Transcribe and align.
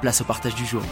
place 0.00 0.20
au 0.20 0.24
partage 0.24 0.54
du 0.54 0.64
jour. 0.64 0.82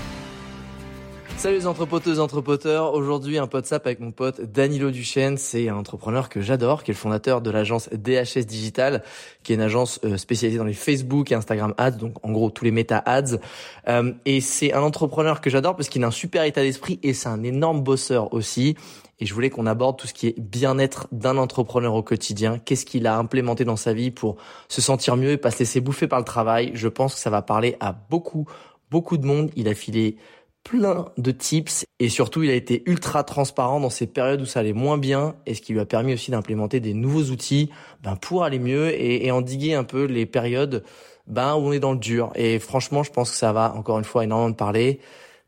Salut 1.36 1.58
les 1.58 1.66
entrepoteuses, 1.66 2.18
entrepoteurs. 2.18 2.94
Aujourd'hui, 2.94 3.36
un 3.36 3.46
pote 3.46 3.70
avec 3.70 4.00
mon 4.00 4.10
pote 4.10 4.40
Danilo 4.40 4.90
Duchesne. 4.90 5.36
C'est 5.36 5.68
un 5.68 5.76
entrepreneur 5.76 6.30
que 6.30 6.40
j'adore, 6.40 6.82
qui 6.82 6.90
est 6.90 6.94
le 6.94 6.98
fondateur 6.98 7.42
de 7.42 7.50
l'agence 7.50 7.90
DHS 7.90 8.46
Digital, 8.46 9.02
qui 9.42 9.52
est 9.52 9.56
une 9.56 9.60
agence 9.60 10.00
euh, 10.04 10.16
spécialisée 10.16 10.58
dans 10.58 10.64
les 10.64 10.72
Facebook 10.72 11.30
et 11.30 11.34
Instagram 11.34 11.74
ads, 11.76 11.90
donc 11.90 12.14
en 12.24 12.32
gros 12.32 12.48
tous 12.48 12.64
les 12.64 12.70
méta 12.70 13.02
ads. 13.04 13.38
Euh, 13.86 14.12
et 14.24 14.40
c'est 14.40 14.72
un 14.72 14.80
entrepreneur 14.80 15.42
que 15.42 15.50
j'adore 15.50 15.76
parce 15.76 15.90
qu'il 15.90 16.02
a 16.04 16.06
un 16.06 16.10
super 16.10 16.42
état 16.44 16.62
d'esprit 16.62 16.98
et 17.02 17.12
c'est 17.12 17.28
un 17.28 17.42
énorme 17.42 17.82
bosseur 17.82 18.32
aussi. 18.32 18.74
Et 19.18 19.26
je 19.26 19.34
voulais 19.34 19.50
qu'on 19.50 19.66
aborde 19.66 19.98
tout 19.98 20.06
ce 20.06 20.14
qui 20.14 20.28
est 20.28 20.38
bien-être 20.38 21.06
d'un 21.12 21.36
entrepreneur 21.36 21.94
au 21.94 22.02
quotidien. 22.02 22.58
Qu'est-ce 22.58 22.86
qu'il 22.86 23.06
a 23.06 23.16
implémenté 23.18 23.64
dans 23.64 23.76
sa 23.76 23.92
vie 23.92 24.10
pour 24.10 24.36
se 24.68 24.80
sentir 24.80 25.16
mieux 25.16 25.32
et 25.32 25.36
pas 25.36 25.50
se 25.50 25.60
laisser 25.60 25.80
bouffer 25.80 26.06
par 26.06 26.18
le 26.18 26.24
travail? 26.24 26.70
Je 26.74 26.88
pense 26.88 27.14
que 27.14 27.20
ça 27.20 27.30
va 27.30 27.42
parler 27.42 27.76
à 27.80 27.92
beaucoup, 27.92 28.46
beaucoup 28.90 29.16
de 29.16 29.26
monde. 29.26 29.50
Il 29.56 29.68
a 29.68 29.74
filé 29.74 30.16
plein 30.64 31.06
de 31.16 31.30
tips 31.30 31.84
et 32.00 32.08
surtout 32.08 32.42
il 32.42 32.50
a 32.50 32.54
été 32.54 32.82
ultra 32.86 33.22
transparent 33.22 33.78
dans 33.78 33.90
ces 33.90 34.06
périodes 34.06 34.40
où 34.40 34.46
ça 34.46 34.60
allait 34.60 34.72
moins 34.72 34.98
bien 34.98 35.36
et 35.46 35.54
ce 35.54 35.62
qui 35.62 35.72
lui 35.72 35.80
a 35.80 35.84
permis 35.84 36.12
aussi 36.12 36.32
d'implémenter 36.32 36.80
des 36.80 36.92
nouveaux 36.92 37.30
outils 37.30 37.70
ben, 38.02 38.16
pour 38.16 38.42
aller 38.42 38.58
mieux 38.58 38.92
et, 39.00 39.30
endiguer 39.30 39.74
un 39.74 39.84
peu 39.84 40.04
les 40.04 40.26
périodes 40.26 40.82
ben, 41.28 41.54
où 41.54 41.58
on 41.58 41.72
est 41.72 41.78
dans 41.78 41.92
le 41.92 41.98
dur. 41.98 42.32
Et 42.34 42.58
franchement, 42.58 43.04
je 43.04 43.12
pense 43.12 43.30
que 43.30 43.36
ça 43.36 43.52
va 43.52 43.74
encore 43.76 43.98
une 43.98 44.04
fois 44.04 44.24
énormément 44.24 44.50
de 44.50 44.56
parler. 44.56 44.98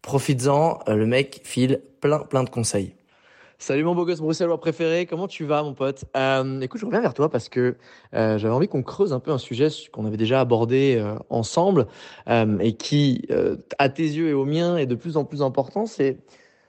Profites-en, 0.03 0.79
euh, 0.89 0.95
le 0.95 1.07
mec 1.07 1.41
file 1.43 1.83
plein 2.01 2.21
plein 2.21 2.45
de 2.45 2.51
conseils. 2.51 2.95
Salut 3.61 3.83
mon 3.83 3.97
beau 3.97 4.05
gosse 4.07 4.21
bruxellois 4.21 4.61
préféré, 4.61 5.05
comment 5.05 5.27
tu 5.27 5.45
vas 5.45 5.65
mon 5.65 5.75
pote? 5.75 6.05
Euh, 6.17 6.61
Écoute, 6.61 6.81
je 6.81 6.87
reviens 6.87 7.01
vers 7.01 7.13
toi 7.13 7.29
parce 7.29 7.49
que 7.49 7.75
euh, 8.15 8.39
j'avais 8.39 8.55
envie 8.55 8.69
qu'on 8.69 8.85
creuse 8.85 9.13
un 9.13 9.19
peu 9.19 9.33
un 9.33 9.39
sujet 9.39 9.67
qu'on 9.91 10.07
avait 10.07 10.17
déjà 10.17 10.41
abordé 10.41 10.97
euh, 10.97 11.17
ensemble 11.29 11.89
et 12.61 12.75
qui, 12.75 13.27
à 13.79 13.89
tes 13.89 14.05
yeux 14.05 14.29
et 14.29 14.33
aux 14.33 14.45
miens, 14.45 14.77
est 14.77 14.87
de 14.87 14.95
plus 14.95 15.17
en 15.17 15.25
plus 15.25 15.43
important. 15.43 15.87
C'est 15.87 16.19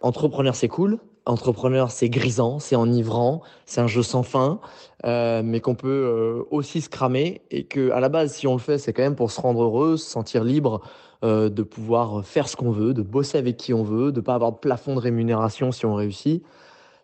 entrepreneur, 0.02 0.56
c'est 0.56 0.67
cool. 0.67 0.98
Entrepreneur, 1.28 1.92
c'est 1.92 2.10
grisant, 2.10 2.58
c'est 2.58 2.76
enivrant, 2.76 3.44
c'est 3.67 3.82
un 3.82 3.88
jeu 3.88 4.02
sans 4.02 4.23
fin, 4.23 4.60
mais 5.06 5.60
qu'on 5.60 5.76
peut 5.76 6.44
aussi 6.50 6.82
se 6.82 6.89
cramer 6.89 7.44
et 7.52 7.66
que 7.66 7.92
à 7.92 8.00
la 8.00 8.10
base, 8.10 8.33
si 8.33 8.48
on 8.48 8.54
le 8.54 8.60
fait, 8.60 8.80
c'est 8.80 8.94
quand 8.94 9.04
même 9.04 9.16
pour 9.16 9.30
se 9.30 9.39
rendre 9.39 9.61
heureux, 9.61 9.95
se 9.98 10.10
sentir 10.10 10.44
libre, 10.44 10.82
de 11.21 11.61
pouvoir 11.61 12.26
faire 12.26 12.50
ce 12.50 12.56
qu'on 12.56 12.71
veut, 12.71 12.95
de 12.95 13.04
bosser 13.04 13.38
avec 13.38 13.58
qui 13.58 13.76
on 13.76 13.83
veut, 13.83 14.11
de 14.11 14.21
pas 14.21 14.33
avoir 14.33 14.54
de 14.54 14.58
plafond 14.58 14.95
de 14.95 15.00
rémunération 15.00 15.71
si 15.71 15.86
on 15.86 15.94
réussit 15.94 16.44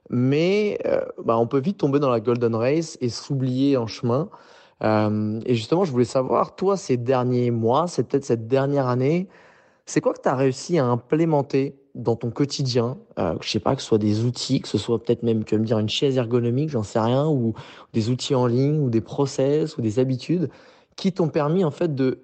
mais 0.10 0.80
euh, 0.86 1.06
bah, 1.24 1.38
on 1.38 1.48
peut 1.48 1.60
vite 1.60 1.78
tomber 1.78 2.00
dans 2.00 2.10
la 2.10 2.20
golden 2.20 2.56
race 2.56 2.98
et 3.02 3.10
s'oublier 3.10 3.78
en 3.78 3.88
chemin. 3.88 4.30
Euh, 4.84 5.40
et 5.46 5.56
justement, 5.56 5.86
je 5.86 5.92
voulais 5.92 6.06
savoir, 6.06 6.56
toi, 6.56 6.78
ces 6.78 6.98
derniers 6.98 7.52
mois, 7.52 7.88
c'est 7.88 8.04
peut-être 8.04 8.26
cette 8.26 8.48
dernière 8.48 8.88
année, 8.88 9.28
c'est 9.86 10.02
quoi 10.02 10.14
que 10.14 10.22
tu 10.22 10.30
as 10.30 10.36
réussi 10.36 10.80
à 10.80 10.86
implémenter 10.86 11.78
dans 11.94 12.16
ton 12.16 12.32
quotidien? 12.32 12.98
Euh, 13.20 13.36
Je 13.42 13.50
sais 13.50 13.60
pas, 13.60 13.76
que 13.76 13.82
ce 13.82 13.88
soit 13.88 13.98
des 13.98 14.26
outils, 14.26 14.62
que 14.62 14.68
ce 14.68 14.78
soit 14.78 15.02
peut-être 15.02 15.24
même, 15.24 15.44
tu 15.44 15.56
vas 15.56 15.62
me 15.62 15.66
dire, 15.66 15.80
une 15.80 15.90
chaise 15.90 16.18
ergonomique, 16.18 16.70
j'en 16.70 16.84
sais 16.84 17.00
rien, 17.00 17.28
ou 17.28 17.54
des 17.94 18.10
outils 18.10 18.36
en 18.36 18.48
ligne, 18.48 18.80
ou 18.80 18.90
des 18.90 19.02
process, 19.02 19.78
ou 19.78 19.82
des 19.82 20.00
habitudes, 20.00 20.50
qui 20.96 21.14
t'ont 21.14 21.30
permis 21.30 21.64
en 21.64 21.72
fait 21.72 21.94
de 21.96 22.22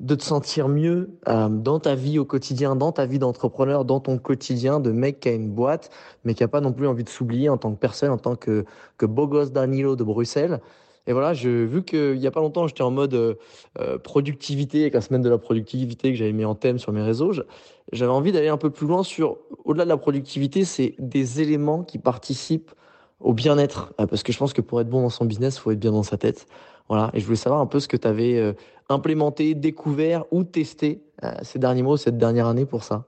de 0.00 0.14
te 0.14 0.24
sentir 0.24 0.68
mieux 0.68 1.18
euh, 1.28 1.48
dans 1.48 1.78
ta 1.78 1.94
vie 1.94 2.18
au 2.18 2.24
quotidien, 2.24 2.74
dans 2.74 2.92
ta 2.92 3.06
vie 3.06 3.18
d'entrepreneur, 3.18 3.84
dans 3.84 4.00
ton 4.00 4.18
quotidien 4.18 4.80
de 4.80 4.90
mec 4.90 5.20
qui 5.20 5.28
a 5.28 5.32
une 5.32 5.50
boîte, 5.50 5.90
mais 6.24 6.34
qui 6.34 6.42
a 6.42 6.48
pas 6.48 6.60
non 6.60 6.72
plus 6.72 6.88
envie 6.88 7.04
de 7.04 7.08
s'oublier 7.08 7.48
en 7.48 7.56
tant 7.56 7.72
que 7.72 7.78
personne, 7.78 8.10
en 8.10 8.18
tant 8.18 8.34
que, 8.34 8.64
que 8.98 9.06
beau 9.06 9.28
gosse 9.28 9.52
Danilo 9.52 9.94
de 9.94 10.04
Bruxelles. 10.04 10.60
Et 11.06 11.12
voilà, 11.12 11.34
je, 11.34 11.48
vu 11.48 11.82
qu'il 11.84 12.18
y 12.18 12.26
a 12.26 12.30
pas 12.30 12.40
longtemps, 12.40 12.66
j'étais 12.68 12.82
en 12.82 12.90
mode 12.90 13.14
euh, 13.14 13.34
euh, 13.80 13.98
productivité, 13.98 14.82
avec 14.82 14.94
la 14.94 15.00
semaine 15.00 15.22
de 15.22 15.30
la 15.30 15.38
productivité 15.38 16.12
que 16.12 16.18
j'avais 16.18 16.32
mis 16.32 16.44
en 16.44 16.54
thème 16.54 16.78
sur 16.78 16.92
mes 16.92 17.02
réseaux, 17.02 17.32
j'avais 17.92 18.12
envie 18.12 18.30
d'aller 18.32 18.48
un 18.48 18.56
peu 18.56 18.70
plus 18.70 18.86
loin 18.86 19.02
sur, 19.02 19.38
au-delà 19.64 19.84
de 19.84 19.88
la 19.88 19.96
productivité, 19.96 20.64
c'est 20.64 20.94
des 20.98 21.40
éléments 21.40 21.82
qui 21.82 21.98
participent 21.98 22.70
au 23.22 23.32
bien-être. 23.32 23.92
parce 23.96 24.22
que 24.22 24.32
je 24.32 24.38
pense 24.38 24.52
que 24.52 24.60
pour 24.60 24.80
être 24.80 24.88
bon 24.88 25.02
dans 25.02 25.10
son 25.10 25.24
business, 25.24 25.58
faut 25.58 25.70
être 25.70 25.80
bien 25.80 25.92
dans 25.92 26.02
sa 26.02 26.18
tête. 26.18 26.46
Voilà, 26.88 27.10
et 27.14 27.20
je 27.20 27.24
voulais 27.24 27.36
savoir 27.36 27.60
un 27.60 27.66
peu 27.66 27.80
ce 27.80 27.88
que 27.88 27.96
tu 27.96 28.08
avais 28.08 28.54
implémenté, 28.92 29.54
découvert 29.54 30.24
ou 30.30 30.44
testé 30.44 31.02
euh, 31.24 31.32
ces 31.42 31.58
derniers 31.58 31.82
mois, 31.82 31.98
cette 31.98 32.18
dernière 32.18 32.46
année 32.46 32.66
pour 32.66 32.84
ça 32.84 33.04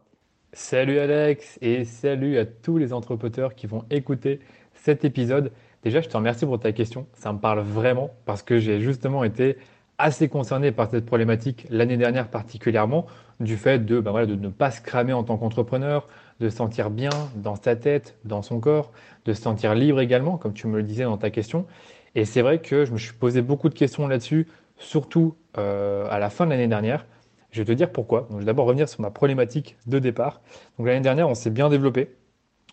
Salut 0.52 0.98
Alex 0.98 1.58
et 1.62 1.84
salut 1.84 2.38
à 2.38 2.46
tous 2.46 2.78
les 2.78 2.92
entrepreneurs 2.92 3.54
qui 3.54 3.66
vont 3.66 3.84
écouter 3.90 4.40
cet 4.72 5.04
épisode. 5.04 5.50
Déjà, 5.82 6.00
je 6.00 6.08
te 6.08 6.16
remercie 6.16 6.46
pour 6.46 6.60
ta 6.60 6.72
question. 6.72 7.06
Ça 7.12 7.32
me 7.32 7.38
parle 7.38 7.60
vraiment 7.60 8.10
parce 8.24 8.42
que 8.42 8.58
j'ai 8.58 8.80
justement 8.80 9.24
été 9.24 9.58
assez 9.98 10.28
concerné 10.28 10.70
par 10.72 10.90
cette 10.90 11.06
problématique 11.06 11.66
l'année 11.70 11.96
dernière 11.96 12.28
particulièrement 12.28 13.06
du 13.40 13.56
fait 13.56 13.84
de, 13.84 14.00
ben 14.00 14.12
voilà, 14.12 14.26
de 14.26 14.36
ne 14.36 14.48
pas 14.48 14.70
se 14.70 14.80
cramer 14.80 15.12
en 15.12 15.24
tant 15.24 15.36
qu'entrepreneur, 15.36 16.08
de 16.40 16.48
se 16.48 16.56
sentir 16.56 16.90
bien 16.90 17.10
dans 17.36 17.56
sa 17.56 17.76
tête, 17.76 18.16
dans 18.24 18.42
son 18.42 18.60
corps, 18.60 18.92
de 19.24 19.32
se 19.32 19.42
sentir 19.42 19.74
libre 19.74 20.00
également, 20.00 20.36
comme 20.36 20.52
tu 20.52 20.66
me 20.66 20.76
le 20.76 20.82
disais 20.82 21.04
dans 21.04 21.16
ta 21.16 21.30
question. 21.30 21.66
Et 22.14 22.24
c'est 22.24 22.42
vrai 22.42 22.60
que 22.60 22.84
je 22.84 22.92
me 22.92 22.98
suis 22.98 23.12
posé 23.12 23.42
beaucoup 23.42 23.68
de 23.68 23.74
questions 23.74 24.06
là-dessus, 24.06 24.46
surtout 24.78 25.36
euh, 25.58 26.06
à 26.10 26.18
la 26.18 26.30
fin 26.30 26.44
de 26.44 26.50
l'année 26.50 26.68
dernière. 26.68 27.06
Je 27.50 27.60
vais 27.60 27.64
te 27.64 27.72
dire 27.72 27.90
pourquoi. 27.90 28.22
Donc, 28.22 28.32
je 28.32 28.38
vais 28.38 28.44
d'abord 28.44 28.66
revenir 28.66 28.88
sur 28.88 29.00
ma 29.00 29.10
problématique 29.10 29.76
de 29.86 29.98
départ. 29.98 30.40
Donc, 30.78 30.86
l'année 30.86 31.00
dernière, 31.00 31.28
on 31.28 31.34
s'est 31.34 31.50
bien 31.50 31.68
développé. 31.68 32.16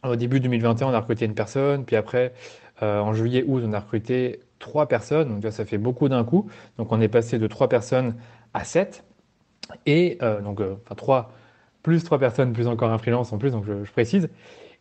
Au 0.03 0.15
début 0.15 0.39
2021, 0.39 0.87
on 0.87 0.93
a 0.93 0.99
recruté 0.99 1.25
une 1.25 1.35
personne, 1.35 1.85
puis 1.85 1.95
après, 1.95 2.33
euh, 2.81 2.99
en 2.99 3.13
juillet, 3.13 3.43
août, 3.47 3.61
on 3.65 3.73
a 3.73 3.79
recruté 3.79 4.39
trois 4.57 4.87
personnes. 4.87 5.39
Donc, 5.39 5.51
ça 5.51 5.65
fait 5.65 5.77
beaucoup 5.77 6.09
d'un 6.09 6.23
coup. 6.23 6.49
Donc, 6.77 6.91
on 6.91 6.99
est 6.99 7.07
passé 7.07 7.37
de 7.37 7.45
trois 7.47 7.69
personnes 7.69 8.15
à 8.55 8.63
sept. 8.63 9.03
Et 9.85 10.17
euh, 10.23 10.41
donc, 10.41 10.59
enfin, 10.59 10.95
trois 10.95 11.31
plus 11.83 12.03
trois 12.03 12.19
personnes, 12.19 12.53
plus 12.53 12.67
encore 12.67 12.91
un 12.91 12.97
freelance 12.97 13.33
en 13.33 13.37
plus, 13.37 13.51
donc 13.51 13.65
je, 13.65 13.91
précise. 13.91 14.29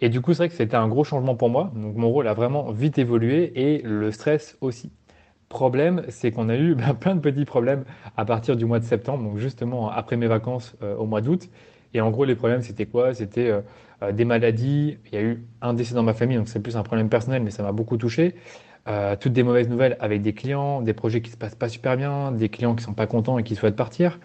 Et 0.01 0.09
du 0.09 0.21
coup, 0.21 0.33
c'est 0.33 0.39
vrai 0.39 0.49
que 0.49 0.55
c'était 0.55 0.77
un 0.77 0.89
gros 0.89 1.05
changement 1.05 1.35
pour 1.35 1.51
moi. 1.51 1.73
Donc, 1.75 1.97
mon 1.97 2.09
rôle 2.09 2.27
a 2.27 2.35
vraiment 2.35 2.71
vite 2.73 2.99
évolué 2.99 3.53
et 3.55 3.83
le 3.83 4.11
stress 4.11 4.57
aussi. 4.61 4.91
Problème, 5.49 6.03
c'est 6.09 6.31
qu'on 6.31 6.49
a 6.49 6.57
eu 6.57 6.75
ben, 6.77 6.95
plein 6.95 7.15
de 7.15 7.21
petits 7.21 7.45
problèmes 7.45 7.85
à 8.17 8.25
partir 8.25 8.57
du 8.57 8.65
mois 8.65 8.79
de 8.79 8.85
septembre, 8.85 9.25
donc 9.25 9.39
justement 9.39 9.91
après 9.91 10.17
mes 10.17 10.27
vacances 10.27 10.77
euh, 10.83 10.97
au 10.97 11.07
mois 11.07 11.21
d'août. 11.21 11.49
Et 11.93 12.01
en 12.01 12.11
gros, 12.11 12.25
les 12.25 12.37
problèmes, 12.37 12.63
c'était 12.63 12.87
quoi? 12.87 13.15
C'était 13.15 13.49
euh, 13.49 13.61
euh, 14.03 14.13
des 14.13 14.25
maladies. 14.25 14.99
Il 15.07 15.15
y 15.15 15.19
a 15.19 15.23
eu 15.23 15.45
un 15.61 15.75
décès 15.75 15.95
dans 15.95 16.05
ma 16.05 16.15
famille, 16.15 16.37
donc 16.37 16.49
c'est 16.49 16.61
plus 16.61 16.77
un 16.77 16.83
problème 16.83 17.09
personnel, 17.09 17.43
mais 17.43 17.51
ça 17.51 17.63
m'a 17.63 17.73
beaucoup 17.73 17.97
touché. 17.97 18.35
toutes 19.21 19.33
des 19.33 19.43
mauvaises 19.43 19.69
nouvelles 19.69 19.97
avec 20.01 20.23
des 20.23 20.33
clients, 20.33 20.83
des 20.83 20.95
projets 20.95 21.21
qui 21.21 21.31
se 21.31 21.37
passent 21.37 21.55
pas 21.55 21.69
super 21.69 21.97
bien, 21.97 22.33
des 22.33 22.49
clients 22.49 22.75
qui 22.75 22.83
sont 22.83 22.95
pas 22.95 23.07
contents 23.07 23.39
et 23.39 23.43
qui 23.43 23.55
souhaitent 23.55 23.77
partir. 23.77 24.19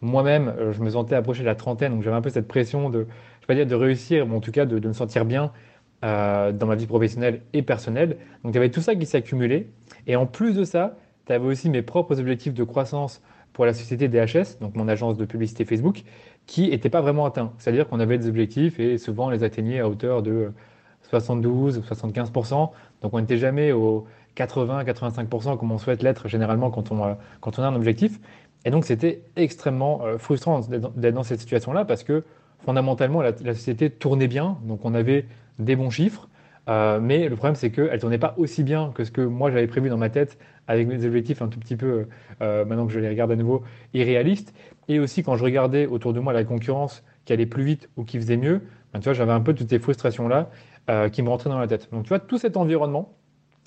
Moi-même, 0.00 0.54
je 0.72 0.80
me 0.80 0.90
sentais 0.90 1.14
approcher 1.14 1.40
de 1.40 1.46
la 1.46 1.54
trentaine, 1.54 1.92
donc 1.92 2.02
j'avais 2.02 2.16
un 2.16 2.20
peu 2.20 2.30
cette 2.30 2.46
pression 2.48 2.90
de, 2.90 3.00
je 3.00 3.04
vais 3.04 3.46
pas 3.46 3.54
dire 3.54 3.66
de 3.66 3.74
réussir, 3.74 4.26
mais 4.26 4.36
en 4.36 4.40
tout 4.40 4.52
cas 4.52 4.64
de, 4.64 4.78
de 4.78 4.88
me 4.88 4.92
sentir 4.92 5.24
bien 5.24 5.52
euh, 6.04 6.52
dans 6.52 6.66
ma 6.66 6.76
vie 6.76 6.86
professionnelle 6.86 7.40
et 7.52 7.62
personnelle. 7.62 8.18
Donc 8.44 8.52
il 8.52 8.54
y 8.54 8.58
avait 8.58 8.70
tout 8.70 8.80
ça 8.80 8.94
qui 8.94 9.04
s'est 9.04 9.18
accumulé. 9.18 9.68
Et 10.06 10.14
en 10.14 10.26
plus 10.26 10.54
de 10.54 10.62
ça, 10.62 10.96
tu 11.26 11.32
avais 11.32 11.44
aussi 11.44 11.68
mes 11.68 11.82
propres 11.82 12.20
objectifs 12.20 12.54
de 12.54 12.62
croissance 12.62 13.20
pour 13.52 13.66
la 13.66 13.74
société 13.74 14.06
DHS, 14.06 14.60
donc 14.60 14.76
mon 14.76 14.86
agence 14.86 15.16
de 15.16 15.24
publicité 15.24 15.64
Facebook, 15.64 16.04
qui 16.46 16.70
n'étaient 16.70 16.88
pas 16.88 17.00
vraiment 17.00 17.26
atteints. 17.26 17.52
C'est-à-dire 17.58 17.88
qu'on 17.88 17.98
avait 17.98 18.16
des 18.16 18.28
objectifs 18.28 18.78
et 18.78 18.96
souvent 18.96 19.26
on 19.26 19.30
les 19.30 19.42
atteignait 19.42 19.80
à 19.80 19.88
hauteur 19.88 20.22
de 20.22 20.52
72 21.10 21.78
ou 21.78 21.80
75%. 21.80 22.70
Donc 23.02 23.12
on 23.12 23.18
n'était 23.18 23.38
jamais 23.38 23.72
aux 23.72 24.06
80-85% 24.36 25.58
comme 25.58 25.72
on 25.72 25.78
souhaite 25.78 26.04
l'être 26.04 26.28
généralement 26.28 26.70
quand 26.70 26.92
on, 26.92 27.16
quand 27.40 27.58
on 27.58 27.62
a 27.64 27.66
un 27.66 27.74
objectif. 27.74 28.20
Et 28.64 28.70
donc, 28.70 28.84
c'était 28.84 29.22
extrêmement 29.36 30.02
frustrant 30.18 30.60
d'être 30.60 31.14
dans 31.14 31.22
cette 31.22 31.40
situation-là 31.40 31.84
parce 31.84 32.02
que 32.02 32.24
fondamentalement, 32.64 33.22
la, 33.22 33.32
société 33.54 33.88
tournait 33.88 34.26
bien. 34.26 34.58
Donc, 34.64 34.84
on 34.84 34.94
avait 34.94 35.26
des 35.58 35.76
bons 35.76 35.90
chiffres. 35.90 36.28
mais 36.66 37.28
le 37.28 37.36
problème, 37.36 37.54
c'est 37.54 37.70
qu'elle 37.70 37.92
ne 37.92 37.96
tournait 37.98 38.18
pas 38.18 38.34
aussi 38.36 38.64
bien 38.64 38.90
que 38.94 39.04
ce 39.04 39.10
que 39.10 39.20
moi 39.20 39.50
j'avais 39.50 39.68
prévu 39.68 39.88
dans 39.88 39.96
ma 39.96 40.10
tête, 40.10 40.38
avec 40.66 40.88
mes 40.88 41.06
objectifs 41.06 41.40
un 41.40 41.48
tout 41.48 41.60
petit 41.60 41.76
peu, 41.76 42.08
maintenant 42.40 42.86
que 42.86 42.92
je 42.92 42.98
les 42.98 43.08
regarde 43.08 43.30
à 43.30 43.36
nouveau, 43.36 43.62
irréalistes. 43.94 44.52
Et 44.88 44.98
aussi, 44.98 45.22
quand 45.22 45.36
je 45.36 45.44
regardais 45.44 45.86
autour 45.86 46.12
de 46.12 46.20
moi 46.20 46.32
la 46.32 46.44
concurrence 46.44 47.04
qui 47.24 47.32
allait 47.32 47.46
plus 47.46 47.62
vite 47.62 47.88
ou 47.96 48.04
qui 48.04 48.18
faisait 48.18 48.36
mieux, 48.36 48.62
ben, 48.92 49.00
tu 49.00 49.04
vois, 49.04 49.12
j'avais 49.12 49.32
un 49.32 49.40
peu 49.40 49.54
toutes 49.54 49.68
ces 49.68 49.78
frustrations-là 49.78 50.50
euh, 50.88 51.08
qui 51.08 51.22
me 51.22 51.28
rentraient 51.28 51.50
dans 51.50 51.58
la 51.58 51.66
tête. 51.66 51.88
Donc, 51.92 52.04
tu 52.04 52.08
vois, 52.08 52.20
tout 52.20 52.38
cet 52.38 52.56
environnement. 52.56 53.14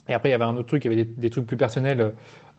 Et 0.10 0.14
après, 0.14 0.30
il 0.30 0.32
y 0.32 0.36
avait 0.36 0.46
un 0.46 0.58
autre 0.58 0.68
truc, 0.68 0.84
il 0.86 0.92
y 0.92 0.94
avait 0.94 1.06
des, 1.06 1.30
trucs 1.30 1.46
plus 1.46 1.58
personnels 1.58 2.14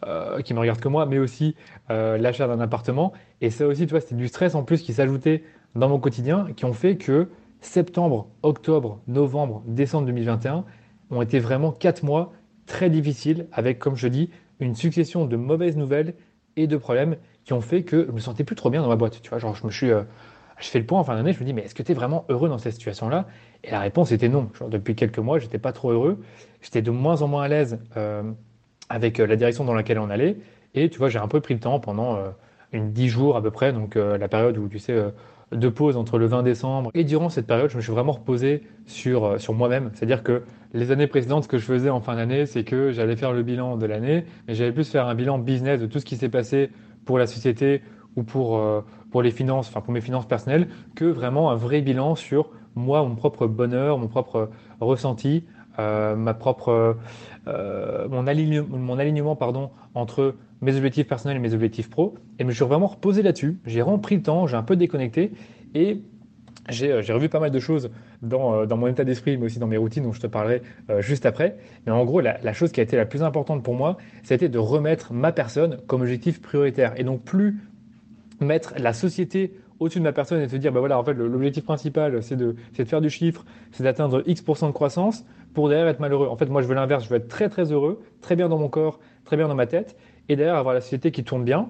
euh, 0.07 0.41
qui 0.41 0.55
me 0.55 0.61
regardent 0.61 0.81
que 0.81 0.89
moi, 0.89 1.07
mais 1.07 1.19
aussi 1.19 1.55
euh, 1.91 2.19
l'achat 2.19 2.47
d'un 2.47 2.61
appartement. 2.61 3.13
Et 3.41 3.51
ça 3.51 3.67
aussi, 3.67 3.87
tu 3.87 3.91
vois, 3.91 4.01
c'était 4.01 4.15
du 4.15 4.29
stress 4.29 4.55
en 4.55 4.63
plus 4.63 4.83
qui 4.83 4.93
s'ajoutait 4.93 5.45
dans 5.75 5.89
mon 5.89 5.99
quotidien, 5.99 6.49
qui 6.57 6.65
ont 6.65 6.73
fait 6.73 6.97
que 6.97 7.29
septembre, 7.61 8.29
octobre, 8.43 9.01
novembre, 9.07 9.63
décembre 9.67 10.07
2021 10.07 10.65
ont 11.11 11.23
été 11.23 11.39
vraiment 11.39 11.73
quatre 11.73 12.03
mois 12.03 12.33
très 12.67 12.91
difficiles, 12.91 13.47
avec, 13.53 13.79
comme 13.79 13.97
je 13.97 14.09
dis, 14.09 14.31
une 14.61 14.75
succession 14.75 15.27
de 15.27 15.37
mauvaises 15.37 15.77
nouvelles 15.77 16.15
et 16.57 16.67
de 16.67 16.77
problèmes 16.77 17.17
qui 17.45 17.53
ont 17.53 17.61
fait 17.61 17.83
que 17.83 18.07
je 18.07 18.13
me 18.13 18.21
sentais 18.21 18.45
plus 18.45 18.57
trop 18.57 18.71
bien 18.71 18.83
dans 18.83 18.89
ma 18.89 18.97
boîte. 18.97 19.21
Tu 19.23 19.29
vois, 19.29 19.39
genre, 19.39 19.55
je 19.55 19.67
me 19.67 19.71
suis 19.71 19.91
je 20.63 20.69
fais 20.69 20.79
le 20.79 20.87
point 20.87 21.01
en 21.01 21.05
fin 21.05 21.15
d'année, 21.15 21.33
je 21.33 21.41
me 21.41 21.45
dis, 21.45 21.53
mais 21.53 21.63
est-ce 21.63 21.75
que 21.75 21.83
tu 21.83 21.93
es 21.93 21.95
vraiment 21.95 22.25
heureux 22.29 22.49
dans 22.49 22.59
cette 22.59 22.75
situation-là? 22.75 23.27
Et 23.65 23.71
la 23.71 23.81
réponse 23.81 24.13
était 24.13 24.29
non. 24.29 24.49
depuis 24.69 24.95
quelques 24.95 25.19
mois, 25.19 25.39
j'étais 25.39 25.59
pas 25.59 25.73
trop 25.73 25.91
heureux. 25.91 26.23
J'étais 26.61 26.83
de 26.83 26.91
moins 26.91 27.23
en 27.23 27.29
moins 27.29 27.43
à 27.43 27.49
l'aise 27.49 27.79
euh, 27.97 28.23
avec 28.89 29.21
euh, 29.21 29.27
la 29.27 29.37
direction 29.37 29.65
dans 29.65 29.75
laquelle 29.75 29.99
on 29.99 30.11
allait. 30.11 30.37
Et 30.75 30.89
tu 30.89 30.99
vois, 30.99 31.09
j'ai 31.09 31.19
un 31.19 31.29
peu 31.29 31.41
pris 31.41 31.55
le 31.55 31.61
temps 31.61 31.81
pendant 31.81 32.17
euh, 32.17 32.31
une 32.73 32.93
dix 32.93 33.09
jours 33.09 33.37
à 33.37 33.43
peu 33.43 33.51
près, 33.51 33.73
donc 33.73 33.97
la 33.97 34.29
période 34.29 34.57
où 34.57 34.67
tu 34.67 34.79
sais 34.79 34.97
de 35.51 35.69
pause 35.69 35.99
entre 35.99 36.17
le 36.17 36.25
20 36.25 36.43
décembre. 36.43 36.91
Et 36.95 37.05
durant 37.05 37.29
cette 37.29 37.47
période, 37.47 37.69
je 37.69 37.77
me 37.77 37.83
suis 37.83 37.93
vraiment 37.93 38.13
reposé 38.13 38.63
sur, 38.87 39.39
sur 39.39 39.53
moi-même. 39.53 39.91
C'est-à-dire 39.93 40.23
que 40.23 40.43
les 40.73 40.91
années 40.91 41.07
précédentes, 41.07 41.45
ce 41.45 41.49
que 41.49 41.59
je 41.59 41.67
faisais 41.67 41.91
en 41.91 42.01
fin 42.01 42.17
d'année, 42.17 42.47
c'est 42.47 42.65
que 42.65 42.91
j'allais 42.91 43.17
faire 43.17 43.35
le 43.35 43.43
bilan 43.43 43.77
de 43.77 43.85
l'année, 43.85 44.25
mais 44.49 44.55
j'allais 44.55 44.73
plus 44.73 44.91
faire 44.91 45.07
un 45.07 45.15
bilan 45.15 45.39
business 45.39 45.83
de 45.83 45.87
tout 45.87 45.99
ce 45.99 46.07
qui 46.07 46.17
s'est 46.17 46.31
passé 46.31 46.71
pour 47.05 47.19
la 47.19 47.27
société 47.27 47.83
ou 48.17 48.23
pour, 48.23 48.59
euh, 48.59 48.81
pour 49.11 49.23
les 49.23 49.31
finances, 49.31 49.69
enfin 49.69 49.81
pour 49.81 49.93
mes 49.93 50.01
finances 50.01 50.27
personnelles, 50.27 50.69
que 50.95 51.05
vraiment 51.05 51.51
un 51.51 51.57
vrai 51.57 51.81
bilan 51.81 52.15
sur 52.15 52.51
moi, 52.75 53.03
mon 53.05 53.15
propre 53.15 53.47
bonheur, 53.47 53.99
mon 53.99 54.09
propre 54.09 54.51
ressenti, 54.81 55.45
euh, 55.47 55.62
ma 55.79 56.35
propre, 56.35 56.97
euh, 57.49 58.09
mon, 58.09 58.27
alignement, 58.27 59.37
pardon, 59.37 59.71
entre 59.95 60.37
mes 60.61 60.77
objectifs 60.77 61.09
personnels 61.09 61.37
et 61.39 61.41
mes 61.41 61.55
objectifs 61.55 61.91
pro. 61.91 62.15
Et 62.39 62.43
je 62.43 62.47
me 62.47 62.53
suis 62.53 62.65
vraiment 62.65 62.87
reposé 62.87 63.23
là-dessus. 63.23 63.59
J'ai 63.67 63.81
vraiment 63.81 63.99
pris 63.99 64.17
le 64.17 64.23
temps, 64.23 64.47
j'ai 64.47 64.57
un 64.57 64.63
peu 64.63 64.77
déconnecté 64.77 65.33
et 65.75 66.03
j'ai 66.69 66.93
revu 67.13 67.29
pas 67.29 67.41
mal 67.41 67.51
de 67.51 67.59
choses 67.59 67.91
dans, 68.23 68.67
dans 68.67 68.77
mon 68.77 68.87
état 68.87 69.03
d'esprit, 69.03 69.37
mais 69.37 69.47
aussi 69.47 69.59
dans 69.59 69.67
mes 69.67 69.77
routines, 69.77 70.05
dont 70.05 70.13
je 70.13 70.21
te 70.21 70.29
parlerai 70.29 70.63
juste 71.01 71.27
après. 71.27 71.57
Mais 71.87 71.93
en 71.93 72.05
gros, 72.05 72.21
la, 72.21 72.53
chose 72.53 72.71
qui 72.71 72.79
a 72.79 72.85
été 72.85 72.97
la 72.97 73.05
plus 73.05 73.25
importante 73.25 73.65
pour 73.65 73.75
moi, 73.75 73.97
c'était 74.23 74.49
de 74.49 74.59
remettre 74.59 75.13
ma 75.13 75.33
personne 75.33 75.79
comme 75.89 76.03
objectif 76.03 76.41
prioritaire. 76.41 76.93
Et 76.97 77.03
donc, 77.03 77.25
plus 77.25 77.59
mettre 78.39 78.75
la 78.79 78.93
société 78.93 79.55
au-dessus 79.81 79.99
de 79.99 80.05
ma 80.05 80.13
personne 80.13 80.41
et 80.41 80.49
se 80.49 80.55
dire, 80.55 80.71
bah 80.71 80.79
voilà, 80.79 81.01
en 81.01 81.03
fait, 81.03 81.15
l'objectif 81.15 81.65
principal, 81.65 82.23
c'est 82.23 82.37
de, 82.37 82.55
de 82.79 82.85
faire 82.85 83.01
du 83.01 83.11
chiffre, 83.11 83.45
c'est 83.73 83.83
d'atteindre 83.83 84.23
X% 84.27 84.69
de 84.69 84.73
croissance 84.73 85.25
pour 85.55 85.69
derrière 85.69 85.89
être 85.89 86.01
malheureux. 86.01 86.29
En 86.29 86.37
fait, 86.37 86.47
moi, 86.47 86.63
je 86.63 86.67
veux 86.67 86.75
l'inverse, 86.75 87.05
je 87.05 87.09
veux 87.09 87.17
être 87.17 87.29
très, 87.29 87.49
très 87.49 87.73
heureux, 87.73 88.03
très 88.21 88.37
bien 88.37 88.49
dans 88.49 88.59
mon 88.59 88.69
corps, 88.69 88.99
très 89.25 89.37
bien 89.37 89.49
dans 89.49 89.55
ma 89.55 89.67
tête, 89.67 89.97
et 90.29 90.37
derrière 90.37 90.57
avoir 90.57 90.75
la 90.75 90.81
société 90.81 91.11
qui 91.11 91.25
tourne 91.25 91.45
bien, 91.45 91.69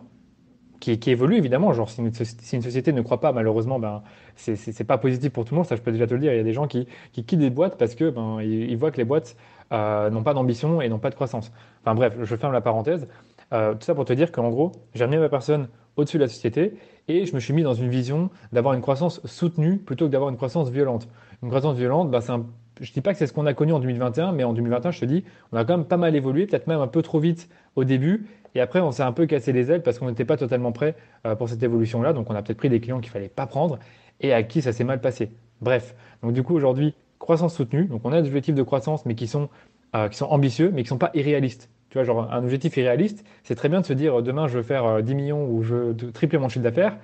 qui, 0.81 0.99
qui 0.99 1.11
évolue 1.11 1.37
évidemment. 1.37 1.73
Genre, 1.73 1.89
si 1.89 2.01
une, 2.01 2.13
si 2.13 2.57
une, 2.57 2.63
société 2.63 2.93
ne 2.93 3.03
croit 3.03 3.21
pas, 3.21 3.33
malheureusement, 3.33 3.79
ben, 3.79 4.03
c'est 4.37 4.85
pas 4.85 4.99
positif 4.99 5.33
pour 5.33 5.45
tout 5.45 5.55
le 5.55 5.59
monde, 5.59 5.67
ça 5.67 5.77
je 5.77 5.81
peux 5.81 5.93
déjà 5.93 6.07
te 6.07 6.15
le 6.15 6.21
dire. 6.21 6.33
Il 6.33 6.37
y 6.37 6.41
a 6.41 6.45
des 6.45 6.53
gens 6.53 6.67
qui, 6.67 6.87
qui 7.13 7.25
quittent 7.25 7.39
des 7.39 7.51
boîtes 7.51 7.79
parce 7.79 7.95
que 7.95 8.11
ben, 8.11 8.41
ils, 8.43 8.77
voient 8.77 8.91
que 8.91 8.97
les 8.97 9.05
boîtes 9.05 9.37
euh, 9.73 10.11
n'ont 10.11 10.25
pas 10.25 10.35
d'ambition 10.35 10.81
et 10.81 10.89
n'ont 10.89 10.99
pas 10.99 11.11
de 11.11 11.15
croissance. 11.15 11.53
Enfin 11.83 11.95
bref, 11.95 12.17
je 12.21 12.37
ferme 12.37 12.53
la 12.53 12.61
parenthèse. 12.61 13.07
Euh, 13.53 13.75
tout 13.75 13.83
ça 13.83 13.95
pour 13.95 14.05
te 14.05 14.13
dire 14.13 14.33
qu'en 14.33 14.51
gros, 14.51 14.73
j'ai 14.95 15.05
amené 15.05 15.19
ma 15.19 15.29
personne 15.29 15.69
au-dessus 15.97 16.17
de 16.17 16.23
la 16.23 16.29
société 16.29 16.75
et 17.07 17.27
je 17.27 17.35
me 17.35 17.41
suis 17.41 17.53
mis 17.53 17.63
dans 17.63 17.75
une 17.75 17.89
vision 17.89 18.31
d'avoir 18.53 18.75
une 18.75 18.81
croissance 18.81 19.21
soutenue 19.25 19.79
plutôt 19.79 20.07
que 20.07 20.11
d'avoir 20.11 20.31
une 20.31 20.37
croissance 20.37 20.71
violente. 20.71 21.09
Une 21.43 21.49
croissance 21.49 21.77
violente, 21.77 22.11
bah, 22.11 22.21
un, 22.29 22.47
je 22.81 22.91
ne 22.91 22.95
dis 22.95 23.01
pas 23.01 23.13
que 23.13 23.19
c'est 23.19 23.27
ce 23.27 23.33
qu'on 23.33 23.47
a 23.47 23.55
connu 23.55 23.73
en 23.73 23.81
2021, 23.81 24.33
mais 24.33 24.45
en 24.45 24.53
2021, 24.53 24.91
je 24.91 25.01
te 25.01 25.05
dis, 25.05 25.25
on 25.53 25.57
a 25.57 25.65
quand 25.65 25.77
même 25.77 25.87
pas 25.87 25.97
mal 25.97 26.17
évolué, 26.17 26.47
peut-être 26.47 26.67
même 26.67 26.81
un 26.81 26.87
peu 26.87 27.03
trop 27.03 27.21
vite 27.21 27.49
au 27.77 27.85
début. 27.85 28.27
Et 28.55 28.61
après, 28.61 28.81
on 28.81 28.93
s'est 28.93 29.03
un 29.03 29.13
peu 29.13 29.27
cassé 29.27 29.53
les 29.53 29.71
ailes 29.71 29.83
parce 29.83 29.99
qu'on 29.99 30.09
n'était 30.09 30.25
pas 30.25 30.37
totalement 30.37 30.73
prêt 30.73 30.95
euh, 31.27 31.35
pour 31.35 31.49
cette 31.49 31.63
évolution-là. 31.63 32.13
Donc, 32.13 32.31
on 32.31 32.35
a 32.35 32.43
peut-être 32.43 32.59
pris 32.59 32.69
des 32.69 32.81
clients 32.81 33.01
qu'il 33.01 33.11
fallait 33.11 33.29
pas 33.29 33.47
prendre 33.47 33.79
et 34.21 34.33
à 34.33 34.43
qui 34.43 34.63
ça 34.63 34.73
s'est 34.73 34.85
mal 34.85 35.01
passé. 35.01 35.31
Bref. 35.61 35.95
Donc, 36.23 36.33
du 36.33 36.43
coup, 36.43 36.55
aujourd'hui, 36.55 36.95
croissance 37.19 37.55
soutenue. 37.55 37.85
Donc, 37.85 38.03
on 38.05 38.13
a 38.13 38.21
des 38.21 38.29
objectifs 38.29 38.55
de 38.55 38.63
croissance, 38.63 39.07
mais 39.07 39.15
qui 39.15 39.27
sont, 39.27 39.49
euh, 39.95 40.09
qui 40.09 40.19
sont 40.19 40.27
ambitieux, 40.27 40.71
mais 40.73 40.83
qui 40.83 40.87
ne 40.87 40.91
sont 40.91 40.99
pas 40.99 41.11
irréalistes. 41.15 41.71
Tu 41.93 41.99
vois, 41.99 42.05
genre 42.05 42.33
un 42.33 42.43
objectif 42.43 42.75
irréaliste, 42.79 43.23
c'est 43.45 43.55
très 43.55 43.69
bien 43.69 43.83
de 43.83 43.87
se 43.87 43.93
dire 43.93 44.19
euh, 44.19 44.23
demain 44.23 44.49
je 44.49 44.57
veux 44.57 44.63
faire 44.63 45.03
10 45.03 45.13
euh, 45.13 45.15
millions 45.15 45.47
ou 45.47 45.63
je 45.63 45.75
veux 45.75 45.97
tripler 46.13 46.39
mon 46.39 46.49
chiffre 46.49 46.65
d'affaires, 46.65 46.97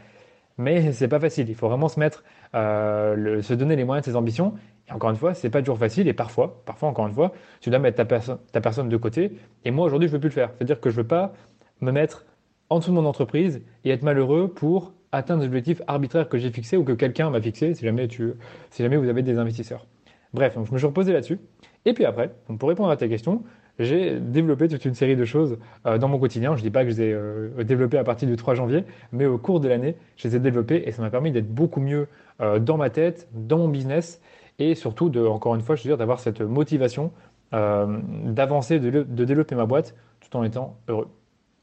mais 0.56 0.92
c'est 0.92 1.08
pas 1.08 1.20
facile. 1.20 1.50
Il 1.50 1.54
faut 1.54 1.68
vraiment 1.68 1.88
se 1.88 2.00
mettre, 2.00 2.24
euh, 2.54 3.42
se 3.42 3.54
donner 3.54 3.76
les 3.76 3.84
moyens 3.84 4.06
de 4.06 4.10
ses 4.10 4.16
ambitions. 4.16 4.54
Et 4.88 4.92
encore 4.92 5.10
une 5.10 5.16
fois, 5.16 5.34
c'est 5.34 5.50
pas 5.50 5.60
toujours 5.60 5.78
facile. 5.78 6.08
Et 6.08 6.12
parfois, 6.12 6.62
parfois 6.64 6.88
encore 6.88 7.06
une 7.06 7.14
fois, 7.14 7.32
tu 7.60 7.70
dois 7.70 7.78
mettre 7.78 8.04
ta, 8.04 8.18
ta 8.18 8.60
personne 8.60 8.88
de 8.88 8.96
côté. 8.96 9.32
Et 9.64 9.70
moi 9.70 9.86
aujourd'hui, 9.86 10.08
je 10.08 10.12
veux 10.12 10.20
plus 10.20 10.28
le 10.28 10.34
faire. 10.34 10.50
C'est-à-dire 10.56 10.80
que 10.80 10.90
je 10.90 10.96
veux 10.96 11.06
pas 11.06 11.32
me 11.80 11.92
mettre 11.92 12.24
en 12.70 12.78
dessous 12.78 12.90
de 12.90 12.96
mon 12.96 13.06
entreprise 13.06 13.62
et 13.84 13.90
être 13.90 14.02
malheureux 14.02 14.48
pour 14.48 14.92
atteindre 15.12 15.40
des 15.40 15.46
objectifs 15.46 15.82
arbitraires 15.86 16.28
que 16.28 16.38
j'ai 16.38 16.50
fixés 16.50 16.76
ou 16.76 16.84
que 16.84 16.92
quelqu'un 16.92 17.30
m'a 17.30 17.40
fixé. 17.40 17.74
Si 17.74 17.84
jamais 17.84 18.08
tu, 18.08 18.32
si 18.70 18.82
jamais 18.82 18.96
vous 18.96 19.08
avez 19.08 19.22
des 19.22 19.38
investisseurs. 19.38 19.86
Bref, 20.34 20.54
donc 20.54 20.66
je 20.66 20.72
me 20.72 20.78
suis 20.78 20.86
reposé 20.86 21.12
là-dessus. 21.12 21.38
Et 21.84 21.94
puis 21.94 22.04
après, 22.04 22.30
pour 22.58 22.68
répondre 22.68 22.90
à 22.90 22.96
ta 22.96 23.08
question, 23.08 23.42
j'ai 23.78 24.18
développé 24.18 24.68
toute 24.68 24.84
une 24.84 24.94
série 24.94 25.16
de 25.16 25.24
choses 25.24 25.58
euh, 25.86 25.98
dans 25.98 26.08
mon 26.08 26.18
quotidien. 26.18 26.54
Je 26.56 26.60
ne 26.60 26.62
dis 26.62 26.70
pas 26.70 26.84
que 26.84 26.90
je 26.90 26.96
les 26.96 27.02
ai 27.02 27.12
euh, 27.12 27.64
développées 27.64 27.98
à 27.98 28.04
partir 28.04 28.28
du 28.28 28.36
3 28.36 28.54
janvier, 28.54 28.84
mais 29.12 29.26
au 29.26 29.38
cours 29.38 29.60
de 29.60 29.68
l'année, 29.68 29.96
je 30.16 30.28
les 30.28 30.36
ai 30.36 30.40
développées 30.40 30.82
et 30.86 30.92
ça 30.92 31.02
m'a 31.02 31.10
permis 31.10 31.30
d'être 31.30 31.48
beaucoup 31.48 31.80
mieux 31.80 32.08
euh, 32.40 32.58
dans 32.58 32.76
ma 32.76 32.90
tête, 32.90 33.28
dans 33.32 33.58
mon 33.58 33.68
business 33.68 34.20
et 34.58 34.74
surtout, 34.74 35.16
encore 35.26 35.54
une 35.54 35.60
fois, 35.60 35.76
je 35.76 35.82
veux 35.82 35.90
dire, 35.90 35.98
d'avoir 35.98 36.20
cette 36.20 36.40
motivation 36.40 37.12
d'avancer, 37.50 38.78
de, 38.78 39.04
développer 39.04 39.54
ma 39.54 39.64
boîte 39.64 39.94
tout 40.20 40.36
en 40.36 40.42
étant 40.42 40.76
heureux. 40.88 41.08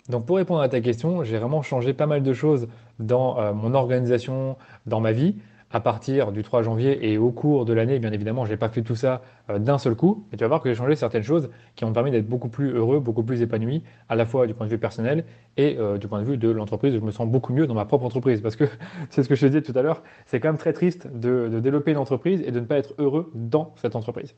Donc 0.10 0.26
pour 0.26 0.38
répondre 0.38 0.62
à 0.62 0.70
ta 0.70 0.82
question, 0.82 1.24
j'ai 1.24 1.38
vraiment 1.38 1.62
changé 1.62 1.94
pas 1.94 2.08
mal 2.08 2.24
de 2.24 2.34
choses 2.34 2.68
dans 2.98 3.54
mon 3.54 3.76
organisation, 3.76 4.56
dans 4.88 5.00
ma 5.00 5.12
vie 5.12 5.36
à 5.76 5.82
partir 5.82 6.32
du 6.32 6.42
3 6.42 6.62
janvier 6.62 7.12
et 7.12 7.18
au 7.18 7.32
cours 7.32 7.66
de 7.66 7.74
l'année, 7.74 8.00
bien 8.00 8.14
évidemment, 8.14 8.46
je 8.46 8.52
n'ai 8.52 8.56
pas 8.56 8.70
fait 8.70 8.82
tout 8.82 8.96
ça 8.96 9.22
euh, 9.50 9.60
d'un 9.60 9.78
seul 9.78 9.94
coup, 9.94 10.26
mais 10.32 10.38
tu 10.38 10.46
vas 10.46 10.48
voir 10.48 10.62
que 10.62 10.70
j'ai 10.70 10.76
changé 10.76 10.96
certaines 10.96 11.22
choses 11.22 11.50
qui 11.76 11.84
m'ont 11.84 11.92
permis 11.92 12.12
d'être 12.12 12.30
beaucoup 12.30 12.48
plus 12.48 12.72
heureux, 12.72 13.02
beaucoup 13.02 13.24
plus 13.24 13.42
épanoui, 13.42 13.84
à 14.08 14.16
la 14.16 14.26
fois 14.26 14.48
du 14.48 14.54
point 14.54 14.68
de 14.68 14.72
vue 14.72 14.78
personnel 14.78 15.26
et 15.58 15.76
euh, 15.78 15.98
du 15.98 16.08
point 16.08 16.22
de 16.22 16.26
vue 16.26 16.38
de 16.38 16.50
l'entreprise. 16.50 16.94
Je 16.94 17.00
me 17.02 17.12
sens 17.12 17.28
beaucoup 17.28 17.52
mieux 17.52 17.68
dans 17.68 17.74
ma 17.74 17.84
propre 17.84 18.06
entreprise 18.06 18.40
parce 18.40 18.56
que 18.56 18.64
c'est 19.10 19.22
ce 19.22 19.28
que 19.28 19.36
je 19.36 19.42
te 19.42 19.46
disais 19.48 19.62
tout 19.64 19.78
à 19.78 19.82
l'heure, 19.82 20.02
c'est 20.28 20.40
quand 20.40 20.48
même 20.48 20.58
très 20.58 20.72
triste 20.72 21.08
de, 21.14 21.60
développer 21.60 21.92
une 21.92 21.98
entreprise 21.98 22.42
et 22.48 22.52
de 22.52 22.62
ne 22.62 22.66
pas 22.66 22.78
être 22.78 22.94
heureux 22.98 23.30
dans 23.36 23.74
cette 23.76 23.98
entreprise. 23.98 24.34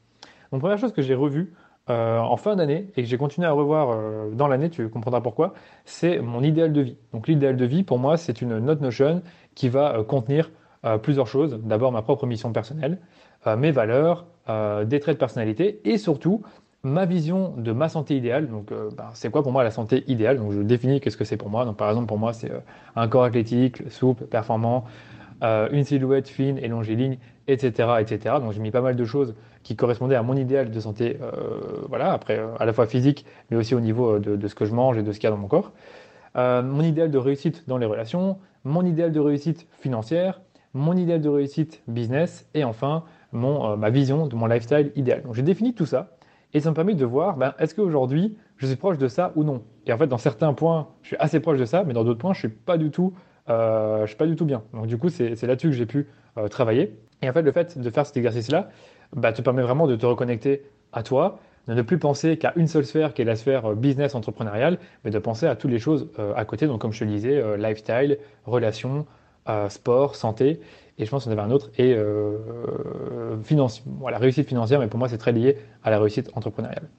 Donc 0.52 0.62
première 0.62 0.80
chose 0.80 0.92
que 0.92 1.04
j'ai 1.04 1.14
revue 1.14 1.54
euh, 1.92 2.18
en 2.18 2.38
fin 2.38 2.56
d'année 2.56 2.90
et 2.98 3.04
que 3.04 3.08
j'ai 3.08 3.18
continué 3.18 3.46
à 3.46 3.52
revoir 3.52 3.96
dans 4.32 4.48
l'année, 4.48 4.72
tu 4.72 4.90
comprendras 4.90 5.22
pourquoi, 5.22 5.54
c'est 5.86 6.18
mon 6.18 6.42
idéal 6.42 6.74
de 6.74 6.82
vie. 6.82 6.98
Donc 7.14 7.28
l'idéal 7.28 7.58
de 7.58 7.66
vie, 7.66 7.84
pour 7.84 8.00
moi, 8.00 8.18
c'est 8.18 8.42
une 8.42 8.58
note 8.58 8.82
Notion 8.82 9.22
qui 9.54 9.70
va 9.70 10.04
contenir 10.04 10.50
euh, 10.88 10.98
plusieurs 10.98 11.28
choses. 11.28 11.60
D'abord, 11.64 11.92
ma 11.92 12.02
propre 12.02 12.26
mission 12.26 12.54
personnelle, 12.54 13.00
euh, 13.46 13.58
mes 13.58 13.72
valeurs, 13.72 14.26
euh, 14.48 14.86
des 14.86 15.00
traits 15.00 15.16
de 15.16 15.20
personnalité 15.20 15.82
et 15.84 15.98
surtout 15.98 16.44
ma 16.84 17.06
vision 17.06 17.54
de 17.58 17.74
ma 17.74 17.90
santé 17.90 18.16
idéale. 18.16 18.48
Donc, 18.48 18.70
ben, 18.70 19.10
c'est 19.14 19.30
quoi 19.30 19.44
pour 19.44 19.52
moi 19.52 19.64
la 19.64 19.72
santé 19.72 20.06
idéale? 20.08 20.38
Donc, 20.38 20.54
je 20.54 20.62
définis 20.62 21.02
qu'est-ce 21.02 21.18
que 21.18 21.26
c'est 21.26 21.36
pour 21.36 21.50
moi. 21.50 21.66
Donc, 21.66 21.76
par 21.76 21.90
exemple, 21.90 22.08
pour 22.08 22.20
moi, 22.20 22.32
c'est 22.32 22.52
un 22.96 23.08
corps 23.10 23.26
athlétique, 23.26 23.90
souple, 23.90 24.26
performant, 24.26 24.86
une 25.42 25.84
silhouette 25.84 26.30
fine 26.30 26.58
et 26.60 26.68
longiligne, 26.70 27.18
etc., 27.48 27.90
etc. 28.00 28.36
Donc, 28.40 28.54
j'ai 28.54 28.62
mis 28.62 28.72
pas 28.72 28.82
mal 28.82 28.96
de 28.96 29.06
choses 29.06 29.36
qui 29.64 29.76
correspondaient 29.76 30.16
à 30.16 30.24
mon 30.24 30.38
idéal 30.38 30.72
de 30.72 30.80
santé. 30.80 31.18
voilà, 31.90 32.14
après, 32.14 32.40
à 32.58 32.64
la 32.64 32.72
fois 32.72 32.86
physique, 32.86 33.26
mais 33.50 33.58
aussi 33.58 33.76
au 33.76 33.82
niveau 33.82 34.20
de, 34.20 34.38
de 34.38 34.48
ce 34.48 34.56
que 34.56 34.64
je 34.64 34.74
mange 34.74 34.98
et 34.98 35.04
de 35.04 35.12
ce 35.12 35.20
qu'il 35.20 35.28
y 35.28 35.34
a 35.34 35.36
dans 35.36 35.42
mon 35.42 35.48
corps. 35.48 35.74
mon 36.36 36.84
idéal 36.84 37.12
de 37.12 37.18
réussite 37.18 37.68
dans 37.68 37.80
les 37.80 37.88
relations, 37.88 38.38
mon 38.68 38.86
idéal 38.86 39.12
de 39.12 39.20
réussite 39.20 39.68
financière, 39.80 40.42
mon 40.78 40.96
idéal 40.96 41.22
de 41.22 41.30
réussite 41.30 41.82
business 41.88 42.48
et 42.54 42.64
enfin 42.64 43.04
mon, 43.32 43.72
euh, 43.72 43.76
ma 43.76 43.90
vision 43.90 44.28
de 44.28 44.36
mon 44.36 44.46
lifestyle 44.46 44.92
idéal. 44.96 45.24
Donc 45.24 45.34
j'ai 45.34 45.42
défini 45.42 45.74
tout 45.74 45.86
ça 45.86 46.18
et 46.54 46.60
ça 46.60 46.70
me 46.70 46.76
permet 46.76 46.94
de 46.94 47.06
voir 47.06 47.36
ben, 47.36 47.54
est-ce 47.60 47.76
qu'aujourd'hui 47.76 48.38
je 48.58 48.68
suis 48.68 48.76
proche 48.76 48.98
de 48.98 49.08
ça 49.08 49.34
ou 49.36 49.44
non? 49.44 49.64
Et 49.86 49.94
en 49.94 49.98
fait, 49.98 50.08
dans 50.08 50.18
certains 50.18 50.54
points, 50.54 50.88
je 51.02 51.08
suis 51.08 51.18
assez 51.18 51.40
proche 51.40 51.58
de 51.60 51.66
ça, 51.66 51.84
mais 51.84 51.94
dans 51.94 52.04
d'autres 52.04 52.20
points, 52.20 52.34
je 52.34 52.40
suis 52.40 52.50
pas 52.50 52.78
du 52.78 52.90
tout, 52.90 53.14
euh, 53.50 54.06
suis 54.08 54.16
pas 54.16 54.26
du 54.26 54.36
tout 54.36 54.46
bien. 54.46 54.64
Donc 54.74 54.88
du 54.88 54.98
coup, 54.98 55.10
c'est 55.10 55.42
là-dessus 55.44 55.68
que 55.68 55.76
j'ai 55.76 55.86
pu 55.86 56.08
euh, 56.38 56.48
travailler. 56.48 56.98
Et 57.22 57.30
en 57.30 57.34
fait, 57.34 57.42
le 57.42 57.52
fait 57.52 57.78
de 57.78 57.90
faire 57.90 58.06
cet 58.06 58.18
exercice-là 58.18 58.70
bah, 59.16 59.32
te 59.34 59.42
permet 59.42 59.62
vraiment 59.62 59.88
de 59.88 59.96
te 59.96 60.06
reconnecter 60.06 60.64
à 60.92 61.04
toi, 61.04 61.40
de 61.68 61.74
ne 61.74 61.82
plus 61.82 62.00
penser 62.00 62.38
qu'à 62.38 62.54
une 62.56 62.68
seule 62.68 62.86
sphère 62.86 63.14
qui 63.14 63.22
est 63.22 63.26
la 63.26 63.36
sphère 63.36 63.76
business 63.76 64.16
entrepreneuriale, 64.16 64.78
mais 65.04 65.12
de 65.12 65.20
penser 65.20 65.48
à 65.48 65.56
toutes 65.56 65.72
les 65.72 65.80
choses 65.80 66.10
à 66.36 66.46
côté. 66.46 66.66
Donc 66.66 66.80
comme 66.80 66.94
je 66.94 67.00
te 67.00 67.04
le 67.04 67.12
disais, 67.12 67.58
lifestyle, 67.58 68.20
relations, 68.46 69.06
sport, 69.70 70.16
santé. 70.16 70.60
Et 71.00 71.06
je 71.06 71.12
pense 71.12 71.28
en 71.28 71.32
avait 71.32 71.42
un 71.42 71.52
autre, 71.52 71.70
et 71.78 71.96
finance, 73.44 73.84
voilà, 73.86 74.18
réussite 74.18 74.48
financière, 74.48 74.80
mais 74.80 74.88
pour 74.88 74.98
moi 74.98 75.08
c'est 75.08 75.20
très 75.20 75.32
lié 75.32 75.58
à 75.84 75.92
la 75.92 76.00
réussite 76.00 76.32
entrepreneuriale. 76.34 76.90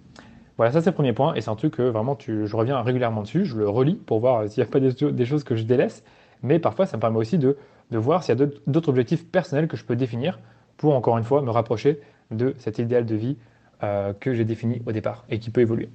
Voilà, 0.56 0.72
ça 0.72 0.80
c'est 0.80 0.90
le 0.90 0.94
premier 0.94 1.12
point, 1.12 1.34
et 1.34 1.40
c'est 1.40 1.50
un 1.50 1.56
truc 1.56 1.74
que 1.74 1.82
vraiment 1.82 2.14
tu, 2.14 2.46
je 2.46 2.56
reviens 2.56 2.80
régulièrement 2.80 3.22
dessus, 3.22 3.44
je 3.44 3.56
le 3.56 3.68
relis 3.68 3.94
pour 3.94 4.20
voir 4.20 4.48
s'il 4.48 4.62
n'y 4.62 4.68
a 4.68 4.70
pas 4.70 4.80
des, 4.80 5.24
choses 5.24 5.42
que 5.44 5.56
je 5.56 5.64
délaisse, 5.64 6.04
mais 6.42 6.58
parfois 6.58 6.86
ça 6.86 6.96
me 6.96 7.00
permet 7.00 7.18
aussi 7.18 7.38
de, 7.38 7.56
de 7.90 7.98
voir 7.98 8.22
s'il 8.22 8.38
y 8.38 8.42
a 8.42 8.46
d'autres 8.66 8.88
objectifs 8.88 9.26
personnels 9.26 9.68
que 9.68 9.76
je 9.76 9.84
peux 9.84 9.96
définir 9.96 10.38
pour 10.76 10.94
encore 10.94 11.18
une 11.18 11.24
fois 11.24 11.42
me 11.42 11.50
rapprocher 11.50 12.00
de 12.30 12.54
cet 12.58 12.78
idéal 12.78 13.06
de 13.06 13.14
vie 13.14 13.36
euh, 13.84 14.12
que 14.18 14.34
j'ai 14.34 14.44
défini 14.44 14.82
au 14.86 14.92
départ 14.92 15.24
et 15.28 15.38
qui 15.38 15.50
peut 15.50 15.60
évoluer. 15.60 15.88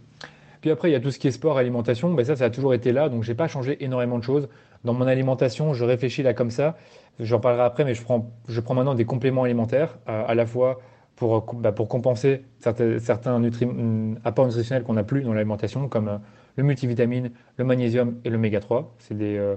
Puis 0.61 0.71
après, 0.71 0.89
il 0.89 0.93
y 0.93 0.95
a 0.95 1.01
tout 1.01 1.11
ce 1.11 1.19
qui 1.19 1.27
est 1.27 1.31
sport, 1.31 1.57
alimentation. 1.57 2.13
Ben 2.13 2.23
ça, 2.23 2.37
ça 2.37 2.45
a 2.45 2.49
toujours 2.49 2.73
été 2.73 2.93
là, 2.93 3.09
donc 3.09 3.23
j'ai 3.23 3.35
pas 3.35 3.49
changé 3.49 3.83
énormément 3.83 4.17
de 4.17 4.23
choses. 4.23 4.47
Dans 4.83 4.93
mon 4.93 5.07
alimentation, 5.07 5.73
je 5.73 5.85
réfléchis 5.85 6.23
là 6.23 6.33
comme 6.33 6.51
ça. 6.51 6.75
J'en 7.19 7.39
parlerai 7.39 7.63
après, 7.63 7.85
mais 7.85 7.93
je 7.93 8.03
prends, 8.03 8.25
maintenant 8.73 8.95
des 8.95 9.05
compléments 9.05 9.43
alimentaires, 9.43 9.97
euh, 10.09 10.23
à 10.27 10.35
la 10.35 10.45
fois 10.45 10.79
pour, 11.15 11.53
bah, 11.55 11.71
pour 11.71 11.87
compenser 11.87 12.43
certains, 12.59 13.39
mm, 13.39 14.19
apports 14.23 14.47
nutritionnels 14.47 14.83
qu'on 14.83 14.93
n'a 14.93 15.03
plus 15.03 15.21
dans 15.21 15.33
l'alimentation, 15.33 15.87
comme 15.87 16.07
euh, 16.07 16.17
le 16.57 16.63
multivitamine, 16.63 17.31
le 17.57 17.63
magnésium 17.63 18.19
et 18.25 18.29
l'oméga 18.29 18.59
3. 18.59 18.93
C'est 18.99 19.17
des, 19.17 19.37
euh, 19.37 19.55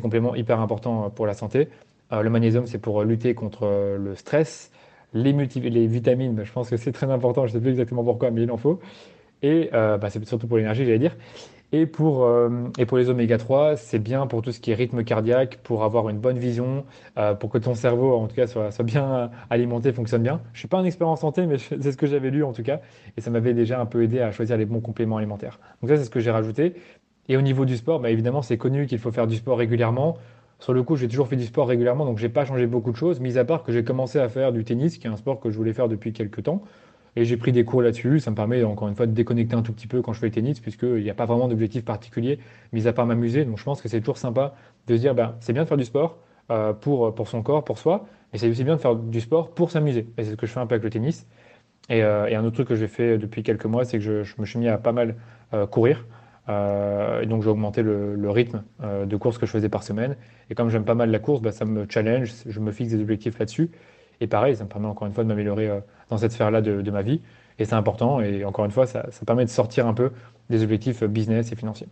compléments 0.00 0.34
hyper 0.34 0.60
importants 0.60 1.10
pour 1.10 1.26
la 1.26 1.34
santé. 1.34 1.68
le 2.10 2.30
magnésium, 2.30 2.66
c'est 2.66 2.78
pour 2.78 3.02
lutter 3.02 3.34
contre 3.34 3.96
le 3.98 4.14
stress. 4.14 4.70
Les, 5.14 5.32
les 5.32 5.86
vitamines, 5.86 6.34
bah, 6.34 6.44
je 6.44 6.52
pense 6.52 6.70
que 6.70 6.76
c'est 6.76 6.92
très 6.92 7.10
important, 7.10 7.46
je 7.46 7.52
ne 7.52 7.58
sais 7.58 7.60
plus 7.60 7.70
exactement 7.70 8.04
pourquoi, 8.04 8.30
mais 8.30 8.42
il 8.42 8.50
en 8.50 8.56
faut. 8.56 8.80
Et 9.42 9.70
bah, 9.72 10.10
c'est 10.10 10.24
surtout 10.24 10.46
pour 10.46 10.58
l'énergie, 10.58 10.84
j'allais 10.84 10.98
dire. 10.98 11.16
Et 11.76 11.86
pour, 11.86 12.22
euh, 12.22 12.68
et 12.78 12.86
pour 12.86 12.98
les 12.98 13.10
oméga 13.10 13.36
3, 13.36 13.76
c'est 13.76 13.98
bien 13.98 14.28
pour 14.28 14.42
tout 14.42 14.52
ce 14.52 14.60
qui 14.60 14.70
est 14.70 14.76
rythme 14.76 15.02
cardiaque, 15.02 15.58
pour 15.64 15.82
avoir 15.82 16.08
une 16.08 16.18
bonne 16.18 16.38
vision, 16.38 16.84
euh, 17.18 17.34
pour 17.34 17.50
que 17.50 17.58
ton 17.58 17.74
cerveau, 17.74 18.14
en 18.14 18.28
tout 18.28 18.36
cas, 18.36 18.46
soit, 18.46 18.70
bien 18.84 19.32
alimenté, 19.50 19.92
fonctionne 19.92 20.22
bien. 20.22 20.40
Je 20.52 20.58
ne 20.58 20.58
suis 20.60 20.68
pas 20.68 20.78
un 20.78 20.84
expert 20.84 21.08
en 21.08 21.16
santé, 21.16 21.46
mais 21.46 21.58
c'est 21.58 21.90
ce 21.90 21.96
que 21.96 22.06
j'avais 22.06 22.30
lu 22.30 22.44
en 22.44 22.52
tout 22.52 22.62
cas. 22.62 22.80
Et 23.16 23.20
ça 23.20 23.30
m'avait 23.30 23.54
déjà 23.54 23.80
un 23.80 23.86
peu 23.86 24.04
aidé 24.04 24.20
à 24.20 24.30
choisir 24.30 24.56
les 24.56 24.66
bons 24.66 24.78
compléments 24.78 25.16
alimentaires. 25.16 25.58
Donc 25.82 25.90
ça, 25.90 25.96
c'est 25.96 26.04
ce 26.04 26.10
que 26.10 26.20
j'ai 26.20 26.30
rajouté. 26.30 26.74
Et 27.28 27.36
au 27.36 27.42
niveau 27.42 27.64
du 27.64 27.76
sport, 27.76 27.98
bah, 27.98 28.10
évidemment, 28.10 28.42
c'est 28.42 28.56
connu 28.56 28.86
qu'il 28.86 29.00
faut 29.00 29.10
faire 29.10 29.26
du 29.26 29.34
sport 29.34 29.58
régulièrement. 29.58 30.16
Sur 30.60 30.74
le 30.74 30.84
coup, 30.84 30.94
j'ai 30.94 31.08
toujours 31.08 31.26
fait 31.26 31.34
du 31.34 31.46
sport 31.46 31.66
régulièrement, 31.66 32.04
donc 32.04 32.18
j'ai 32.18 32.28
pas 32.28 32.44
changé 32.44 32.68
beaucoup 32.68 32.92
de 32.92 32.96
choses, 32.96 33.18
mis 33.18 33.36
à 33.36 33.44
part 33.44 33.64
que 33.64 33.72
j'ai 33.72 33.82
commencé 33.82 34.20
à 34.20 34.28
faire 34.28 34.52
du 34.52 34.62
tennis, 34.62 34.96
qui 34.96 35.08
est 35.08 35.10
un 35.10 35.16
sport 35.16 35.40
que 35.40 35.50
je 35.50 35.56
voulais 35.56 35.72
faire 35.72 35.88
depuis 35.88 36.12
quelques 36.12 36.44
temps. 36.44 36.62
Et 37.16 37.24
j'ai 37.24 37.36
pris 37.36 37.52
des 37.52 37.64
cours 37.64 37.82
là-dessus. 37.82 38.20
Ça 38.20 38.30
me 38.30 38.36
permet 38.36 38.62
encore 38.64 38.88
une 38.88 38.96
fois 38.96 39.06
de 39.06 39.12
déconnecter 39.12 39.54
un 39.54 39.62
tout 39.62 39.72
petit 39.72 39.86
peu 39.86 40.02
quand 40.02 40.12
je 40.12 40.20
fais 40.20 40.26
le 40.26 40.32
tennis, 40.32 40.60
puisqu'il 40.60 41.02
n'y 41.02 41.10
a 41.10 41.14
pas 41.14 41.26
vraiment 41.26 41.48
d'objectif 41.48 41.84
particulier, 41.84 42.38
mis 42.72 42.86
à 42.88 42.92
part 42.92 43.06
m'amuser. 43.06 43.44
Donc 43.44 43.58
je 43.58 43.64
pense 43.64 43.80
que 43.80 43.88
c'est 43.88 44.00
toujours 44.00 44.18
sympa 44.18 44.54
de 44.86 44.96
se 44.96 45.00
dire, 45.00 45.14
ben, 45.14 45.36
c'est 45.40 45.52
bien 45.52 45.62
de 45.62 45.68
faire 45.68 45.76
du 45.76 45.84
sport 45.84 46.18
euh, 46.50 46.72
pour, 46.72 47.14
pour 47.14 47.28
son 47.28 47.42
corps, 47.42 47.64
pour 47.64 47.78
soi, 47.78 48.06
mais 48.32 48.38
c'est 48.38 48.48
aussi 48.48 48.64
bien 48.64 48.76
de 48.76 48.80
faire 48.80 48.96
du 48.96 49.20
sport 49.20 49.54
pour 49.54 49.70
s'amuser. 49.70 50.08
Et 50.18 50.24
c'est 50.24 50.32
ce 50.32 50.36
que 50.36 50.46
je 50.46 50.52
fais 50.52 50.60
un 50.60 50.66
peu 50.66 50.74
avec 50.74 50.84
le 50.84 50.90
tennis. 50.90 51.26
Et, 51.88 52.02
euh, 52.02 52.26
un 52.36 52.44
autre 52.44 52.54
truc 52.54 52.68
que 52.68 52.76
j'ai 52.76 52.88
fait 52.88 53.18
depuis 53.18 53.42
quelques 53.42 53.66
mois, 53.66 53.84
c'est 53.84 53.98
que 53.98 54.22
je, 54.24 54.34
me 54.38 54.46
suis 54.46 54.58
mis 54.58 54.68
à 54.68 54.78
pas 54.78 54.92
mal 54.92 55.16
euh, 55.52 55.66
courir. 55.66 56.06
Et 56.46 57.24
donc 57.24 57.42
j'ai 57.42 57.48
augmenté 57.48 57.80
le, 57.80 58.28
rythme 58.28 58.64
de 58.82 59.16
course 59.16 59.38
que 59.38 59.46
je 59.46 59.50
faisais 59.50 59.70
par 59.70 59.82
semaine. 59.82 60.14
Et 60.50 60.54
comme 60.54 60.68
j'aime 60.68 60.84
pas 60.84 60.94
mal 60.94 61.10
la 61.10 61.18
course, 61.18 61.40
bah, 61.40 61.52
ça 61.52 61.64
me 61.64 61.86
challenge, 61.88 62.34
je 62.44 62.60
me 62.60 62.70
fixe 62.70 62.90
des 62.90 63.00
objectifs 63.00 63.38
là-dessus. 63.38 63.70
Et 64.20 64.26
pareil, 64.26 64.56
ça 64.56 64.64
me 64.64 64.68
permet 64.68 64.86
encore 64.86 65.06
une 65.06 65.12
fois 65.12 65.24
de 65.24 65.28
m'améliorer 65.28 65.68
euh, 65.68 65.80
dans 66.10 66.18
cette 66.18 66.32
sphère-là 66.32 66.60
de, 66.60 66.90
ma 66.90 67.02
vie. 67.02 67.20
Et 67.58 67.64
c'est 67.64 67.74
important. 67.74 68.20
Et 68.20 68.44
encore 68.44 68.64
une 68.64 68.70
fois, 68.70 68.86
ça, 68.86 69.06
permet 69.26 69.44
de 69.44 69.50
sortir 69.50 69.86
un 69.86 69.94
peu 69.94 70.12
des 70.50 70.62
objectifs 70.62 71.04
business 71.04 71.52
et 71.52 71.56
financiers. 71.56 71.88